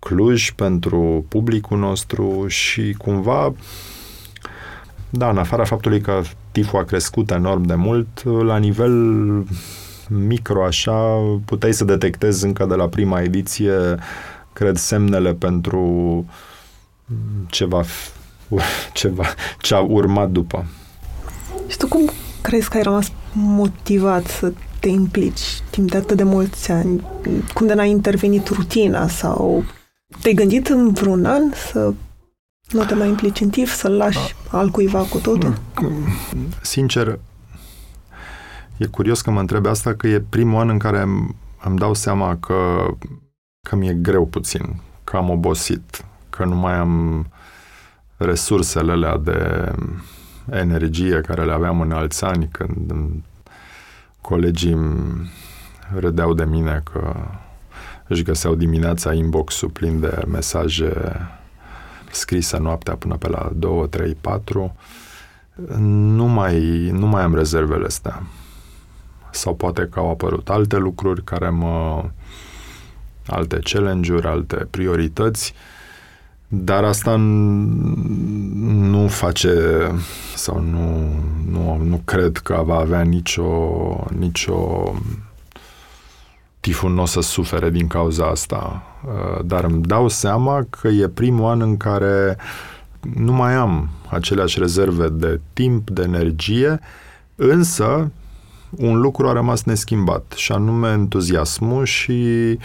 Cluj, 0.00 0.50
pentru 0.50 1.24
publicul 1.28 1.78
nostru 1.78 2.46
și 2.46 2.94
cumva, 2.98 3.52
da, 5.10 5.30
în 5.30 5.38
afara 5.38 5.64
faptului 5.64 6.00
că 6.00 6.20
tiful 6.52 6.78
a 6.78 6.84
crescut 6.84 7.30
enorm 7.30 7.62
de 7.62 7.74
mult, 7.74 8.24
la 8.24 8.56
nivel 8.56 8.94
micro 10.08 10.64
așa, 10.64 11.16
puteai 11.44 11.72
să 11.72 11.84
detectezi 11.84 12.44
încă 12.44 12.64
de 12.64 12.74
la 12.74 12.88
prima 12.88 13.20
ediție, 13.20 13.72
cred, 14.52 14.76
semnele 14.76 15.34
pentru 15.34 16.24
ceva, 17.48 17.82
ceva 18.92 19.24
ce 19.58 19.74
a 19.74 19.80
urmat 19.80 20.30
după. 20.30 20.64
Și 21.66 21.76
tu 21.76 21.88
cum 21.88 22.10
crezi 22.42 22.68
că 22.68 22.76
ai 22.76 22.82
rămas 22.82 23.12
motivat 23.32 24.26
să 24.26 24.52
te 24.80 24.88
implici 24.88 25.60
timp 25.70 25.90
de 25.90 25.96
atât 25.96 26.16
de 26.16 26.22
mulți 26.22 26.70
ani? 26.70 27.06
Cum 27.54 27.66
de 27.66 27.74
n-a 27.74 27.84
intervenit 27.84 28.48
rutina 28.48 29.08
sau 29.08 29.64
te-ai 30.22 30.34
gândit 30.34 30.68
în 30.68 30.92
vreun 30.92 31.24
an 31.24 31.52
să 31.52 31.92
nu 32.70 32.84
te 32.84 32.94
mai 32.94 33.08
implici 33.08 33.40
în 33.40 33.50
TIF, 33.50 33.72
să-l 33.72 33.92
lași 33.92 34.34
al 34.50 34.68
cuiva 34.68 35.02
cu 35.02 35.18
totul? 35.18 35.58
Sincer, 36.62 37.18
e 38.76 38.86
curios 38.86 39.20
că 39.20 39.30
mă 39.30 39.40
întreb 39.40 39.66
asta, 39.66 39.94
că 39.94 40.06
e 40.06 40.24
primul 40.28 40.60
an 40.60 40.68
în 40.68 40.78
care 40.78 41.00
îmi 41.64 41.78
dau 41.78 41.94
seama 41.94 42.36
că, 42.36 42.86
că 43.68 43.76
mi-e 43.76 43.94
greu 43.94 44.26
puțin, 44.26 44.80
că 45.04 45.16
am 45.16 45.30
obosit, 45.30 46.04
că 46.30 46.44
nu 46.44 46.54
mai 46.54 46.74
am 46.74 47.26
resursele 48.16 48.92
alea 48.92 49.16
de 49.16 49.70
energie 50.50 51.20
care 51.20 51.44
le 51.44 51.52
aveam 51.52 51.80
în 51.80 51.92
alți 51.92 52.24
ani, 52.24 52.48
când 52.52 52.92
colegii 54.20 54.78
râdeau 55.94 56.34
de 56.34 56.44
mine 56.44 56.82
că 56.92 57.14
își 58.10 58.22
găseau 58.22 58.54
dimineața 58.54 59.12
inbox-ul 59.12 59.68
plin 59.68 60.00
de 60.00 60.22
mesaje 60.26 60.92
scrise 62.10 62.58
noaptea 62.58 62.94
până 62.94 63.16
pe 63.16 63.28
la 63.28 63.50
2, 63.54 63.88
3, 63.88 64.16
4. 64.20 64.74
Nu 65.78 66.24
mai, 66.24 66.88
nu 66.92 67.06
mai 67.06 67.22
am 67.22 67.34
rezervele 67.34 67.86
astea. 67.86 68.22
Sau 69.30 69.54
poate 69.54 69.88
că 69.90 69.98
au 69.98 70.10
apărut 70.10 70.48
alte 70.48 70.76
lucruri 70.76 71.24
care 71.24 71.48
mă... 71.48 72.04
alte 73.26 73.58
challenge-uri, 73.62 74.26
alte 74.26 74.56
priorități. 74.70 75.54
Dar 76.48 76.84
asta 76.84 77.16
nu 77.16 79.08
face 79.08 79.52
sau 80.34 80.60
nu, 80.60 81.14
nu, 81.50 81.76
nu 81.76 82.00
cred 82.04 82.36
că 82.36 82.62
va 82.64 82.76
avea 82.76 83.02
nicio, 83.02 83.70
nicio 84.18 84.92
tiful 86.60 86.90
nu 86.92 87.02
o 87.02 87.06
să 87.06 87.20
sufere 87.20 87.70
din 87.70 87.86
cauza 87.86 88.26
asta. 88.26 88.82
Uh, 89.04 89.44
dar 89.44 89.64
îmi 89.64 89.82
dau 89.82 90.08
seama 90.08 90.66
că 90.70 90.88
e 90.88 91.08
primul 91.08 91.50
an 91.50 91.60
în 91.60 91.76
care 91.76 92.36
nu 93.14 93.32
mai 93.32 93.54
am 93.54 93.88
aceleași 94.08 94.58
rezerve 94.58 95.08
de 95.08 95.40
timp, 95.52 95.90
de 95.90 96.02
energie, 96.02 96.80
însă 97.34 98.10
un 98.70 99.00
lucru 99.00 99.28
a 99.28 99.32
rămas 99.32 99.62
neschimbat 99.62 100.32
și 100.36 100.52
anume 100.52 100.90
entuziasmul 100.90 101.84
și 101.84 102.58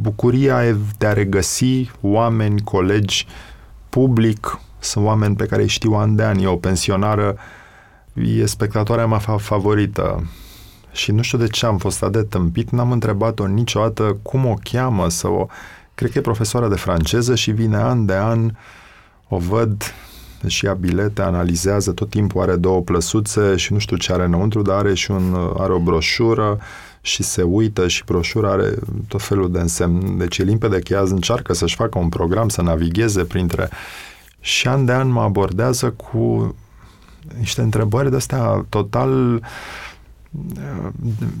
bucuria 0.00 0.76
de 0.98 1.06
a 1.06 1.12
regăsi 1.12 1.90
oameni, 2.00 2.62
colegi, 2.62 3.26
public, 3.88 4.58
sunt 4.78 5.04
oameni 5.04 5.36
pe 5.36 5.46
care 5.46 5.62
îi 5.62 5.68
știu 5.68 5.92
ani 5.92 6.16
de 6.16 6.22
ani. 6.22 6.42
E 6.42 6.46
o 6.46 6.56
pensionară, 6.56 7.36
e 8.14 8.46
spectatoarea 8.46 9.06
mea 9.06 9.18
favorită. 9.18 10.24
Și 10.92 11.12
nu 11.12 11.22
știu 11.22 11.38
de 11.38 11.46
ce 11.46 11.66
am 11.66 11.78
fost 11.78 12.02
atât 12.02 12.12
de 12.12 12.22
tâmpit, 12.22 12.70
n-am 12.70 12.92
întrebat-o 12.92 13.46
niciodată 13.46 14.18
cum 14.22 14.46
o 14.46 14.54
cheamă 14.62 15.08
să 15.08 15.28
o... 15.28 15.46
Cred 15.94 16.10
că 16.10 16.18
e 16.18 16.20
profesoară 16.20 16.68
de 16.68 16.74
franceză 16.74 17.34
și 17.34 17.50
vine 17.50 17.76
an 17.76 18.06
de 18.06 18.14
an, 18.14 18.50
o 19.28 19.38
văd 19.38 19.94
și 20.46 20.64
ia 20.64 20.74
bilete, 20.74 21.22
analizează, 21.22 21.92
tot 21.92 22.10
timpul 22.10 22.42
are 22.42 22.56
două 22.56 22.80
plăsuțe 22.80 23.56
și 23.56 23.72
nu 23.72 23.78
știu 23.78 23.96
ce 23.96 24.12
are 24.12 24.24
înăuntru, 24.24 24.62
dar 24.62 24.76
are 24.76 24.94
și 24.94 25.10
un, 25.10 25.36
are 25.58 25.72
o 25.72 25.78
broșură 25.78 26.58
și 27.00 27.22
se 27.22 27.42
uită 27.42 27.88
și 27.88 28.04
broșura 28.04 28.50
are 28.50 28.74
tot 29.08 29.22
felul 29.22 29.52
de 29.52 29.58
însemn. 29.58 30.18
Deci 30.18 30.38
e 30.38 30.42
limpede 30.42 30.78
că 30.78 30.92
ea 30.92 31.00
încearcă 31.00 31.52
să-și 31.52 31.74
facă 31.74 31.98
un 31.98 32.08
program, 32.08 32.48
să 32.48 32.62
navigheze 32.62 33.24
printre... 33.24 33.68
Și 34.42 34.68
an 34.68 34.84
de 34.84 34.92
an 34.92 35.08
mă 35.08 35.20
abordează 35.20 35.90
cu 35.90 36.54
niște 37.38 37.60
întrebări 37.60 38.10
de-astea 38.10 38.66
total... 38.68 39.42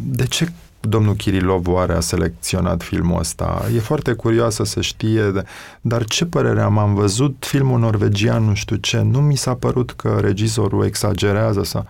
De 0.02 0.24
ce 0.24 0.48
domnul 0.80 1.14
Kirilov 1.14 1.68
oare 1.68 1.92
a 1.92 2.00
selecționat 2.00 2.82
filmul 2.82 3.18
ăsta? 3.18 3.66
E 3.74 3.78
foarte 3.78 4.12
curioasă 4.12 4.64
să 4.64 4.80
știe, 4.80 5.32
dar 5.80 6.04
ce 6.04 6.24
părere 6.24 6.60
am? 6.60 6.78
Am 6.78 6.94
văzut 6.94 7.36
filmul 7.38 7.78
norvegian, 7.78 8.44
nu 8.44 8.54
știu 8.54 8.76
ce, 8.76 9.00
nu 9.00 9.20
mi 9.20 9.36
s-a 9.36 9.54
părut 9.54 9.90
că 9.90 10.18
regizorul 10.20 10.84
exagerează 10.84 11.62
să... 11.62 11.84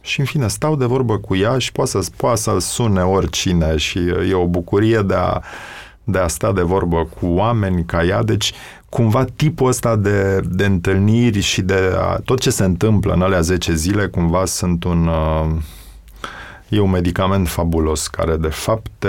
Și 0.00 0.20
în 0.20 0.26
fine, 0.26 0.48
stau 0.48 0.76
de 0.76 0.84
vorbă 0.84 1.18
cu 1.18 1.36
ea 1.36 1.58
și 1.58 1.72
poate 1.72 1.90
să, 1.90 2.10
poate 2.16 2.40
să 2.40 2.56
sune 2.58 3.00
oricine 3.00 3.76
și 3.76 3.98
e 4.28 4.34
o 4.34 4.46
bucurie 4.46 4.98
de 4.98 5.14
a, 5.14 5.40
de 6.04 6.18
a 6.18 6.26
sta 6.26 6.52
de 6.52 6.62
vorbă 6.62 7.08
cu 7.20 7.26
oameni 7.26 7.84
ca 7.84 8.04
ea. 8.04 8.22
Deci, 8.22 8.52
cumva 8.88 9.24
tipul 9.24 9.68
ăsta 9.68 9.96
de, 9.96 10.40
de 10.48 10.64
întâlniri 10.64 11.40
și 11.40 11.62
de 11.62 11.92
a, 11.96 12.20
tot 12.24 12.40
ce 12.40 12.50
se 12.50 12.64
întâmplă 12.64 13.12
în 13.12 13.22
alea 13.22 13.40
10 13.40 13.74
zile, 13.74 14.06
cumva 14.06 14.44
sunt 14.44 14.84
un... 14.84 15.06
Uh, 15.06 15.62
e 16.72 16.80
un 16.80 16.90
medicament 16.90 17.48
fabulos 17.48 18.06
care 18.06 18.36
de 18.36 18.48
fapt 18.48 18.90
te, 18.98 19.08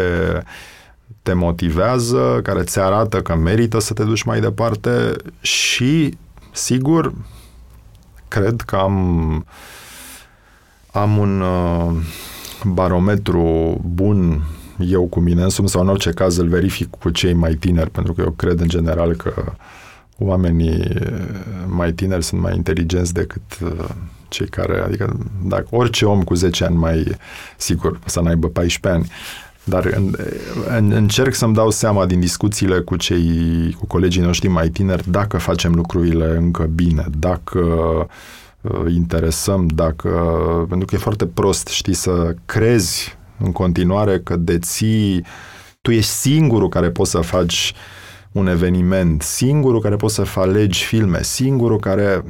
te 1.21 1.33
motivează, 1.33 2.39
care 2.43 2.63
ți 2.63 2.79
arată 2.79 3.21
că 3.21 3.35
merită 3.35 3.79
să 3.79 3.93
te 3.93 4.03
duci 4.03 4.23
mai 4.23 4.39
departe 4.39 5.15
și, 5.41 6.17
sigur, 6.51 7.13
cred 8.27 8.61
că 8.61 8.75
am 8.75 9.45
am 10.91 11.17
un 11.17 11.41
uh, 11.41 11.91
barometru 12.63 13.77
bun 13.85 14.41
eu 14.77 15.07
cu 15.07 15.19
mine 15.19 15.43
însumi 15.43 15.69
sau 15.69 15.81
în 15.81 15.89
orice 15.89 16.11
caz 16.11 16.37
îl 16.37 16.47
verific 16.47 16.89
cu 16.89 17.09
cei 17.09 17.33
mai 17.33 17.53
tineri, 17.53 17.89
pentru 17.89 18.13
că 18.13 18.21
eu 18.21 18.31
cred 18.31 18.59
în 18.59 18.67
general 18.67 19.15
că 19.15 19.53
oamenii 20.17 20.87
mai 21.67 21.91
tineri 21.91 22.23
sunt 22.23 22.41
mai 22.41 22.55
inteligenți 22.55 23.13
decât 23.13 23.59
uh, 23.63 23.89
cei 24.33 24.47
care, 24.47 24.79
adică 24.79 25.15
dacă 25.43 25.67
orice 25.69 26.05
om 26.05 26.23
cu 26.23 26.33
10 26.33 26.63
ani 26.63 26.75
mai, 26.75 27.17
sigur, 27.57 27.99
să 28.05 28.21
n-aibă 28.21 28.47
14 28.47 29.01
ani, 29.01 29.11
dar 29.63 29.85
în, 29.85 30.15
în, 30.77 30.91
încerc 30.91 31.33
să-mi 31.33 31.53
dau 31.53 31.69
seama 31.69 32.05
din 32.05 32.19
discuțiile 32.19 32.79
cu 32.79 32.95
cei, 32.95 33.75
cu 33.79 33.85
colegii 33.85 34.21
noștri 34.21 34.47
mai 34.47 34.69
tineri, 34.69 35.11
dacă 35.11 35.37
facem 35.37 35.73
lucrurile 35.73 36.35
încă 36.37 36.63
bine, 36.63 37.05
dacă 37.17 37.59
uh, 38.61 38.93
interesăm, 38.93 39.67
dacă, 39.67 40.09
pentru 40.69 40.87
că 40.87 40.95
e 40.95 40.97
foarte 40.97 41.25
prost, 41.25 41.67
știi, 41.67 41.93
să 41.93 42.35
crezi 42.45 43.17
în 43.37 43.51
continuare 43.51 44.19
că 44.19 44.35
deții, 44.35 45.25
tu 45.81 45.91
ești 45.91 46.11
singurul 46.11 46.69
care 46.69 46.89
poți 46.89 47.11
să 47.11 47.19
faci 47.19 47.73
un 48.31 48.47
eveniment, 48.47 49.21
singurul 49.21 49.81
care 49.81 49.95
poți 49.95 50.13
să 50.13 50.25
alegi 50.35 50.83
filme, 50.83 51.23
singurul 51.23 51.79
care 51.79 52.23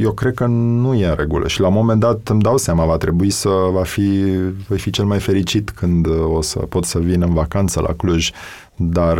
eu 0.00 0.12
cred 0.12 0.34
că 0.34 0.46
nu 0.46 0.94
e 0.94 1.06
în 1.06 1.14
regulă 1.18 1.48
și 1.48 1.60
la 1.60 1.66
un 1.66 1.74
moment 1.74 2.00
dat 2.00 2.28
îmi 2.28 2.40
dau 2.40 2.56
seama, 2.56 2.84
va 2.84 2.96
trebui 2.96 3.30
să 3.30 3.48
va 3.72 3.82
fi, 3.82 4.36
voi 4.68 4.78
fi 4.78 4.90
cel 4.90 5.04
mai 5.04 5.18
fericit 5.18 5.70
când 5.70 6.06
o 6.24 6.42
să 6.42 6.58
pot 6.58 6.84
să 6.84 6.98
vin 6.98 7.22
în 7.22 7.34
vacanță 7.34 7.80
la 7.80 7.92
Cluj, 7.92 8.30
dar 8.76 9.18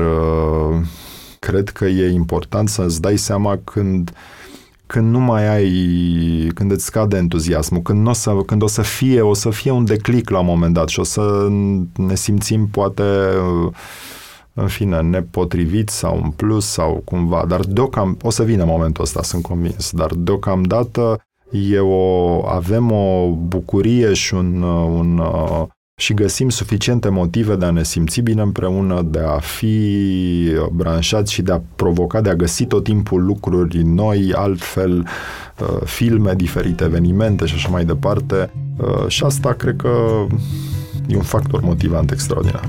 cred 1.38 1.68
că 1.68 1.84
e 1.84 2.10
important 2.12 2.68
să-ți 2.68 3.00
dai 3.00 3.16
seama 3.16 3.58
când 3.64 4.12
când 4.90 5.10
nu 5.10 5.18
mai 5.18 5.48
ai, 5.48 5.72
când 6.54 6.70
îți 6.70 6.84
scade 6.84 7.16
entuziasmul, 7.16 7.82
când, 7.82 8.08
o 8.08 8.12
să, 8.12 8.36
când 8.46 8.62
o 8.62 8.66
să 8.66 8.82
fie, 8.82 9.20
o 9.20 9.34
să 9.34 9.50
fie 9.50 9.70
un 9.70 9.84
declic 9.84 10.30
la 10.30 10.38
un 10.38 10.46
moment 10.46 10.74
dat 10.74 10.88
și 10.88 11.00
o 11.00 11.02
să 11.02 11.48
ne 11.96 12.14
simțim 12.14 12.66
poate 12.66 13.02
în 14.60 14.68
fine, 14.68 15.00
nepotrivit 15.00 15.88
sau 15.88 16.20
în 16.22 16.30
plus 16.30 16.66
sau 16.66 17.02
cumva, 17.04 17.44
dar 17.48 17.60
deocamdată, 17.60 18.26
o 18.26 18.30
să 18.30 18.42
vină 18.42 18.64
momentul 18.64 19.04
ăsta, 19.04 19.22
sunt 19.22 19.42
convins, 19.42 19.90
dar 19.90 20.10
deocamdată 20.14 21.20
e 21.72 21.78
o, 21.78 22.46
avem 22.46 22.90
o 22.90 23.28
bucurie 23.28 24.12
și 24.12 24.34
un, 24.34 24.62
un 24.62 25.20
și 26.00 26.14
găsim 26.14 26.48
suficiente 26.48 27.08
motive 27.08 27.56
de 27.56 27.64
a 27.64 27.70
ne 27.70 27.84
simți 27.84 28.20
bine 28.20 28.42
împreună, 28.42 29.02
de 29.02 29.18
a 29.18 29.38
fi 29.38 29.96
branșați 30.72 31.32
și 31.32 31.42
de 31.42 31.52
a 31.52 31.60
provoca, 31.76 32.20
de 32.20 32.28
a 32.28 32.34
găsi 32.34 32.64
tot 32.64 32.84
timpul 32.84 33.24
lucruri 33.24 33.82
noi, 33.82 34.32
altfel, 34.34 35.06
uh, 35.60 35.80
filme, 35.84 36.34
diferite 36.34 36.84
evenimente 36.84 37.46
și 37.46 37.54
așa 37.54 37.68
mai 37.68 37.84
departe. 37.84 38.50
Uh, 38.76 39.08
și 39.08 39.24
asta 39.24 39.52
cred 39.52 39.76
că 39.76 40.26
e 41.06 41.16
un 41.16 41.22
factor 41.22 41.60
motivant 41.60 42.10
extraordinar. 42.10 42.68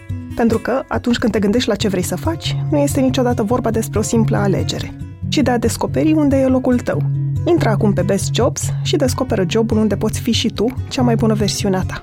Pentru 0.35 0.57
că, 0.57 0.83
atunci 0.87 1.17
când 1.17 1.31
te 1.31 1.39
gândești 1.39 1.69
la 1.69 1.75
ce 1.75 1.87
vrei 1.87 2.03
să 2.03 2.15
faci, 2.15 2.55
nu 2.69 2.77
este 2.77 2.99
niciodată 2.99 3.43
vorba 3.43 3.71
despre 3.71 3.99
o 3.99 4.01
simplă 4.01 4.37
alegere, 4.37 4.93
ci 5.27 5.37
de 5.37 5.51
a 5.51 5.57
descoperi 5.57 6.13
unde 6.13 6.35
e 6.35 6.47
locul 6.47 6.79
tău. 6.79 7.01
Intră 7.45 7.69
acum 7.69 7.93
pe 7.93 8.01
Best 8.01 8.33
Jobs 8.33 8.61
și 8.83 8.95
descoperă 8.95 9.45
jobul 9.49 9.77
unde 9.77 9.95
poți 9.95 10.19
fi 10.19 10.31
și 10.31 10.47
tu 10.47 10.65
cea 10.89 11.01
mai 11.01 11.15
bună 11.15 11.33
versiune 11.33 11.77
a 11.77 11.81
ta. 11.81 12.01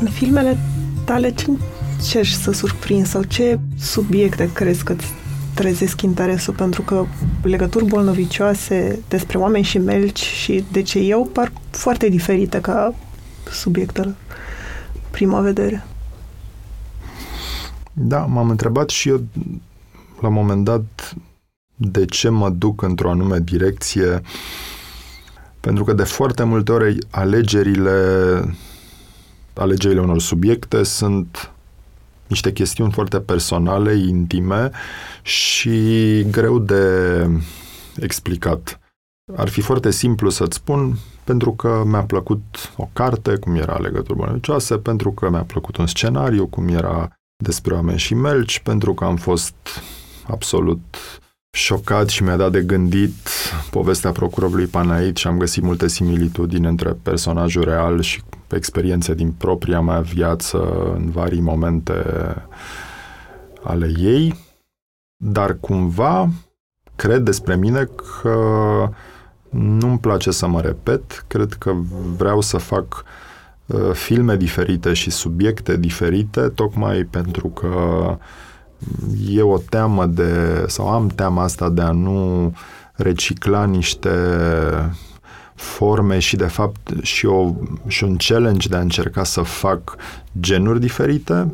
În 0.00 0.08
filmele 0.10 0.58
tale, 1.04 1.30
ce 1.30 1.50
încerci 1.96 2.28
să 2.28 2.52
surprinzi 2.52 3.10
sau 3.10 3.22
ce 3.22 3.58
subiecte 3.78 4.50
crezi 4.52 4.84
că 4.84 4.92
îți 4.92 5.06
trezesc 5.54 6.02
interesul? 6.02 6.54
Pentru 6.54 6.82
că 6.82 7.06
legături 7.42 7.84
bolnovicioase 7.84 8.98
despre 9.08 9.38
oameni 9.38 9.64
și 9.64 9.78
melci 9.78 10.22
și 10.22 10.64
de 10.72 10.82
ce 10.82 10.98
eu 10.98 11.28
par 11.32 11.52
foarte 11.70 12.08
diferite 12.08 12.60
ca 12.60 12.94
subiectele 13.52 14.14
prima 15.10 15.40
vedere. 15.40 15.84
Da, 17.92 18.18
m-am 18.18 18.50
întrebat 18.50 18.88
și 18.88 19.08
eu 19.08 19.24
la 20.20 20.28
un 20.28 20.34
moment 20.34 20.64
dat 20.64 21.14
de 21.74 22.04
ce 22.04 22.28
mă 22.28 22.50
duc 22.50 22.82
într-o 22.82 23.10
anume 23.10 23.38
direcție, 23.38 24.20
pentru 25.60 25.84
că 25.84 25.92
de 25.92 26.02
foarte 26.04 26.42
multe 26.42 26.72
ori 26.72 26.98
alegerile 27.10 27.90
alegerile 29.54 30.00
unor 30.00 30.20
subiecte 30.20 30.82
sunt 30.82 31.50
niște 32.26 32.52
chestiuni 32.52 32.92
foarte 32.92 33.20
personale, 33.20 33.94
intime 33.94 34.70
și 35.22 36.26
greu 36.30 36.58
de 36.58 37.26
explicat. 37.96 38.81
Ar 39.36 39.48
fi 39.48 39.60
foarte 39.60 39.90
simplu 39.90 40.30
să-ți 40.30 40.56
spun 40.56 40.96
pentru 41.24 41.52
că 41.52 41.82
mi-a 41.86 42.02
plăcut 42.02 42.72
o 42.76 42.88
carte, 42.92 43.36
cum 43.36 43.54
era 43.54 43.78
Legături 43.78 44.18
Bănăcioase, 44.18 44.78
pentru 44.78 45.12
că 45.12 45.30
mi-a 45.30 45.44
plăcut 45.44 45.76
un 45.76 45.86
scenariu, 45.86 46.46
cum 46.46 46.68
era 46.68 47.08
despre 47.36 47.74
oameni 47.74 47.98
și 47.98 48.14
melci, 48.14 48.60
pentru 48.60 48.94
că 48.94 49.04
am 49.04 49.16
fost 49.16 49.54
absolut 50.26 50.80
șocat 51.56 52.08
și 52.08 52.22
mi-a 52.22 52.36
dat 52.36 52.52
de 52.52 52.62
gândit 52.62 53.28
povestea 53.70 54.12
procurorului 54.12 54.66
Panait 54.66 55.16
și 55.16 55.26
am 55.26 55.38
găsit 55.38 55.62
multe 55.62 55.88
similitudini 55.88 56.66
între 56.66 56.96
personajul 57.02 57.64
real 57.64 58.00
și 58.00 58.22
experiențe 58.50 59.14
din 59.14 59.32
propria 59.32 59.80
mea 59.80 60.00
viață 60.00 60.92
în 60.94 61.10
vari 61.10 61.40
momente 61.40 62.04
ale 63.62 63.92
ei, 63.98 64.34
dar 65.16 65.56
cumva 65.60 66.28
cred 66.96 67.22
despre 67.22 67.56
mine 67.56 67.84
că 68.22 68.88
nu-mi 69.52 69.98
place 69.98 70.30
să 70.30 70.46
mă 70.46 70.60
repet, 70.60 71.24
cred 71.26 71.52
că 71.52 71.74
vreau 72.16 72.40
să 72.40 72.56
fac 72.56 73.04
uh, 73.66 73.90
filme 73.92 74.36
diferite 74.36 74.92
și 74.92 75.10
subiecte 75.10 75.76
diferite, 75.76 76.40
tocmai 76.40 77.04
pentru 77.04 77.48
că 77.48 77.68
e 79.28 79.42
o 79.42 79.58
teamă 79.58 80.06
de, 80.06 80.64
sau 80.66 80.88
am 80.88 81.06
teama 81.06 81.42
asta 81.42 81.68
de 81.68 81.80
a 81.80 81.90
nu 81.90 82.52
recicla 82.92 83.64
niște 83.64 84.10
forme 85.54 86.18
și 86.18 86.36
de 86.36 86.46
fapt 86.46 86.92
și, 87.02 87.26
o, 87.26 87.54
și 87.86 88.04
un 88.04 88.16
challenge 88.16 88.68
de 88.68 88.76
a 88.76 88.80
încerca 88.80 89.24
să 89.24 89.42
fac 89.42 89.96
genuri 90.40 90.80
diferite. 90.80 91.52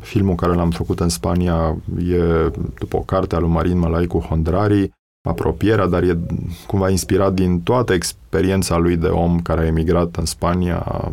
Filmul 0.00 0.34
care 0.34 0.54
l-am 0.54 0.70
făcut 0.70 1.00
în 1.00 1.08
Spania 1.08 1.76
e 1.98 2.50
după 2.78 2.96
o 2.96 3.00
carte 3.00 3.34
a 3.34 3.38
lui 3.38 3.48
Marin 3.48 3.78
Mălaicu 3.78 4.18
Hondrari, 4.18 4.90
apropierea, 5.26 5.86
dar 5.86 6.02
e 6.02 6.18
cumva 6.66 6.90
inspirat 6.90 7.32
din 7.32 7.60
toată 7.60 7.92
experiența 7.92 8.76
lui 8.76 8.96
de 8.96 9.06
om 9.06 9.40
care 9.40 9.60
a 9.60 9.66
emigrat 9.66 10.16
în 10.16 10.24
Spania 10.24 11.12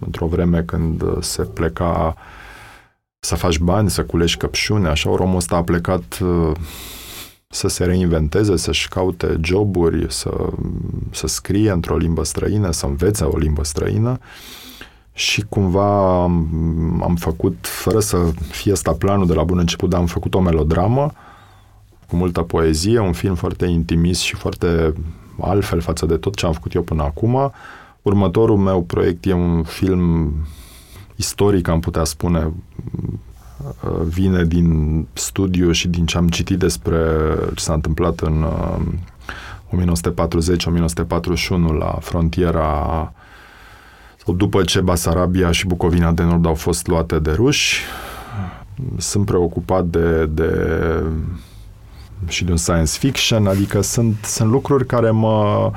într-o 0.00 0.26
vreme 0.26 0.62
când 0.62 1.22
se 1.22 1.42
pleca 1.42 2.16
să 3.18 3.34
faci 3.34 3.58
bani, 3.58 3.90
să 3.90 4.04
culegi 4.04 4.36
căpșune, 4.36 4.88
așa, 4.88 5.10
ori 5.10 5.22
omul 5.22 5.36
ăsta 5.36 5.56
a 5.56 5.62
plecat 5.62 6.18
uh, 6.22 6.52
să 7.48 7.68
se 7.68 7.84
reinventeze, 7.84 8.56
să-și 8.56 8.88
caute 8.88 9.38
joburi, 9.42 10.06
să, 10.12 10.30
să 11.10 11.26
scrie 11.26 11.70
într-o 11.70 11.96
limbă 11.96 12.24
străină, 12.24 12.70
să 12.70 12.86
învețe 12.86 13.24
o 13.24 13.38
limbă 13.38 13.64
străină 13.64 14.18
și 15.12 15.44
cumva 15.48 16.22
am, 16.22 17.00
am 17.02 17.14
făcut, 17.14 17.56
fără 17.60 18.00
să 18.00 18.18
fie 18.50 18.72
asta 18.72 18.92
planul 18.92 19.26
de 19.26 19.34
la 19.34 19.44
bun 19.44 19.58
început, 19.58 19.90
dar 19.90 20.00
am 20.00 20.06
făcut 20.06 20.34
o 20.34 20.40
melodramă 20.40 21.12
cu 22.10 22.16
multă 22.16 22.42
poezie, 22.42 22.98
un 22.98 23.12
film 23.12 23.34
foarte 23.34 23.66
intimist 23.66 24.20
și 24.20 24.34
foarte 24.34 24.94
altfel 25.40 25.80
față 25.80 26.06
de 26.06 26.16
tot 26.16 26.34
ce 26.34 26.46
am 26.46 26.52
făcut 26.52 26.74
eu 26.74 26.82
până 26.82 27.02
acum. 27.02 27.52
Următorul 28.02 28.56
meu 28.56 28.82
proiect 28.82 29.26
e 29.26 29.32
un 29.32 29.62
film 29.62 30.34
istoric, 31.16 31.68
am 31.68 31.80
putea 31.80 32.04
spune, 32.04 32.52
uh, 33.84 34.00
vine 34.04 34.44
din 34.44 35.06
studiu 35.12 35.70
și 35.70 35.88
din 35.88 36.06
ce 36.06 36.16
am 36.16 36.28
citit 36.28 36.58
despre 36.58 36.98
ce 37.54 37.62
s-a 37.62 37.72
întâmplat 37.72 38.20
în 38.20 38.46
1940-1941 39.70 39.76
uh, 41.50 41.76
la 41.78 41.98
frontiera 42.00 43.12
sau 44.24 44.34
după 44.34 44.62
ce 44.62 44.80
Basarabia 44.80 45.50
și 45.50 45.66
Bucovina 45.66 46.12
de 46.12 46.22
Nord 46.22 46.46
au 46.46 46.54
fost 46.54 46.86
luate 46.86 47.18
de 47.18 47.30
ruși. 47.30 47.82
Sunt 48.96 49.24
preocupat 49.24 49.84
de, 49.84 50.26
de 50.26 50.52
și 52.26 52.44
de 52.44 52.50
un 52.50 52.56
science 52.56 52.98
fiction, 52.98 53.46
adică 53.46 53.80
sunt, 53.80 54.16
sunt 54.24 54.50
lucruri 54.50 54.86
care 54.86 55.10
mă... 55.10 55.70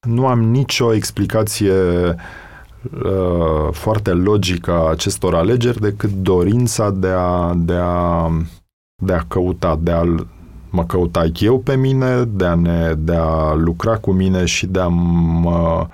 Nu 0.00 0.26
am 0.26 0.42
nicio 0.42 0.94
explicație 0.94 1.74
uh, 1.74 3.68
foarte 3.70 4.10
logică 4.10 4.72
a 4.72 4.90
acestor 4.90 5.34
alegeri 5.34 5.80
decât 5.80 6.10
dorința 6.10 6.90
de 6.90 7.08
a, 7.16 7.52
de 7.56 7.76
a, 7.80 8.30
de 9.02 9.12
a 9.12 9.24
căuta, 9.28 9.78
de 9.82 9.90
a 9.90 10.04
mă 10.70 10.84
căuta 10.84 11.24
eu 11.40 11.58
pe 11.58 11.76
mine, 11.76 12.24
de 12.24 12.44
a, 12.44 12.54
ne, 12.54 12.94
de 12.98 13.14
a 13.14 13.52
lucra 13.54 13.96
cu 13.96 14.12
mine 14.12 14.44
și 14.44 14.66
de 14.66 14.80
a 14.80 14.86
mă 14.86 15.86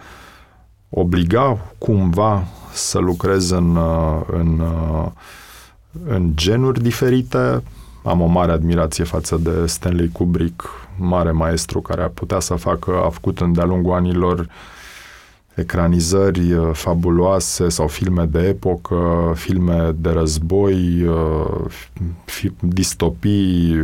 obliga 0.90 1.58
cumva 1.78 2.44
să 2.72 2.98
lucrez 2.98 3.50
în, 3.50 3.76
uh, 3.76 4.20
în, 4.32 4.58
uh, 4.58 5.06
în 6.06 6.30
genuri 6.34 6.82
diferite, 6.82 7.62
am 8.02 8.20
o 8.20 8.26
mare 8.26 8.52
admirație 8.52 9.04
față 9.04 9.36
de 9.36 9.66
Stanley 9.66 10.08
Kubrick, 10.08 10.88
mare 10.98 11.30
maestru 11.30 11.80
care 11.80 12.02
a 12.02 12.08
putea 12.08 12.40
să 12.40 12.54
facă, 12.54 13.02
a 13.04 13.08
făcut 13.08 13.40
în 13.40 13.52
de-a 13.52 13.64
lungul 13.64 13.92
anilor 13.92 14.48
ecranizări 15.54 16.52
uh, 16.52 16.70
fabuloase 16.72 17.68
sau 17.68 17.86
filme 17.86 18.24
de 18.24 18.38
epocă, 18.38 19.32
filme 19.34 19.94
de 19.96 20.10
război, 20.10 21.06
uh, 21.06 22.54
distopii, 22.60 23.82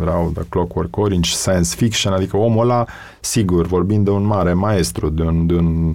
erau 0.00 0.30
The 0.34 0.42
Clockwork 0.48 0.96
Orange, 0.96 1.30
science 1.30 1.74
fiction, 1.76 2.12
adică 2.12 2.36
omul 2.36 2.62
ăla, 2.62 2.84
sigur, 3.20 3.66
vorbind 3.66 4.04
de 4.04 4.10
un 4.10 4.24
mare 4.24 4.52
maestru, 4.52 5.08
de 5.08 5.22
un, 5.22 5.46
de 5.46 5.54
un 5.54 5.94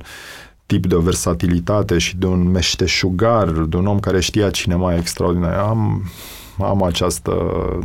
tip 0.65 0.85
de 0.85 0.97
versatilitate 0.99 1.97
și 1.97 2.17
de 2.17 2.25
un 2.25 2.51
meșteșugar, 2.51 3.49
de 3.49 3.77
un 3.77 3.87
om 3.87 3.99
care 3.99 4.19
știa 4.19 4.49
cinema 4.49 4.95
extraordinar. 4.95 5.53
Am 5.53 6.03
am 6.61 6.83
această 6.83 7.33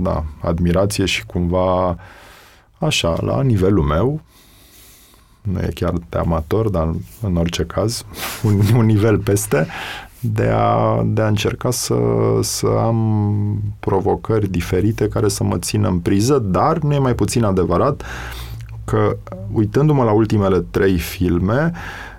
da, 0.00 0.24
admirație 0.40 1.04
și 1.04 1.26
cumva 1.26 1.96
așa, 2.78 3.16
la 3.20 3.42
nivelul 3.42 3.84
meu, 3.84 4.20
nu 5.42 5.58
e 5.60 5.68
chiar 5.74 5.92
de 6.08 6.18
amator, 6.18 6.68
dar 6.68 6.94
în 7.22 7.36
orice 7.36 7.64
caz, 7.64 8.04
un, 8.44 8.60
un 8.76 8.84
nivel 8.84 9.18
peste, 9.18 9.66
de 10.20 10.50
a, 10.54 11.02
de 11.06 11.22
a 11.22 11.26
încerca 11.26 11.70
să, 11.70 11.96
să 12.40 12.66
am 12.66 13.58
provocări 13.80 14.50
diferite 14.50 15.08
care 15.08 15.28
să 15.28 15.44
mă 15.44 15.58
țină 15.58 15.88
în 15.88 15.98
priză, 15.98 16.38
dar 16.38 16.78
nu 16.78 16.94
e 16.94 16.98
mai 16.98 17.14
puțin 17.14 17.44
adevărat 17.44 18.02
că, 18.84 19.16
uitându-mă 19.52 20.04
la 20.04 20.12
ultimele 20.12 20.60
trei 20.70 20.98
filme, 20.98 21.72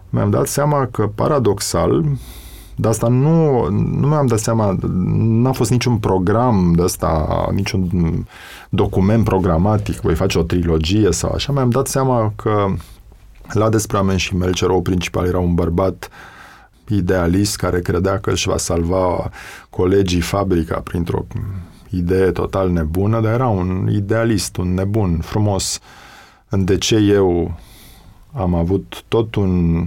mi-am 0.09 0.29
dat 0.29 0.47
seama 0.47 0.87
că, 0.91 1.09
paradoxal, 1.15 2.05
de 2.75 2.87
asta 2.87 3.07
nu, 3.07 3.69
nu 3.69 4.07
mi-am 4.07 4.25
dat 4.25 4.39
seama, 4.39 4.77
n-a 5.17 5.51
fost 5.51 5.71
niciun 5.71 5.97
program 5.97 6.73
de 6.75 6.81
asta, 6.83 7.47
niciun 7.51 7.89
document 8.69 9.23
programatic, 9.23 9.99
voi 9.99 10.15
face 10.15 10.39
o 10.39 10.43
trilogie 10.43 11.11
sau 11.11 11.31
așa, 11.31 11.51
mi-am 11.51 11.69
dat 11.69 11.87
seama 11.87 12.33
că 12.35 12.65
la 13.51 13.69
despre 13.69 13.97
Amen 13.97 14.17
și 14.17 14.35
Melcer, 14.35 14.69
o 14.69 14.81
principal 14.81 15.27
era 15.27 15.39
un 15.39 15.53
bărbat 15.53 16.09
idealist 16.87 17.55
care 17.55 17.79
credea 17.81 18.19
că 18.19 18.31
își 18.31 18.47
va 18.47 18.57
salva 18.57 19.29
colegii 19.69 20.21
fabrica 20.21 20.79
printr-o 20.79 21.25
idee 21.89 22.31
total 22.31 22.69
nebună, 22.69 23.21
dar 23.21 23.33
era 23.33 23.47
un 23.47 23.89
idealist, 23.93 24.57
un 24.57 24.73
nebun, 24.73 25.19
frumos. 25.21 25.79
În 26.49 26.65
de 26.65 26.77
ce 26.77 26.95
eu 26.95 27.57
am 28.33 28.53
avut 28.53 29.03
tot 29.07 29.35
un 29.35 29.83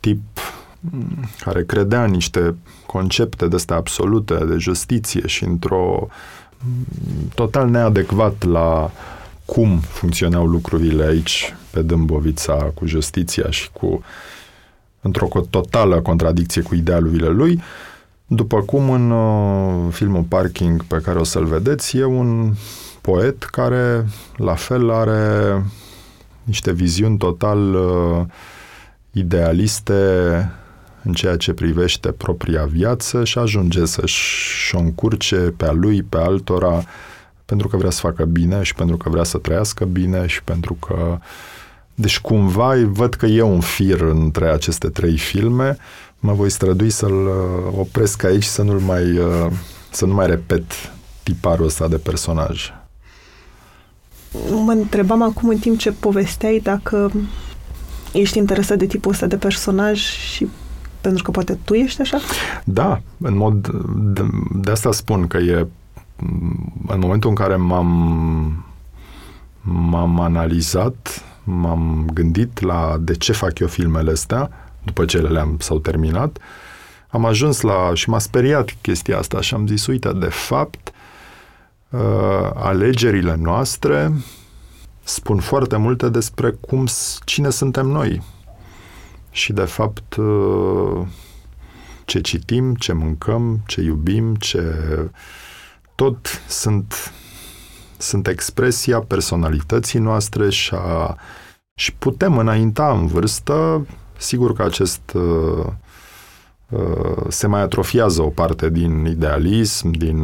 tip 0.00 0.20
care 1.40 1.64
credea 1.64 2.04
în 2.04 2.10
niște 2.10 2.54
concepte 2.86 3.46
de 3.46 3.54
astea 3.54 3.76
absolute 3.76 4.34
de 4.34 4.56
justiție 4.56 5.26
și 5.26 5.44
într-o 5.44 6.08
total 7.34 7.68
neadecvat 7.68 8.44
la 8.44 8.90
cum 9.44 9.78
funcționau 9.78 10.46
lucrurile 10.46 11.04
aici 11.04 11.54
pe 11.70 11.82
Dâmbovița 11.82 12.54
cu 12.74 12.86
justiția 12.86 13.50
și 13.50 13.70
cu 13.72 14.02
într-o 15.00 15.28
totală 15.50 16.00
contradicție 16.00 16.62
cu 16.62 16.74
idealurile 16.74 17.28
lui, 17.28 17.62
după 18.26 18.60
cum 18.60 18.90
în 18.90 19.10
uh, 19.10 19.92
filmul 19.92 20.22
Parking 20.22 20.84
pe 20.84 20.96
care 20.96 21.18
o 21.18 21.24
să-l 21.24 21.44
vedeți, 21.44 21.96
e 21.96 22.04
un 22.04 22.54
poet 23.00 23.42
care 23.42 24.06
la 24.36 24.54
fel 24.54 24.90
are 24.90 25.62
niște 26.44 26.72
viziuni 26.72 27.18
total 27.18 27.74
uh, 27.74 28.24
idealiste 29.12 29.94
în 31.08 31.14
ceea 31.14 31.36
ce 31.36 31.52
privește 31.52 32.12
propria 32.12 32.64
viață 32.64 33.24
și 33.24 33.38
ajunge 33.38 33.84
să-și 33.84 34.74
o 34.74 34.78
încurce 34.78 35.36
pe 35.36 35.64
a 35.64 35.72
lui, 35.72 36.02
pe 36.02 36.16
altora, 36.16 36.82
pentru 37.44 37.68
că 37.68 37.76
vrea 37.76 37.90
să 37.90 38.00
facă 38.00 38.24
bine 38.24 38.62
și 38.62 38.74
pentru 38.74 38.96
că 38.96 39.08
vrea 39.08 39.24
să 39.24 39.38
trăiască 39.38 39.84
bine 39.84 40.26
și 40.26 40.42
pentru 40.42 40.74
că... 40.74 41.18
Deci 41.94 42.20
cumva 42.20 42.74
văd 42.84 43.14
că 43.14 43.26
e 43.26 43.42
un 43.42 43.60
fir 43.60 44.00
între 44.00 44.48
aceste 44.48 44.88
trei 44.88 45.18
filme. 45.18 45.76
Mă 46.18 46.32
voi 46.32 46.50
strădui 46.50 46.90
să-l 46.90 47.26
uh, 47.26 47.78
opresc 47.78 48.24
aici 48.24 48.44
să 48.44 48.62
nu 48.62 48.80
mai, 48.80 49.18
uh, 49.18 49.52
să 49.90 50.06
nu 50.06 50.14
mai 50.14 50.26
repet 50.26 50.72
tiparul 51.22 51.66
ăsta 51.66 51.88
de 51.88 51.96
personaj. 51.96 52.72
Mă 54.64 54.72
întrebam 54.72 55.22
acum 55.22 55.48
în 55.48 55.58
timp 55.58 55.78
ce 55.78 55.92
povesteai 55.92 56.60
dacă 56.62 57.12
ești 58.12 58.38
interesat 58.38 58.78
de 58.78 58.86
tipul 58.86 59.12
ăsta 59.12 59.26
de 59.26 59.36
personaj 59.36 60.00
și 60.00 60.48
pentru 61.00 61.22
că 61.22 61.30
poate 61.30 61.58
tu 61.64 61.74
ești 61.74 62.00
așa? 62.00 62.18
Da, 62.64 63.00
în 63.18 63.36
mod... 63.36 63.68
De, 63.96 64.26
de 64.54 64.70
asta 64.70 64.92
spun 64.92 65.26
că 65.26 65.36
e 65.36 65.66
în 66.86 66.98
momentul 66.98 67.30
în 67.30 67.36
care 67.36 67.56
m-am 67.56 68.64
m-am 69.60 70.20
analizat, 70.20 71.24
m-am 71.44 72.10
gândit 72.12 72.60
la 72.60 72.96
de 73.00 73.14
ce 73.14 73.32
fac 73.32 73.58
eu 73.58 73.66
filmele 73.66 74.10
astea, 74.10 74.50
după 74.82 75.04
ce 75.04 75.18
le-am 75.18 75.56
s-au 75.58 75.78
terminat, 75.78 76.38
am 77.08 77.24
ajuns 77.24 77.60
la, 77.60 77.90
și 77.94 78.08
m-a 78.08 78.18
speriat 78.18 78.76
chestia 78.80 79.18
asta 79.18 79.40
și 79.40 79.54
am 79.54 79.66
zis, 79.66 79.86
uite, 79.86 80.12
de 80.12 80.26
fapt, 80.26 80.92
uh, 81.88 82.50
alegerile 82.54 83.36
noastre 83.40 84.12
spun 85.02 85.38
foarte 85.38 85.76
multe 85.76 86.08
despre 86.08 86.50
cum, 86.50 86.86
cine 87.24 87.50
suntem 87.50 87.86
noi. 87.86 88.22
Și, 89.38 89.52
de 89.52 89.64
fapt, 89.64 90.14
uh, 90.14 91.06
ce 92.04 92.20
citim, 92.20 92.74
ce 92.74 92.92
mâncăm, 92.92 93.60
ce 93.66 93.80
iubim, 93.80 94.34
ce... 94.34 94.74
Tot 95.94 96.42
sunt, 96.48 97.12
sunt 97.96 98.26
expresia 98.26 99.00
personalității 99.00 99.98
noastre 99.98 100.50
și, 100.50 100.74
a, 100.74 101.16
și 101.74 101.94
putem 101.94 102.38
înainta 102.38 102.90
în 102.90 103.06
vârstă. 103.06 103.86
Sigur 104.16 104.52
că 104.52 104.62
acest 104.62 105.12
uh, 105.14 105.66
uh, 106.68 107.24
se 107.28 107.46
mai 107.46 107.60
atrofiază 107.60 108.22
o 108.22 108.28
parte 108.28 108.70
din 108.70 109.04
idealism, 109.04 109.90
din 109.90 110.18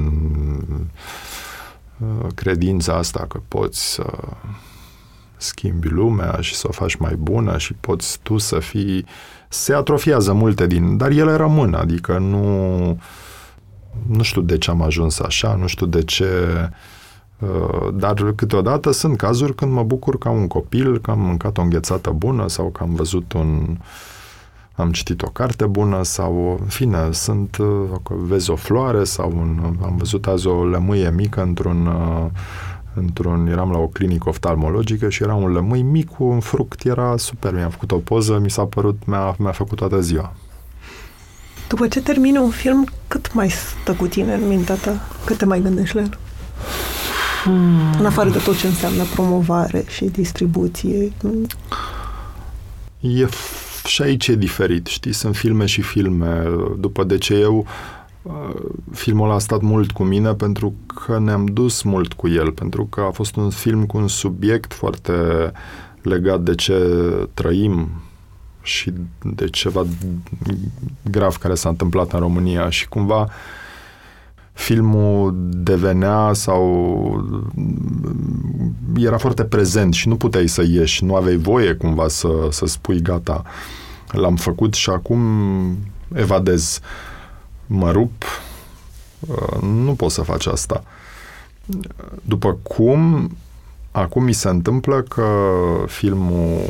uh, 1.99 2.27
credința 2.35 2.95
asta 2.95 3.27
că 3.29 3.41
poți 3.49 3.93
să 3.93 4.05
schimbi 5.45 5.89
lumea 5.89 6.37
și 6.41 6.55
să 6.55 6.67
o 6.69 6.73
faci 6.73 6.95
mai 6.95 7.15
bună 7.15 7.59
și 7.59 7.73
poți 7.73 8.19
tu 8.23 8.39
să 8.39 8.59
fii... 8.59 9.07
Se 9.49 9.75
atrofiază 9.75 10.33
multe 10.33 10.67
din... 10.67 10.97
Dar 10.97 11.11
ele 11.11 11.33
rămân, 11.33 11.75
adică 11.75 12.19
nu... 12.19 12.99
Nu 14.07 14.23
știu 14.23 14.41
de 14.41 14.59
ce 14.59 14.71
am 14.71 14.83
ajuns 14.83 15.21
așa, 15.21 15.55
nu 15.55 15.67
știu 15.67 15.87
de 15.87 16.03
ce... 16.03 16.29
Uh, 17.39 17.89
dar 17.95 18.33
câteodată 18.37 18.91
sunt 18.91 19.17
cazuri 19.17 19.55
când 19.55 19.73
mă 19.73 19.83
bucur 19.83 20.19
ca 20.19 20.31
un 20.31 20.47
copil, 20.47 20.99
că 20.99 21.11
am 21.11 21.21
mâncat 21.21 21.59
o 21.59 21.63
înghețată 21.63 22.11
bună 22.11 22.49
sau 22.49 22.71
că 22.71 22.83
am 22.83 22.95
văzut 22.95 23.33
un... 23.33 23.77
am 24.75 24.93
citit 24.93 25.23
o 25.23 25.27
carte 25.27 25.67
bună 25.67 26.03
sau, 26.03 26.59
în 26.61 26.67
fine, 26.67 27.13
sunt, 27.13 27.57
uh, 27.57 27.89
vezi 28.07 28.51
o 28.51 28.57
floare 28.57 29.05
sau 29.05 29.31
un, 29.31 29.77
am 29.83 29.97
văzut 29.97 30.27
azi 30.27 30.47
o 30.47 30.65
lămâie 30.65 31.11
mică 31.11 31.43
într-un 31.43 31.87
uh, 31.87 32.27
într-un, 32.95 33.47
eram 33.47 33.71
la 33.71 33.79
o 33.79 33.87
clinică 33.87 34.29
oftalmologică 34.29 35.09
și 35.09 35.23
era 35.23 35.35
un 35.35 35.53
lămâi 35.53 35.83
mic 35.83 36.11
cu 36.11 36.25
un 36.25 36.41
fruct, 36.41 36.85
era 36.85 37.17
super, 37.17 37.55
mi-am 37.55 37.71
făcut 37.71 37.91
o 37.91 37.97
poză, 37.97 38.39
mi 38.39 38.51
s-a 38.51 38.65
părut, 38.65 39.07
mi-a, 39.07 39.35
mi-a 39.39 39.53
făcut 39.53 39.79
toată 39.79 40.01
ziua. 40.01 40.35
După 41.69 41.89
ce 41.89 42.01
termini 42.01 42.39
un 42.39 42.51
film, 42.51 42.89
cât 43.09 43.35
mai 43.35 43.51
stă 43.51 43.93
cu 43.93 44.07
tine 44.07 44.35
în 44.35 44.49
mintea 44.49 44.75
ta? 44.75 45.01
Cât 45.25 45.37
te 45.37 45.45
mai 45.45 45.61
gândești 45.61 45.95
la 45.97 46.03
el? 46.03 46.19
Hmm. 47.45 47.95
În 47.99 48.07
afară 48.07 48.31
de 48.31 48.39
tot 48.39 48.57
ce 48.57 48.67
înseamnă 48.67 49.03
promovare 49.15 49.85
și 49.89 50.05
distribuție. 50.05 51.13
E 53.01 53.29
și 53.87 54.03
aici 54.03 54.29
e 54.29 54.35
diferit, 54.35 54.87
știi? 54.87 55.13
Sunt 55.13 55.37
filme 55.37 55.67
și 55.67 55.83
filme. 55.83 56.43
După 56.79 57.05
de 57.05 57.19
ce 57.19 57.35
eu 57.35 57.67
filmul 58.93 59.31
a 59.31 59.39
stat 59.39 59.61
mult 59.61 59.91
cu 59.91 60.03
mine 60.03 60.35
pentru 60.35 60.75
că 61.05 61.19
ne-am 61.19 61.45
dus 61.45 61.83
mult 61.83 62.13
cu 62.13 62.29
el, 62.29 62.53
pentru 62.53 62.85
că 62.85 63.01
a 63.01 63.11
fost 63.11 63.37
un 63.37 63.51
film 63.51 63.87
cu 63.87 63.97
un 63.97 64.09
subiect 64.09 64.73
foarte 64.73 65.13
legat 66.03 66.41
de 66.41 66.55
ce 66.55 66.75
trăim 67.35 67.89
și 68.63 68.93
de 69.23 69.49
ceva 69.49 69.87
grav 71.11 71.37
care 71.37 71.55
s-a 71.55 71.69
întâmplat 71.69 72.13
în 72.13 72.19
România 72.19 72.71
și 72.71 72.89
cumva 72.89 73.29
filmul 74.53 75.35
devenea 75.51 76.33
sau 76.33 77.45
era 78.97 79.17
foarte 79.17 79.45
prezent 79.45 79.95
și 79.95 80.09
nu 80.09 80.17
puteai 80.17 80.47
să 80.47 80.65
ieși, 80.69 81.05
nu 81.05 81.15
aveai 81.15 81.37
voie 81.37 81.75
cumva 81.75 82.09
să, 82.09 82.29
să 82.51 82.67
spui 82.67 83.03
gata, 83.03 83.43
l-am 84.11 84.37
făcut 84.37 84.75
și 84.75 84.91
acum 84.91 85.21
evadez. 86.15 86.81
Uh, 86.83 87.13
mă 87.67 87.91
rup, 87.91 88.25
uh, 89.29 89.61
nu 89.61 89.95
poți 89.95 90.15
să 90.15 90.23
faci 90.23 90.47
asta. 90.47 90.83
După 92.23 92.59
cum 92.63 93.31
acum 93.91 94.23
mi 94.23 94.33
se 94.33 94.49
întâmplă 94.49 95.03
că 95.03 95.27
filmul, 95.87 96.61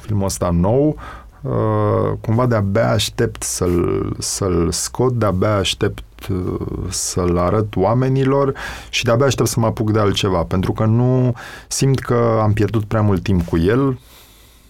filmul 0.00 0.24
ăsta 0.24 0.50
nou 0.50 0.96
uh, 1.40 2.12
cumva 2.20 2.46
de-abia 2.46 2.90
aștept 2.90 3.42
să-l, 3.42 4.16
să-l 4.18 4.70
scot, 4.70 5.12
de-abia 5.12 5.54
aștept 5.54 6.28
uh, 6.30 6.66
să-l 6.88 7.38
arăt 7.38 7.76
oamenilor 7.76 8.54
și 8.90 9.04
de-abia 9.04 9.26
aștept 9.26 9.48
să 9.48 9.60
mă 9.60 9.66
apuc 9.66 9.90
de 9.90 9.98
altceva, 9.98 10.42
pentru 10.42 10.72
că 10.72 10.84
nu 10.84 11.34
simt 11.68 11.98
că 11.98 12.38
am 12.42 12.52
pierdut 12.52 12.84
prea 12.84 13.02
mult 13.02 13.22
timp 13.22 13.48
cu 13.48 13.56
el. 13.58 13.98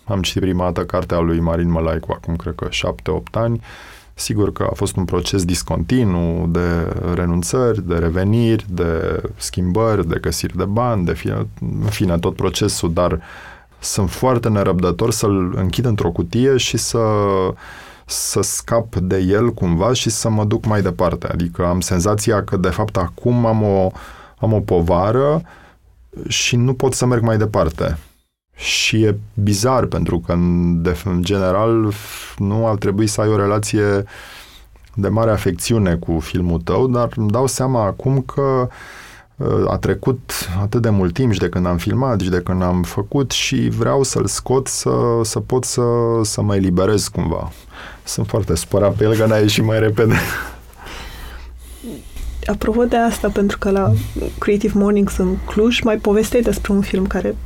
Am 0.04 0.22
citit 0.22 0.40
prima 0.40 0.64
dată 0.64 0.84
cartea 0.84 1.18
lui 1.18 1.40
Marin 1.40 1.70
Mălaicu 1.70 2.12
acum, 2.12 2.36
cred 2.36 2.54
că 2.54 2.66
șapte-opt 2.70 3.36
ani 3.36 3.60
Sigur 4.22 4.52
că 4.52 4.66
a 4.70 4.74
fost 4.74 4.96
un 4.96 5.04
proces 5.04 5.44
discontinu 5.44 6.46
de 6.48 6.94
renunțări, 7.14 7.86
de 7.86 7.94
reveniri, 7.94 8.66
de 8.68 9.22
schimbări, 9.36 10.08
de 10.08 10.18
găsiri 10.20 10.56
de 10.56 10.64
bani, 10.64 11.04
de 11.04 11.12
fine, 11.12 11.46
în 11.60 11.88
fine, 11.90 12.18
tot 12.18 12.36
procesul, 12.36 12.92
dar 12.92 13.20
sunt 13.78 14.10
foarte 14.10 14.48
nerăbdător 14.48 15.10
să-l 15.10 15.52
închid 15.56 15.84
într-o 15.84 16.10
cutie 16.10 16.56
și 16.56 16.76
să 16.76 16.98
să 18.04 18.40
scap 18.42 18.94
de 18.94 19.18
el 19.18 19.52
cumva 19.52 19.92
și 19.92 20.10
să 20.10 20.28
mă 20.28 20.44
duc 20.44 20.64
mai 20.64 20.82
departe. 20.82 21.26
Adică 21.26 21.66
am 21.66 21.80
senzația 21.80 22.44
că 22.44 22.56
de 22.56 22.68
fapt 22.68 22.96
acum 22.96 23.46
am 23.46 23.62
o, 23.62 23.90
am 24.38 24.52
o 24.52 24.60
povară 24.60 25.42
și 26.28 26.56
nu 26.56 26.74
pot 26.74 26.92
să 26.94 27.06
merg 27.06 27.22
mai 27.22 27.38
departe. 27.38 27.98
Și 28.54 29.02
e 29.02 29.18
bizar, 29.34 29.84
pentru 29.84 30.18
că, 30.18 30.32
în, 30.32 30.82
de, 30.82 30.96
în 31.04 31.22
general, 31.22 31.92
nu 32.38 32.66
ar 32.66 32.74
trebui 32.74 33.06
să 33.06 33.20
ai 33.20 33.28
o 33.28 33.36
relație 33.36 34.04
de 34.94 35.08
mare 35.08 35.30
afecțiune 35.30 35.94
cu 35.94 36.18
filmul 36.20 36.60
tău, 36.60 36.86
dar 36.86 37.08
îmi 37.16 37.30
dau 37.30 37.46
seama 37.46 37.84
acum 37.84 38.20
că 38.20 38.68
uh, 39.36 39.70
a 39.70 39.76
trecut 39.76 40.32
atât 40.60 40.82
de 40.82 40.90
mult 40.90 41.14
timp 41.14 41.32
și 41.32 41.38
de 41.38 41.48
când 41.48 41.66
am 41.66 41.76
filmat 41.76 42.20
și 42.20 42.28
de 42.28 42.40
când 42.40 42.62
am 42.62 42.82
făcut 42.82 43.30
și 43.30 43.68
vreau 43.68 44.02
să-l 44.02 44.26
scot 44.26 44.66
să, 44.66 45.20
să 45.22 45.40
pot 45.40 45.64
să, 45.64 45.82
să 46.22 46.42
mă 46.42 46.56
eliberez 46.56 47.08
cumva. 47.08 47.50
Sunt 48.04 48.26
foarte 48.26 48.54
supărat 48.54 48.94
pe 48.94 49.04
el 49.04 49.14
că 49.14 49.26
n-a 49.26 49.36
ieșit 49.36 49.64
mai 49.64 49.78
repede. 49.78 50.14
Apropo 52.46 52.84
de 52.84 52.96
asta, 52.96 53.28
pentru 53.28 53.58
că 53.58 53.70
la 53.70 53.92
Creative 54.38 54.78
Mornings 54.78 55.16
în 55.16 55.36
Cluj 55.46 55.80
mai 55.80 55.96
povestei 55.96 56.42
despre 56.42 56.72
un 56.72 56.80
film 56.80 57.06
care 57.06 57.36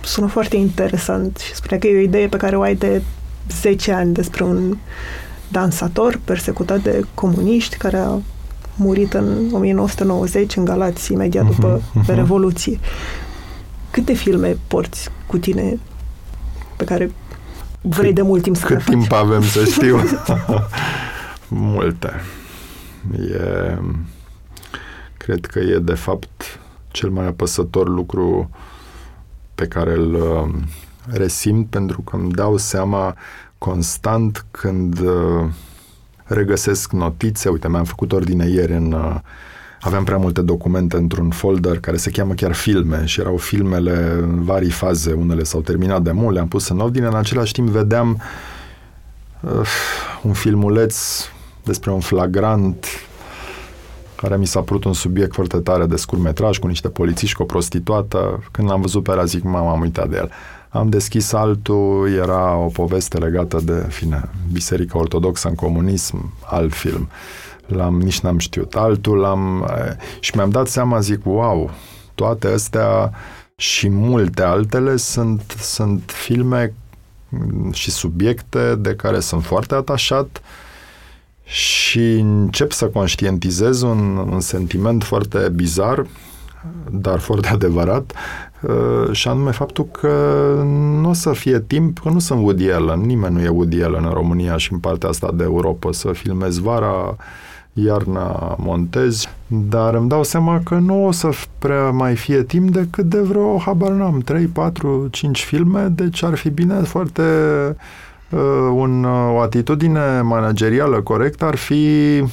sună 0.00 0.26
foarte 0.26 0.56
interesant 0.56 1.36
și 1.36 1.54
spunea 1.54 1.78
că 1.78 1.86
e 1.86 1.96
o 1.96 2.00
idee 2.00 2.28
pe 2.28 2.36
care 2.36 2.56
o 2.56 2.60
ai 2.60 2.74
de 2.74 3.02
10 3.60 3.92
ani 3.92 4.14
despre 4.14 4.44
un 4.44 4.76
dansator 5.48 6.20
persecutat 6.24 6.82
de 6.82 7.04
comuniști 7.14 7.76
care 7.76 7.96
a 7.96 8.18
murit 8.76 9.12
în 9.12 9.50
1990 9.52 10.56
în 10.56 10.64
Galați, 10.64 11.12
imediat 11.12 11.46
după 11.46 11.80
uh-huh, 11.80 12.00
uh-huh. 12.00 12.14
Revoluție. 12.14 12.78
Câte 13.90 14.12
filme 14.12 14.58
porți 14.66 15.08
cu 15.26 15.38
tine 15.38 15.78
pe 16.76 16.84
care 16.84 17.10
vrei 17.80 18.06
cât, 18.06 18.14
de 18.14 18.22
mult 18.22 18.42
timp 18.42 18.56
să 18.56 18.66
Cât 18.66 18.84
timp 18.84 19.06
faci? 19.06 19.18
avem 19.18 19.42
să 19.42 19.64
știu? 19.64 20.00
Multe. 21.48 22.12
E, 23.12 23.78
cred 25.16 25.46
că 25.46 25.58
e 25.58 25.78
de 25.78 25.94
fapt 25.94 26.60
cel 26.88 27.10
mai 27.10 27.26
apăsător 27.26 27.88
lucru 27.88 28.50
pe 29.54 29.66
care 29.66 29.92
îl 29.92 30.14
uh, 30.14 30.54
resimt 31.06 31.68
pentru 31.70 32.00
că 32.00 32.16
îmi 32.16 32.32
dau 32.32 32.56
seama 32.56 33.16
constant 33.58 34.44
când 34.50 35.00
uh, 35.00 35.44
regăsesc 36.24 36.92
notițe. 36.92 37.48
Uite, 37.48 37.68
mi-am 37.68 37.84
făcut 37.84 38.12
ordine 38.12 38.48
ieri 38.48 38.72
în... 38.72 38.92
Uh, 38.92 39.16
aveam 39.80 40.04
prea 40.04 40.16
multe 40.16 40.42
documente 40.42 40.96
într-un 40.96 41.30
folder 41.30 41.80
care 41.80 41.96
se 41.96 42.10
cheamă 42.10 42.34
chiar 42.34 42.52
filme 42.52 43.04
și 43.04 43.20
erau 43.20 43.36
filmele 43.36 44.18
în 44.22 44.42
vari 44.42 44.70
faze, 44.70 45.12
unele 45.12 45.42
s-au 45.42 45.60
terminat 45.60 46.02
de 46.02 46.12
mult, 46.12 46.34
le-am 46.34 46.48
pus 46.48 46.68
în 46.68 46.78
ordine, 46.78 47.06
în 47.06 47.14
același 47.14 47.52
timp 47.52 47.68
vedeam 47.68 48.20
uh, 49.40 49.68
un 50.22 50.32
filmuleț 50.32 51.24
despre 51.64 51.90
un 51.90 52.00
flagrant 52.00 52.86
care 54.24 54.36
mi 54.36 54.46
s-a 54.46 54.60
părut 54.60 54.84
un 54.84 54.92
subiect 54.92 55.34
foarte 55.34 55.56
tare 55.58 55.86
de 55.86 55.96
scurmetraj 55.96 56.58
cu 56.58 56.66
niște 56.66 56.88
polițiști, 56.88 57.36
cu 57.36 57.42
o 57.42 57.46
prostituată. 57.46 58.42
Când 58.50 58.68
l-am 58.68 58.80
văzut 58.80 59.02
pe 59.02 59.10
ăla, 59.10 59.24
zic, 59.24 59.42
mama, 59.42 59.70
am 59.70 59.80
uitat 59.80 60.08
de 60.08 60.16
el. 60.16 60.30
Am 60.68 60.88
deschis 60.88 61.32
altul, 61.32 62.12
era 62.12 62.56
o 62.56 62.66
poveste 62.66 63.18
legată 63.18 63.60
de, 63.64 63.86
fine, 63.88 64.28
Biserica 64.52 64.98
Ortodoxă 64.98 65.48
în 65.48 65.54
comunism, 65.54 66.32
alt 66.44 66.72
film. 66.72 67.08
L-am, 67.66 68.00
nici 68.00 68.20
n-am 68.20 68.38
știut. 68.38 68.74
Altul 68.74 69.18
l-am... 69.18 69.70
Și 70.20 70.32
mi-am 70.34 70.50
dat 70.50 70.66
seama, 70.66 71.00
zic, 71.00 71.20
wow, 71.24 71.70
toate 72.14 72.48
astea 72.48 73.12
și 73.56 73.88
multe 73.88 74.42
altele 74.42 74.96
sunt, 74.96 75.56
sunt 75.60 76.12
filme 76.14 76.74
și 77.72 77.90
subiecte 77.90 78.74
de 78.74 78.94
care 78.94 79.20
sunt 79.20 79.44
foarte 79.44 79.74
atașat, 79.74 80.42
și 81.44 82.12
încep 82.18 82.72
să 82.72 82.86
conștientizez 82.86 83.82
un, 83.82 84.16
un 84.16 84.40
sentiment 84.40 85.02
foarte 85.02 85.48
bizar 85.54 86.06
dar 86.90 87.18
foarte 87.18 87.48
adevărat, 87.48 88.12
uh, 88.60 89.12
și 89.12 89.28
anume 89.28 89.50
faptul 89.50 89.84
că 89.84 90.12
nu 91.00 91.08
o 91.08 91.12
să 91.12 91.32
fie 91.32 91.60
timp, 91.60 91.98
că 91.98 92.08
nu 92.08 92.18
sunt 92.18 92.40
Woody 92.42 92.70
Allen, 92.70 93.00
nimeni 93.00 93.34
nu 93.34 93.40
e 93.40 93.48
Woody 93.48 93.82
Allen 93.82 94.04
în 94.04 94.12
România 94.12 94.56
și 94.56 94.72
în 94.72 94.78
partea 94.78 95.08
asta 95.08 95.30
de 95.34 95.42
Europa, 95.42 95.92
să 95.92 96.12
filmezi 96.12 96.60
vara, 96.60 97.16
iarna 97.72 98.56
montezi, 98.58 99.28
dar 99.46 99.94
îmi 99.94 100.08
dau 100.08 100.22
seama 100.22 100.60
că 100.64 100.74
nu 100.74 101.06
o 101.06 101.10
să 101.10 101.30
prea 101.58 101.90
mai 101.90 102.14
fie 102.14 102.42
timp 102.42 102.70
decât 102.70 103.04
de 103.04 103.20
vreo, 103.20 103.58
habar 103.58 103.90
n-am, 103.90 104.18
3, 104.18 104.46
4, 104.46 105.08
5 105.10 105.44
filme, 105.44 105.86
deci 105.90 106.22
ar 106.22 106.34
fi 106.34 106.50
bine 106.50 106.74
foarte 106.74 107.22
uh, 107.68 107.74
un, 108.72 109.04
o 109.04 109.40
atitudine 109.40 110.20
managerială 110.20 111.00
corectă 111.00 111.44
ar 111.44 111.56
fi 111.56 112.24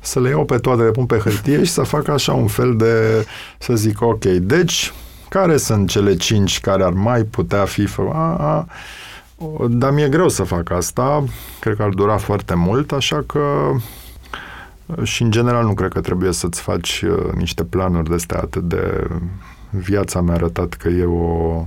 să 0.00 0.20
le 0.20 0.28
iau 0.28 0.44
pe 0.44 0.56
toate, 0.56 0.82
le 0.82 0.90
pun 0.90 1.06
pe 1.06 1.16
hârtie 1.18 1.64
și 1.64 1.70
să 1.70 1.82
fac 1.82 2.08
așa 2.08 2.32
un 2.32 2.46
fel 2.46 2.76
de, 2.76 3.26
să 3.58 3.74
zic, 3.74 4.00
ok, 4.00 4.24
deci, 4.24 4.92
care 5.28 5.56
sunt 5.56 5.88
cele 5.88 6.16
cinci 6.16 6.60
care 6.60 6.82
ar 6.82 6.92
mai 6.92 7.22
putea 7.22 7.64
fi 7.64 7.86
fă... 7.86 8.02
A, 8.12 8.36
a, 8.36 8.66
dar 9.68 9.92
mi-e 9.92 10.08
greu 10.08 10.28
să 10.28 10.42
fac 10.42 10.70
asta, 10.70 11.24
cred 11.60 11.76
că 11.76 11.82
ar 11.82 11.88
dura 11.88 12.16
foarte 12.16 12.54
mult, 12.54 12.92
așa 12.92 13.24
că 13.26 13.40
și 15.02 15.22
în 15.22 15.30
general 15.30 15.64
nu 15.64 15.74
cred 15.74 15.92
că 15.92 16.00
trebuie 16.00 16.32
să-ți 16.32 16.60
faci 16.60 17.04
uh, 17.08 17.32
niște 17.32 17.64
planuri 17.64 18.08
de 18.08 18.14
astea 18.14 18.38
atât 18.38 18.62
de... 18.62 19.06
Viața 19.70 20.20
mi-a 20.20 20.34
arătat 20.34 20.74
că 20.74 20.88
e 20.88 21.04
o 21.04 21.66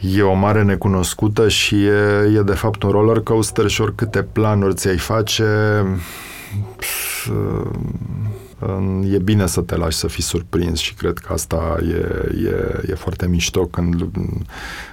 e 0.00 0.22
o 0.22 0.34
mare 0.34 0.62
necunoscută 0.62 1.48
și 1.48 1.84
e, 1.84 2.32
e 2.36 2.42
de 2.42 2.54
fapt 2.54 2.82
un 2.82 2.90
roller 2.90 3.20
coaster 3.20 3.68
și 3.68 3.80
oricâte 3.80 4.22
planuri 4.22 4.74
ți-ai 4.74 4.98
face, 4.98 5.44
e 9.10 9.18
bine 9.18 9.46
să 9.46 9.60
te 9.60 9.76
lași 9.76 9.96
să 9.96 10.06
fii 10.06 10.22
surprins 10.22 10.78
și 10.78 10.94
cred 10.94 11.18
că 11.18 11.32
asta 11.32 11.78
e, 11.82 11.94
e, 12.44 12.80
e 12.90 12.94
foarte 12.94 13.26
mișto 13.26 13.66
când 13.66 14.08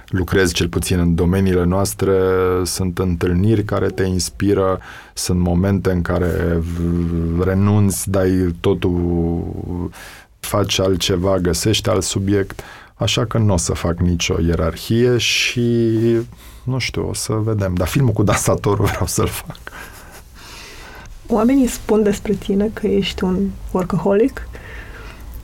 lucrezi 0.08 0.54
cel 0.54 0.68
puțin 0.68 0.98
în 0.98 1.14
domeniile 1.14 1.64
noastre, 1.64 2.18
sunt 2.64 2.98
întâlniri 2.98 3.64
care 3.64 3.86
te 3.86 4.04
inspiră, 4.04 4.80
sunt 5.14 5.38
momente 5.38 5.90
în 5.90 6.02
care 6.02 6.62
renunți, 7.40 8.10
dai 8.10 8.54
totul, 8.60 9.90
faci 10.40 10.78
altceva, 10.78 11.38
găsești 11.38 11.88
alt 11.88 12.02
subiect, 12.02 12.62
așa 12.98 13.24
că 13.24 13.38
nu 13.38 13.52
o 13.52 13.56
să 13.56 13.72
fac 13.72 13.98
nicio 13.98 14.36
ierarhie 14.46 15.18
și 15.18 15.90
nu 16.62 16.78
știu, 16.78 17.08
o 17.08 17.14
să 17.14 17.32
vedem. 17.32 17.74
Dar 17.74 17.86
filmul 17.86 18.12
cu 18.12 18.22
dansatorul 18.22 18.84
vreau 18.92 19.06
să-l 19.06 19.26
fac. 19.26 19.58
Oamenii 21.26 21.66
spun 21.66 22.02
despre 22.02 22.32
tine 22.32 22.70
că 22.72 22.86
ești 22.86 23.24
un 23.24 23.48
workaholic 23.70 24.48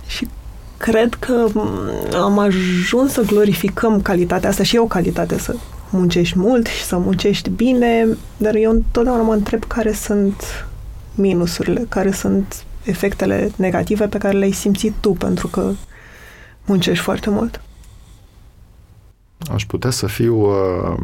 și 0.06 0.28
cred 0.76 1.14
că 1.14 1.46
am 2.14 2.38
ajuns 2.38 3.12
să 3.12 3.22
glorificăm 3.22 4.02
calitatea 4.02 4.48
asta 4.48 4.62
și 4.62 4.76
e 4.76 4.78
o 4.78 4.86
calitate 4.86 5.38
să 5.38 5.54
muncești 5.90 6.38
mult 6.38 6.66
și 6.66 6.84
să 6.84 6.96
muncești 6.96 7.50
bine, 7.50 8.06
dar 8.36 8.54
eu 8.54 8.70
întotdeauna 8.70 9.22
mă 9.22 9.32
întreb 9.32 9.64
care 9.64 9.92
sunt 9.92 10.66
minusurile, 11.14 11.86
care 11.88 12.10
sunt 12.10 12.64
efectele 12.84 13.50
negative 13.56 14.06
pe 14.06 14.18
care 14.18 14.38
le-ai 14.38 14.52
simțit 14.52 14.92
tu 15.00 15.10
pentru 15.10 15.48
că 15.48 15.70
muncești 16.64 17.04
foarte 17.04 17.30
mult. 17.30 17.60
Aș 19.52 19.66
putea 19.66 19.90
să 19.90 20.06
fiu 20.06 20.36
uh, 20.36 20.96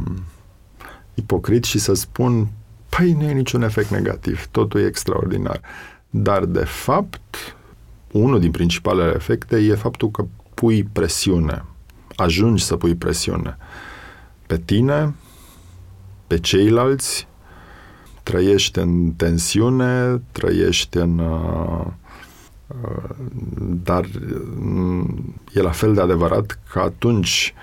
ipocrit 1.14 1.64
și 1.64 1.78
să 1.78 1.94
spun 1.94 2.48
Păi 2.96 3.12
nu 3.12 3.22
e 3.22 3.32
niciun 3.32 3.62
efect 3.62 3.90
negativ, 3.90 4.46
totul 4.50 4.80
e 4.80 4.86
extraordinar. 4.86 5.60
Dar, 6.10 6.44
de 6.44 6.64
fapt, 6.64 7.56
unul 8.10 8.40
din 8.40 8.50
principalele 8.50 9.12
efecte 9.14 9.56
e 9.56 9.74
faptul 9.74 10.10
că 10.10 10.24
pui 10.54 10.82
presiune, 10.82 11.64
ajungi 12.16 12.64
să 12.64 12.76
pui 12.76 12.94
presiune 12.94 13.56
pe 14.46 14.58
tine, 14.58 15.14
pe 16.26 16.38
ceilalți, 16.38 17.28
trăiești 18.22 18.78
în 18.78 19.12
tensiune, 19.12 20.20
trăiești 20.32 20.96
în... 20.96 21.18
Uh, 21.18 21.86
uh, 21.86 21.86
dar 23.84 24.06
mm, 24.56 25.34
e 25.54 25.60
la 25.62 25.70
fel 25.70 25.94
de 25.94 26.00
adevărat 26.00 26.58
că 26.72 26.78
atunci 26.78 27.54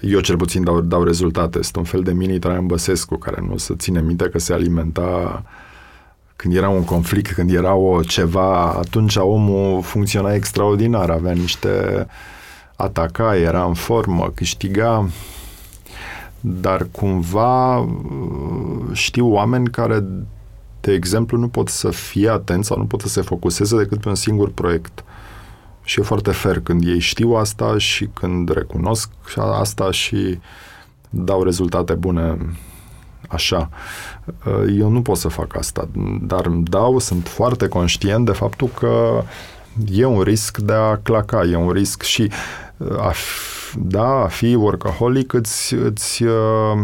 eu 0.00 0.20
cel 0.20 0.36
puțin 0.36 0.64
dau, 0.64 0.80
dau 0.80 1.02
rezultate. 1.02 1.62
Sunt 1.62 1.76
un 1.76 1.84
fel 1.84 2.02
de 2.02 2.12
mini 2.12 2.38
Traian 2.38 2.66
Băsescu, 2.66 3.16
care 3.16 3.44
nu 3.48 3.56
se 3.56 3.74
ține 3.76 4.00
minte 4.00 4.28
că 4.28 4.38
se 4.38 4.52
alimenta 4.52 5.42
când 6.36 6.54
era 6.54 6.68
un 6.68 6.84
conflict, 6.84 7.32
când 7.32 7.50
era 7.50 7.74
o 7.74 8.02
ceva, 8.02 8.72
atunci 8.72 9.16
omul 9.16 9.82
funcționa 9.82 10.34
extraordinar, 10.34 11.10
avea 11.10 11.32
niște 11.32 12.06
ataca, 12.76 13.36
era 13.36 13.64
în 13.64 13.74
formă, 13.74 14.30
câștiga, 14.34 15.08
dar 16.40 16.86
cumva 16.90 17.88
știu 18.92 19.32
oameni 19.32 19.68
care, 19.68 20.04
de 20.80 20.92
exemplu, 20.92 21.38
nu 21.38 21.48
pot 21.48 21.68
să 21.68 21.90
fie 21.90 22.28
atenți 22.28 22.66
sau 22.66 22.78
nu 22.78 22.84
pot 22.84 23.00
să 23.00 23.08
se 23.08 23.20
focuseze 23.20 23.76
decât 23.76 24.00
pe 24.00 24.08
un 24.08 24.14
singur 24.14 24.50
proiect. 24.50 25.04
Și 25.84 26.00
e 26.00 26.02
foarte 26.02 26.30
fer 26.30 26.60
când 26.60 26.86
ei 26.86 26.98
știu 26.98 27.30
asta 27.30 27.78
și 27.78 28.08
când 28.14 28.50
recunosc 28.50 29.10
asta 29.36 29.90
și 29.90 30.38
dau 31.10 31.42
rezultate 31.42 31.92
bune 31.92 32.36
așa. 33.28 33.68
Eu 34.78 34.88
nu 34.88 35.02
pot 35.02 35.16
să 35.16 35.28
fac 35.28 35.56
asta, 35.56 35.88
dar 36.20 36.46
îmi 36.46 36.64
dau, 36.64 36.98
sunt 36.98 37.28
foarte 37.28 37.68
conștient 37.68 38.24
de 38.24 38.32
faptul 38.32 38.68
că 38.68 39.22
e 39.92 40.04
un 40.04 40.20
risc 40.20 40.58
de 40.58 40.72
a 40.72 40.96
claca, 40.96 41.44
e 41.44 41.56
un 41.56 41.70
risc 41.70 42.02
și 42.02 42.30
a, 42.98 43.12
da, 43.74 44.06
a 44.06 44.26
fi 44.26 44.54
workaholic 44.54 45.32
îți, 45.32 45.74
îți 45.74 46.22
uh, 46.22 46.78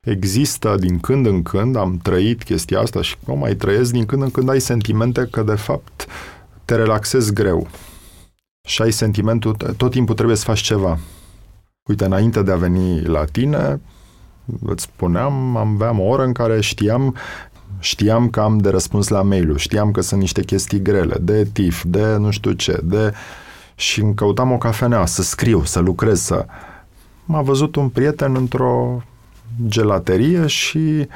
există 0.00 0.76
din 0.78 0.98
când 0.98 1.26
în 1.26 1.42
când, 1.42 1.76
am 1.76 1.98
trăit 2.02 2.42
chestia 2.42 2.80
asta 2.80 3.02
și 3.02 3.16
o 3.26 3.34
mai 3.34 3.54
trăiesc, 3.54 3.92
din 3.92 4.06
când 4.06 4.22
în 4.22 4.30
când 4.30 4.48
ai 4.48 4.60
sentimente 4.60 5.28
că 5.30 5.42
de 5.42 5.54
fapt 5.54 6.06
te 6.64 6.74
relaxezi 6.74 7.32
greu 7.32 7.68
și 8.68 8.82
ai 8.82 8.90
sentimentul, 8.90 9.56
tot 9.76 9.90
timpul 9.90 10.14
trebuie 10.14 10.36
să 10.36 10.44
faci 10.44 10.60
ceva. 10.60 10.98
Uite, 11.88 12.04
înainte 12.04 12.42
de 12.42 12.52
a 12.52 12.56
veni 12.56 13.02
la 13.02 13.24
tine, 13.24 13.80
îți 14.66 14.82
spuneam, 14.82 15.56
aveam 15.56 16.00
o 16.00 16.04
oră 16.04 16.24
în 16.24 16.32
care 16.32 16.60
știam 16.60 17.16
știam 17.78 18.30
că 18.30 18.40
am 18.40 18.58
de 18.58 18.68
răspuns 18.68 19.08
la 19.08 19.22
mail 19.22 19.56
știam 19.56 19.90
că 19.90 20.00
sunt 20.00 20.20
niște 20.20 20.42
chestii 20.42 20.82
grele, 20.82 21.16
de 21.20 21.44
TIF, 21.52 21.84
de 21.86 22.16
nu 22.16 22.30
știu 22.30 22.52
ce, 22.52 22.80
de... 22.84 23.12
Și 23.74 24.00
îmi 24.00 24.14
căutam 24.14 24.52
o 24.52 24.58
cafenea, 24.58 25.06
să 25.06 25.22
scriu, 25.22 25.64
să 25.64 25.80
lucrez, 25.80 26.20
să... 26.20 26.46
M-a 27.24 27.42
văzut 27.42 27.76
un 27.76 27.88
prieten 27.88 28.34
într-o 28.34 29.02
gelaterie 29.66 30.46
și 30.46 31.08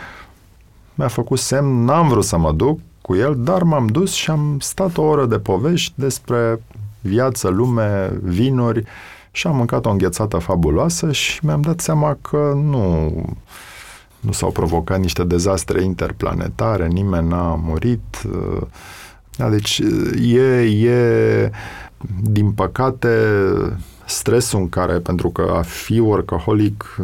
mi-a 0.95 1.09
făcut 1.09 1.38
semn, 1.38 1.84
n-am 1.84 2.09
vrut 2.09 2.24
să 2.24 2.36
mă 2.36 2.53
duc, 2.53 2.80
cu 3.01 3.14
el, 3.14 3.36
dar 3.38 3.62
m-am 3.62 3.86
dus 3.86 4.12
și 4.12 4.30
am 4.30 4.57
stat 4.61 4.97
o 4.97 5.03
oră 5.03 5.26
de 5.26 5.38
povești 5.38 5.92
despre 5.95 6.61
viață, 7.01 7.49
lume, 7.49 8.12
vinuri 8.22 8.84
și 9.30 9.47
am 9.47 9.57
mâncat 9.57 9.86
o 9.86 9.90
înghețată 9.90 10.38
fabuloasă 10.38 11.12
și 11.12 11.45
mi-am 11.45 11.61
dat 11.61 11.80
seama 11.80 12.18
că 12.20 12.53
nu, 12.64 13.12
nu 14.20 14.32
s-au 14.32 14.51
provocat 14.51 15.01
niște 15.01 15.24
dezastre 15.24 15.82
interplanetare, 15.82 16.86
nimeni 16.86 17.28
n-a 17.28 17.55
murit. 17.55 18.26
Da, 19.36 19.49
deci 19.49 19.82
e, 20.22 20.61
e, 20.62 21.51
din 22.22 22.53
păcate, 22.53 23.09
stresul 24.07 24.61
în 24.61 24.69
care, 24.69 24.99
pentru 24.99 25.31
că 25.31 25.53
a 25.57 25.63
fi 25.63 25.99
workaholic 25.99 26.97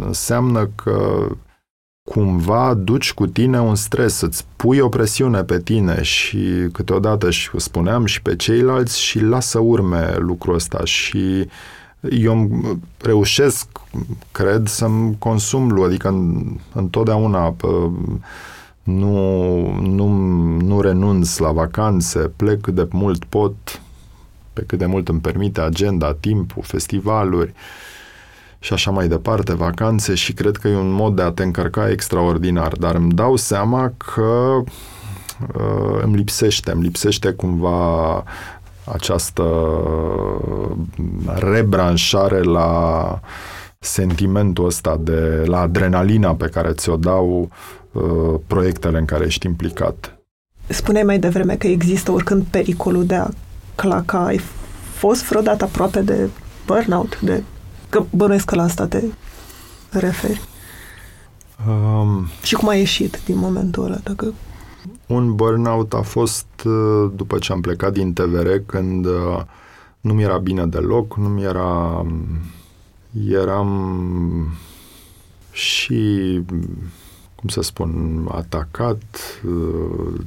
înseamnă 0.00 0.70
că 0.74 1.26
cumva 2.08 2.74
duci 2.74 3.12
cu 3.12 3.26
tine 3.26 3.60
un 3.60 3.74
stres, 3.74 4.20
îți 4.20 4.46
pui 4.56 4.78
o 4.78 4.88
presiune 4.88 5.42
pe 5.42 5.60
tine 5.60 6.02
și 6.02 6.38
câteodată 6.72 7.30
și 7.30 7.50
spuneam 7.56 8.04
și 8.04 8.22
pe 8.22 8.36
ceilalți 8.36 9.00
și 9.00 9.20
lasă 9.20 9.58
urme 9.58 10.16
lucrul 10.18 10.54
ăsta 10.54 10.84
și 10.84 11.48
eu 12.10 12.50
reușesc, 12.98 13.66
cred, 14.32 14.66
să-mi 14.66 15.16
consum 15.18 15.70
lu, 15.70 15.82
adică 15.82 16.08
întotdeauna 16.72 17.40
pă, 17.40 17.90
nu, 18.82 19.80
nu, 19.80 20.08
nu 20.56 20.80
renunț 20.80 21.36
la 21.36 21.52
vacanțe, 21.52 22.18
plec 22.18 22.60
cât 22.60 22.74
de 22.74 22.88
mult 22.90 23.24
pot, 23.24 23.80
pe 24.56 24.64
cât 24.66 24.78
de 24.78 24.86
mult 24.86 25.08
îmi 25.08 25.20
permite 25.20 25.60
agenda, 25.60 26.14
timpul, 26.14 26.62
festivaluri, 26.62 27.50
uh, 27.50 27.94
și 28.66 28.72
așa 28.72 28.90
mai 28.90 29.08
departe, 29.08 29.54
vacanțe 29.54 30.14
și 30.14 30.32
cred 30.32 30.56
că 30.56 30.68
e 30.68 30.76
un 30.76 30.90
mod 30.90 31.16
de 31.16 31.22
a 31.22 31.30
te 31.30 31.42
încărca 31.42 31.90
extraordinar, 31.90 32.72
dar 32.72 32.94
îmi 32.94 33.12
dau 33.12 33.36
seama 33.36 33.92
că 33.96 34.62
uh, 35.54 36.02
îmi 36.02 36.16
lipsește, 36.16 36.70
îmi 36.70 36.82
lipsește 36.82 37.30
cumva 37.30 38.24
această 38.84 39.44
rebranșare 41.52 42.42
la 42.42 43.20
sentimentul 43.78 44.66
ăsta 44.66 44.96
de 45.00 45.42
la 45.44 45.60
adrenalina 45.60 46.34
pe 46.34 46.46
care 46.46 46.72
ți-o 46.72 46.96
dau 46.96 47.50
uh, 47.92 48.34
proiectele 48.46 48.98
în 48.98 49.04
care 49.04 49.24
ești 49.24 49.46
implicat. 49.46 50.18
Spuneai 50.66 51.04
mai 51.04 51.18
devreme 51.18 51.56
că 51.56 51.66
există 51.66 52.12
oricând 52.12 52.44
pericolul 52.50 53.06
de 53.06 53.14
a 53.14 53.28
claca. 53.76 54.24
Ai 54.24 54.40
fost 54.92 55.24
vreodată 55.24 55.64
aproape 55.64 56.00
de 56.00 56.28
burnout? 56.66 57.20
De... 57.20 57.42
Că 57.88 58.04
bănuiesc 58.10 58.44
că 58.44 58.54
la 58.54 58.62
asta 58.62 58.86
te 58.86 59.02
referi. 59.90 60.40
Um, 61.68 62.26
și 62.42 62.54
cum 62.54 62.68
a 62.68 62.74
ieșit 62.74 63.20
din 63.24 63.38
momentul 63.38 63.84
ăla? 63.84 63.96
Dacă... 64.02 64.34
Un 65.06 65.34
burnout 65.34 65.92
a 65.92 66.02
fost 66.02 66.46
uh, 66.64 67.10
după 67.14 67.38
ce 67.38 67.52
am 67.52 67.60
plecat 67.60 67.92
din 67.92 68.12
TVR, 68.12 68.48
când 68.66 69.06
uh, 69.06 69.42
nu 70.00 70.12
mi 70.12 70.22
era 70.22 70.38
bine 70.38 70.66
deloc, 70.66 71.16
nu 71.16 71.28
mi 71.28 71.42
era... 71.42 72.06
Eram 73.28 74.48
și 75.52 76.40
cum 77.36 77.48
să 77.48 77.62
spun, 77.62 78.22
atacat, 78.30 79.02
uh, 79.46 80.20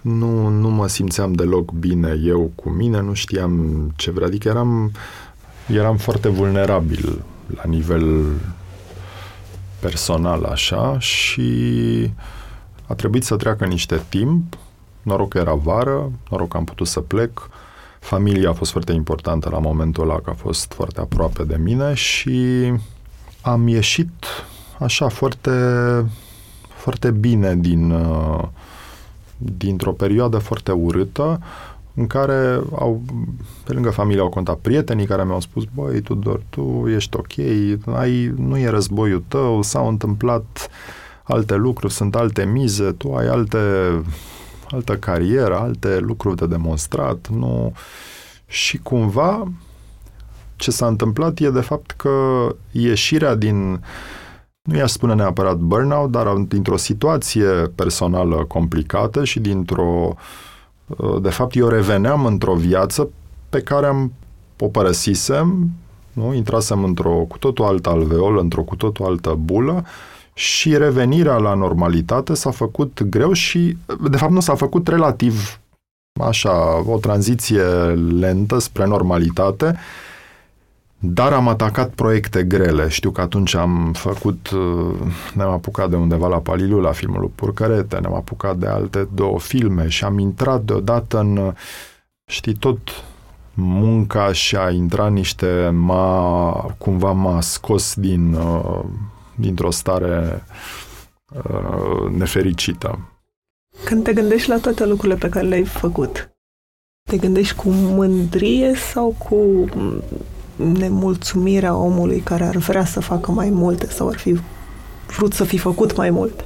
nu, 0.00 0.48
nu 0.48 0.68
mă 0.68 0.86
simțeam 0.86 1.32
deloc 1.32 1.70
bine 1.72 2.20
eu 2.24 2.52
cu 2.54 2.68
mine, 2.68 3.00
nu 3.00 3.12
știam 3.12 3.52
ce 3.96 4.10
vreau, 4.10 4.28
adică 4.28 4.48
eram, 4.48 4.92
eram 5.66 5.96
foarte 5.96 6.28
vulnerabil 6.28 7.22
la 7.54 7.62
nivel 7.66 8.24
personal 9.80 10.44
așa 10.44 10.98
și 10.98 11.50
a 12.86 12.94
trebuit 12.94 13.24
să 13.24 13.36
treacă 13.36 13.64
niște 13.64 14.02
timp, 14.08 14.58
noroc 15.02 15.28
că 15.28 15.38
era 15.38 15.54
vară, 15.54 16.12
noroc 16.30 16.48
că 16.48 16.56
am 16.56 16.64
putut 16.64 16.86
să 16.86 17.00
plec, 17.00 17.48
familia 18.00 18.48
a 18.50 18.52
fost 18.52 18.70
foarte 18.70 18.92
importantă 18.92 19.48
la 19.48 19.58
momentul 19.58 20.02
ăla, 20.02 20.20
că 20.20 20.30
a 20.30 20.34
fost 20.34 20.72
foarte 20.72 21.00
aproape 21.00 21.44
de 21.44 21.56
mine 21.56 21.94
și 21.94 22.72
am 23.40 23.68
ieșit 23.68 24.24
așa 24.78 25.08
foarte, 25.08 25.50
foarte 26.76 27.10
bine 27.10 27.56
din, 27.56 27.90
uh, 27.90 28.48
dintr-o 29.36 29.92
perioadă 29.92 30.38
foarte 30.38 30.72
urâtă 30.72 31.40
în 31.94 32.06
care 32.06 32.60
au, 32.78 33.02
pe 33.64 33.72
lângă 33.72 33.90
familie 33.90 34.20
au 34.20 34.28
contat 34.28 34.56
prietenii 34.56 35.06
care 35.06 35.24
mi-au 35.24 35.40
spus, 35.40 35.64
băi, 35.74 36.00
Tudor, 36.00 36.40
tu 36.50 36.88
ești 36.88 37.16
ok, 37.16 37.32
ai, 37.96 38.34
nu 38.36 38.58
e 38.58 38.68
războiul 38.68 39.24
tău, 39.28 39.62
s-au 39.62 39.88
întâmplat 39.88 40.68
alte 41.22 41.54
lucruri, 41.54 41.92
sunt 41.92 42.14
alte 42.14 42.44
mize, 42.44 42.92
tu 42.92 43.14
ai 43.14 43.26
alte, 43.26 43.58
altă 44.70 44.96
carieră, 44.96 45.58
alte 45.58 45.98
lucruri 45.98 46.36
de 46.36 46.46
demonstrat, 46.46 47.28
nu... 47.28 47.72
Și 48.46 48.78
cumva 48.78 49.48
ce 50.56 50.70
s-a 50.70 50.86
întâmplat 50.86 51.38
e 51.38 51.50
de 51.50 51.60
fapt 51.60 51.90
că 51.90 52.46
ieșirea 52.70 53.34
din 53.34 53.80
nu 54.68 54.76
i-aș 54.76 54.90
spune 54.90 55.14
neapărat 55.14 55.56
burnout, 55.56 56.10
dar 56.10 56.26
dintr-o 56.34 56.76
situație 56.76 57.48
personală 57.74 58.44
complicată 58.48 59.24
și 59.24 59.40
dintr-o... 59.40 60.14
Uh, 60.86 61.20
de 61.22 61.30
fapt, 61.30 61.56
eu 61.56 61.68
reveneam 61.68 62.26
într-o 62.26 62.54
viață 62.54 63.08
pe 63.48 63.60
care 63.60 63.86
am 63.86 64.12
o 64.58 64.66
părăsisem, 64.66 65.70
nu? 66.12 66.34
Intrasem 66.34 66.84
într-o 66.84 67.24
cu 67.28 67.38
totul 67.38 67.64
altă 67.64 67.88
alveolă, 67.88 68.40
într-o 68.40 68.62
cu 68.62 68.76
totul 68.76 69.04
altă 69.04 69.38
bulă 69.40 69.84
și 70.34 70.76
revenirea 70.76 71.36
la 71.36 71.54
normalitate 71.54 72.34
s-a 72.34 72.50
făcut 72.50 73.02
greu 73.02 73.32
și, 73.32 73.76
de 74.10 74.16
fapt, 74.16 74.32
nu 74.32 74.40
s-a 74.40 74.54
făcut 74.54 74.88
relativ 74.88 75.60
așa, 76.20 76.82
o 76.86 76.98
tranziție 76.98 77.62
lentă 78.18 78.58
spre 78.58 78.86
normalitate, 78.86 79.78
dar 80.98 81.32
am 81.32 81.48
atacat 81.48 81.90
proiecte 81.90 82.44
grele. 82.44 82.88
Știu 82.88 83.10
că 83.10 83.20
atunci 83.20 83.54
am 83.54 83.92
făcut, 83.92 84.50
uh, 84.50 84.94
ne-am 85.34 85.50
apucat 85.50 85.90
de 85.90 85.96
undeva 85.96 86.28
la 86.28 86.38
Palilu, 86.38 86.80
la 86.80 86.92
filmul 86.92 87.20
lui 87.20 87.32
Purcărete, 87.34 87.98
ne-am 87.98 88.14
apucat 88.14 88.56
de 88.56 88.66
alte 88.66 89.08
două 89.14 89.38
filme 89.38 89.88
și 89.88 90.04
am 90.04 90.18
intrat 90.18 90.62
deodată 90.62 91.18
în, 91.18 91.54
știi, 92.30 92.54
tot 92.54 92.78
munca 93.54 94.32
și 94.32 94.56
a 94.56 94.70
intrat 94.70 95.12
niște, 95.12 95.70
m-a, 95.74 96.52
cumva 96.78 97.12
m-a 97.12 97.40
scos 97.40 97.94
din, 97.94 98.32
uh, 98.32 98.84
dintr-o 99.34 99.70
stare 99.70 100.44
uh, 101.34 102.10
nefericită. 102.10 102.98
Când 103.84 104.04
te 104.04 104.12
gândești 104.12 104.48
la 104.48 104.58
toate 104.58 104.86
lucrurile 104.86 105.18
pe 105.18 105.28
care 105.28 105.46
le-ai 105.46 105.64
făcut, 105.64 106.30
te 107.10 107.16
gândești 107.16 107.54
cu 107.54 107.68
mândrie 107.68 108.74
sau 108.74 109.16
cu 109.18 109.36
nemulțumirea 110.58 111.76
omului 111.76 112.20
care 112.20 112.44
ar 112.44 112.56
vrea 112.56 112.84
să 112.84 113.00
facă 113.00 113.30
mai 113.30 113.50
multe 113.50 113.86
sau 113.86 114.08
ar 114.08 114.18
fi 114.18 114.40
vrut 115.16 115.32
să 115.32 115.44
fi 115.44 115.58
făcut 115.58 115.96
mai 115.96 116.10
mult. 116.10 116.44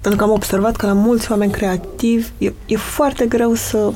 Pentru 0.00 0.20
că 0.20 0.24
am 0.24 0.36
observat 0.36 0.76
că 0.76 0.86
la 0.86 0.92
mulți 0.92 1.30
oameni 1.30 1.52
creativi 1.52 2.28
e, 2.38 2.52
e 2.66 2.76
foarte 2.76 3.26
greu 3.26 3.54
să 3.54 3.92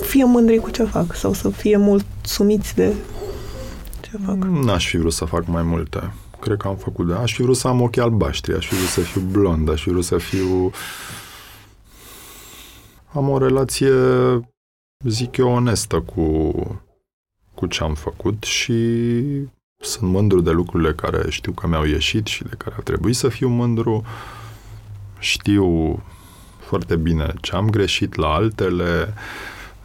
fie 0.00 0.24
mândri 0.24 0.58
cu 0.58 0.70
ce 0.70 0.84
fac 0.84 1.14
sau 1.14 1.32
să 1.32 1.48
fie 1.48 1.76
mulțumiți 1.76 2.74
de 2.74 2.94
ce 4.00 4.18
fac. 4.24 4.36
N-aș 4.36 4.88
fi 4.88 4.96
vrut 4.96 5.12
să 5.12 5.24
fac 5.24 5.46
mai 5.46 5.62
multe. 5.62 6.12
Cred 6.40 6.56
că 6.56 6.68
am 6.68 6.76
făcut 6.76 7.06
de... 7.06 7.12
Aș 7.12 7.34
fi 7.34 7.42
vrut 7.42 7.56
să 7.56 7.68
am 7.68 7.80
ochii 7.80 8.02
albaștri, 8.02 8.54
aș 8.54 8.66
fi 8.66 8.74
vrut 8.74 8.88
să 8.88 9.00
fiu 9.00 9.20
blond, 9.20 9.70
aș 9.70 9.82
fi 9.82 9.88
vrut 9.88 10.04
să 10.04 10.18
fiu... 10.18 10.70
Am 13.12 13.28
o 13.28 13.38
relație, 13.38 13.92
zic 15.04 15.36
eu, 15.36 15.48
onestă 15.48 16.00
cu 16.00 16.52
cu 17.56 17.66
ce 17.66 17.82
am 17.82 17.94
făcut 17.94 18.42
și 18.42 18.74
sunt 19.80 20.10
mândru 20.10 20.40
de 20.40 20.50
lucrurile 20.50 20.92
care 20.92 21.30
știu 21.30 21.52
că 21.52 21.66
mi-au 21.66 21.84
ieșit 21.84 22.26
și 22.26 22.42
de 22.42 22.54
care 22.58 22.74
ar 22.76 22.82
trebui 22.82 23.12
să 23.12 23.28
fiu 23.28 23.48
mândru. 23.48 24.04
Știu 25.18 26.02
foarte 26.58 26.96
bine 26.96 27.34
ce 27.40 27.54
am 27.54 27.70
greșit 27.70 28.14
la 28.14 28.34
altele, 28.34 29.14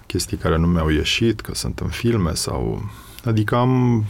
chestii 0.06 0.38
care 0.38 0.58
nu 0.58 0.68
mi-au 0.68 0.90
ieșit, 0.90 1.42
că 1.42 1.56
sunt 1.56 1.80
în 1.80 1.88
filme 1.88 2.34
sau... 2.34 2.90
Adică 3.24 3.56
am... 3.56 4.06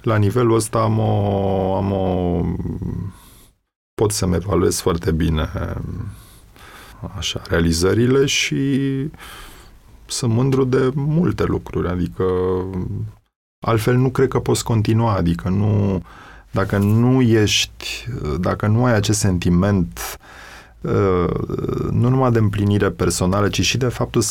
La 0.00 0.16
nivelul 0.16 0.54
ăsta 0.54 0.78
am 0.78 0.98
o... 0.98 1.74
Am 1.76 1.92
o 1.92 2.40
pot 3.94 4.10
să-mi 4.10 4.34
evaluez 4.34 4.80
foarte 4.80 5.12
bine 5.12 5.48
așa, 7.16 7.42
realizările 7.48 8.26
și 8.26 8.56
sunt 10.12 10.32
mândru 10.32 10.64
de 10.64 10.90
multe 10.94 11.44
lucruri, 11.44 11.88
adică 11.88 12.24
altfel 13.66 13.96
nu 13.96 14.10
cred 14.10 14.28
că 14.28 14.38
poți 14.38 14.64
continua, 14.64 15.14
adică 15.14 15.48
nu, 15.48 16.02
dacă 16.50 16.78
nu 16.78 17.20
ești, 17.20 18.08
dacă 18.40 18.66
nu 18.66 18.84
ai 18.84 18.94
acest 18.94 19.18
sentiment 19.18 20.18
uh, 20.80 21.34
nu 21.90 22.08
numai 22.08 22.30
de 22.30 22.38
împlinire 22.38 22.90
personală, 22.90 23.48
ci 23.48 23.60
și 23.60 23.76
de 23.76 23.88
faptul 23.88 24.22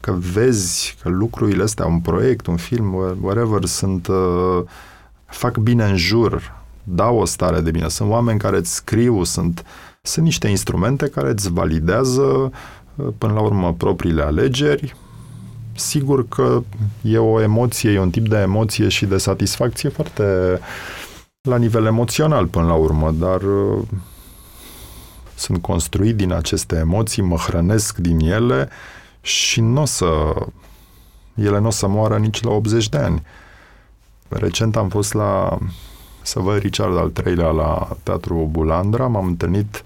că 0.00 0.12
vezi 0.32 0.96
că 1.02 1.08
lucrurile 1.08 1.62
astea, 1.62 1.86
un 1.86 2.00
proiect, 2.00 2.46
un 2.46 2.56
film, 2.56 2.94
whatever, 3.20 3.64
sunt 3.64 4.06
uh, 4.06 4.62
fac 5.24 5.56
bine 5.56 5.84
în 5.84 5.96
jur, 5.96 6.56
dau 6.84 7.18
o 7.18 7.24
stare 7.24 7.60
de 7.60 7.70
bine. 7.70 7.88
Sunt 7.88 8.10
oameni 8.10 8.38
care 8.38 8.56
îți 8.56 8.74
scriu, 8.74 9.24
sunt, 9.24 9.64
sunt 10.02 10.24
niște 10.24 10.48
instrumente 10.48 11.08
care 11.08 11.30
îți 11.30 11.52
validează 11.52 12.22
uh, 12.22 13.06
până 13.18 13.32
la 13.32 13.40
urmă 13.40 13.74
propriile 13.74 14.22
alegeri, 14.22 14.94
sigur 15.78 16.28
că 16.28 16.62
e 17.02 17.18
o 17.18 17.40
emoție, 17.40 17.90
e 17.90 18.00
un 18.00 18.10
tip 18.10 18.28
de 18.28 18.36
emoție 18.36 18.88
și 18.88 19.06
de 19.06 19.18
satisfacție 19.18 19.88
foarte 19.88 20.58
la 21.48 21.56
nivel 21.56 21.84
emoțional 21.84 22.46
până 22.46 22.66
la 22.66 22.74
urmă, 22.74 23.10
dar 23.10 23.42
uh, 23.42 23.82
sunt 25.34 25.62
construit 25.62 26.16
din 26.16 26.32
aceste 26.32 26.76
emoții, 26.76 27.22
mă 27.22 27.36
hrănesc 27.36 27.96
din 27.96 28.18
ele 28.18 28.68
și 29.20 29.60
nu 29.60 29.80
o 29.80 29.84
să 29.84 30.06
ele 31.34 31.58
nu 31.58 31.66
o 31.66 31.70
să 31.70 31.86
moară 31.86 32.18
nici 32.18 32.42
la 32.42 32.50
80 32.50 32.88
de 32.88 32.96
ani. 32.96 33.22
Recent 34.28 34.76
am 34.76 34.88
fost 34.88 35.12
la 35.12 35.58
să 36.22 36.40
văd 36.40 36.58
Richard 36.58 36.96
al 36.96 37.08
treilea 37.08 37.48
la 37.48 37.96
Teatrul 38.02 38.46
Bulandra, 38.46 39.06
m-am 39.06 39.26
întâlnit 39.26 39.84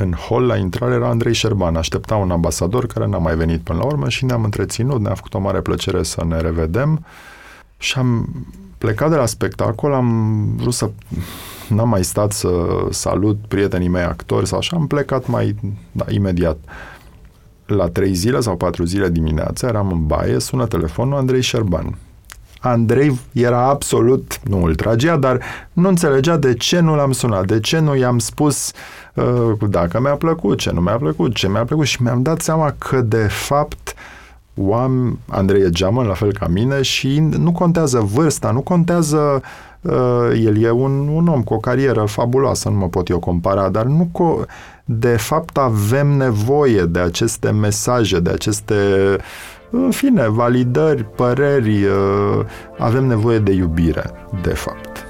în 0.00 0.12
hol, 0.12 0.46
la 0.46 0.56
intrare, 0.56 0.94
era 0.94 1.08
Andrei 1.08 1.34
Șerban. 1.34 1.76
Aștepta 1.76 2.16
un 2.16 2.30
ambasador 2.30 2.86
care 2.86 3.06
n-a 3.06 3.18
mai 3.18 3.36
venit 3.36 3.60
până 3.60 3.78
la 3.78 3.84
urmă 3.84 4.08
și 4.08 4.24
ne-am 4.24 4.44
întreținut, 4.44 5.00
ne-a 5.00 5.14
făcut 5.14 5.34
o 5.34 5.38
mare 5.38 5.60
plăcere 5.60 6.02
să 6.02 6.24
ne 6.28 6.40
revedem 6.40 7.04
și 7.78 7.98
am 7.98 8.28
plecat 8.78 9.10
de 9.10 9.16
la 9.16 9.26
spectacol, 9.26 9.92
am 9.92 10.46
vrut 10.56 10.74
să... 10.74 10.90
N-am 11.68 11.88
mai 11.88 12.04
stat 12.04 12.32
să 12.32 12.48
salut 12.90 13.38
prietenii 13.48 13.88
mei 13.88 14.02
actori 14.02 14.46
sau 14.46 14.58
așa, 14.58 14.76
am 14.76 14.86
plecat 14.86 15.26
mai 15.26 15.56
da, 15.92 16.04
imediat. 16.08 16.58
La 17.66 17.88
trei 17.88 18.14
zile 18.14 18.40
sau 18.40 18.56
patru 18.56 18.84
zile 18.84 19.08
dimineața 19.08 19.66
eram 19.66 19.90
în 19.90 20.06
baie, 20.06 20.38
sună 20.38 20.66
telefonul 20.66 21.18
Andrei 21.18 21.40
Șerban. 21.40 21.98
Andrei 22.60 23.18
era 23.32 23.68
absolut, 23.68 24.40
nu 24.44 24.64
îl 24.64 24.74
tragea, 24.74 25.16
dar 25.16 25.40
nu 25.72 25.88
înțelegea 25.88 26.36
de 26.36 26.54
ce 26.54 26.80
nu 26.80 26.94
l-am 26.94 27.12
sunat, 27.12 27.46
de 27.46 27.60
ce 27.60 27.78
nu 27.78 27.96
i-am 27.96 28.18
spus 28.18 28.68
uh, 28.68 29.00
dacă 29.68 30.00
mi-a 30.00 30.14
plăcut, 30.14 30.58
ce 30.58 30.70
nu 30.70 30.80
mi-a 30.80 30.96
plăcut, 30.96 31.34
ce 31.34 31.48
mi-a 31.48 31.64
plăcut 31.64 31.86
și 31.86 32.02
mi-am 32.02 32.22
dat 32.22 32.40
seama 32.40 32.74
că 32.78 33.00
de 33.00 33.26
fapt 33.30 33.94
oameni, 34.54 35.18
Andrei 35.28 35.62
e 35.62 35.70
geamăn, 35.70 36.06
la 36.06 36.14
fel 36.14 36.32
ca 36.32 36.46
mine 36.46 36.82
și 36.82 37.18
nu 37.18 37.52
contează 37.52 38.00
vârsta, 38.00 38.50
nu 38.50 38.60
contează 38.60 39.42
uh, 39.80 40.42
el 40.44 40.62
e 40.62 40.70
un, 40.70 41.08
un 41.08 41.26
om 41.26 41.42
cu 41.42 41.54
o 41.54 41.58
carieră 41.58 42.04
fabuloasă, 42.04 42.68
nu 42.68 42.76
mă 42.76 42.88
pot 42.88 43.08
eu 43.08 43.18
compara, 43.18 43.68
dar 43.68 43.84
nu 43.84 44.10
co- 44.10 44.46
de 44.84 45.16
fapt 45.16 45.58
avem 45.58 46.06
nevoie 46.06 46.82
de 46.82 46.98
aceste 46.98 47.50
mesaje, 47.50 48.20
de 48.20 48.30
aceste, 48.30 48.74
în 49.70 49.90
fine, 49.90 50.28
validări, 50.28 51.04
păreri, 51.04 51.84
uh, 51.84 52.44
avem 52.78 53.04
nevoie 53.04 53.38
de 53.38 53.52
iubire, 53.52 54.10
de 54.42 54.50
fapt. 54.54 55.09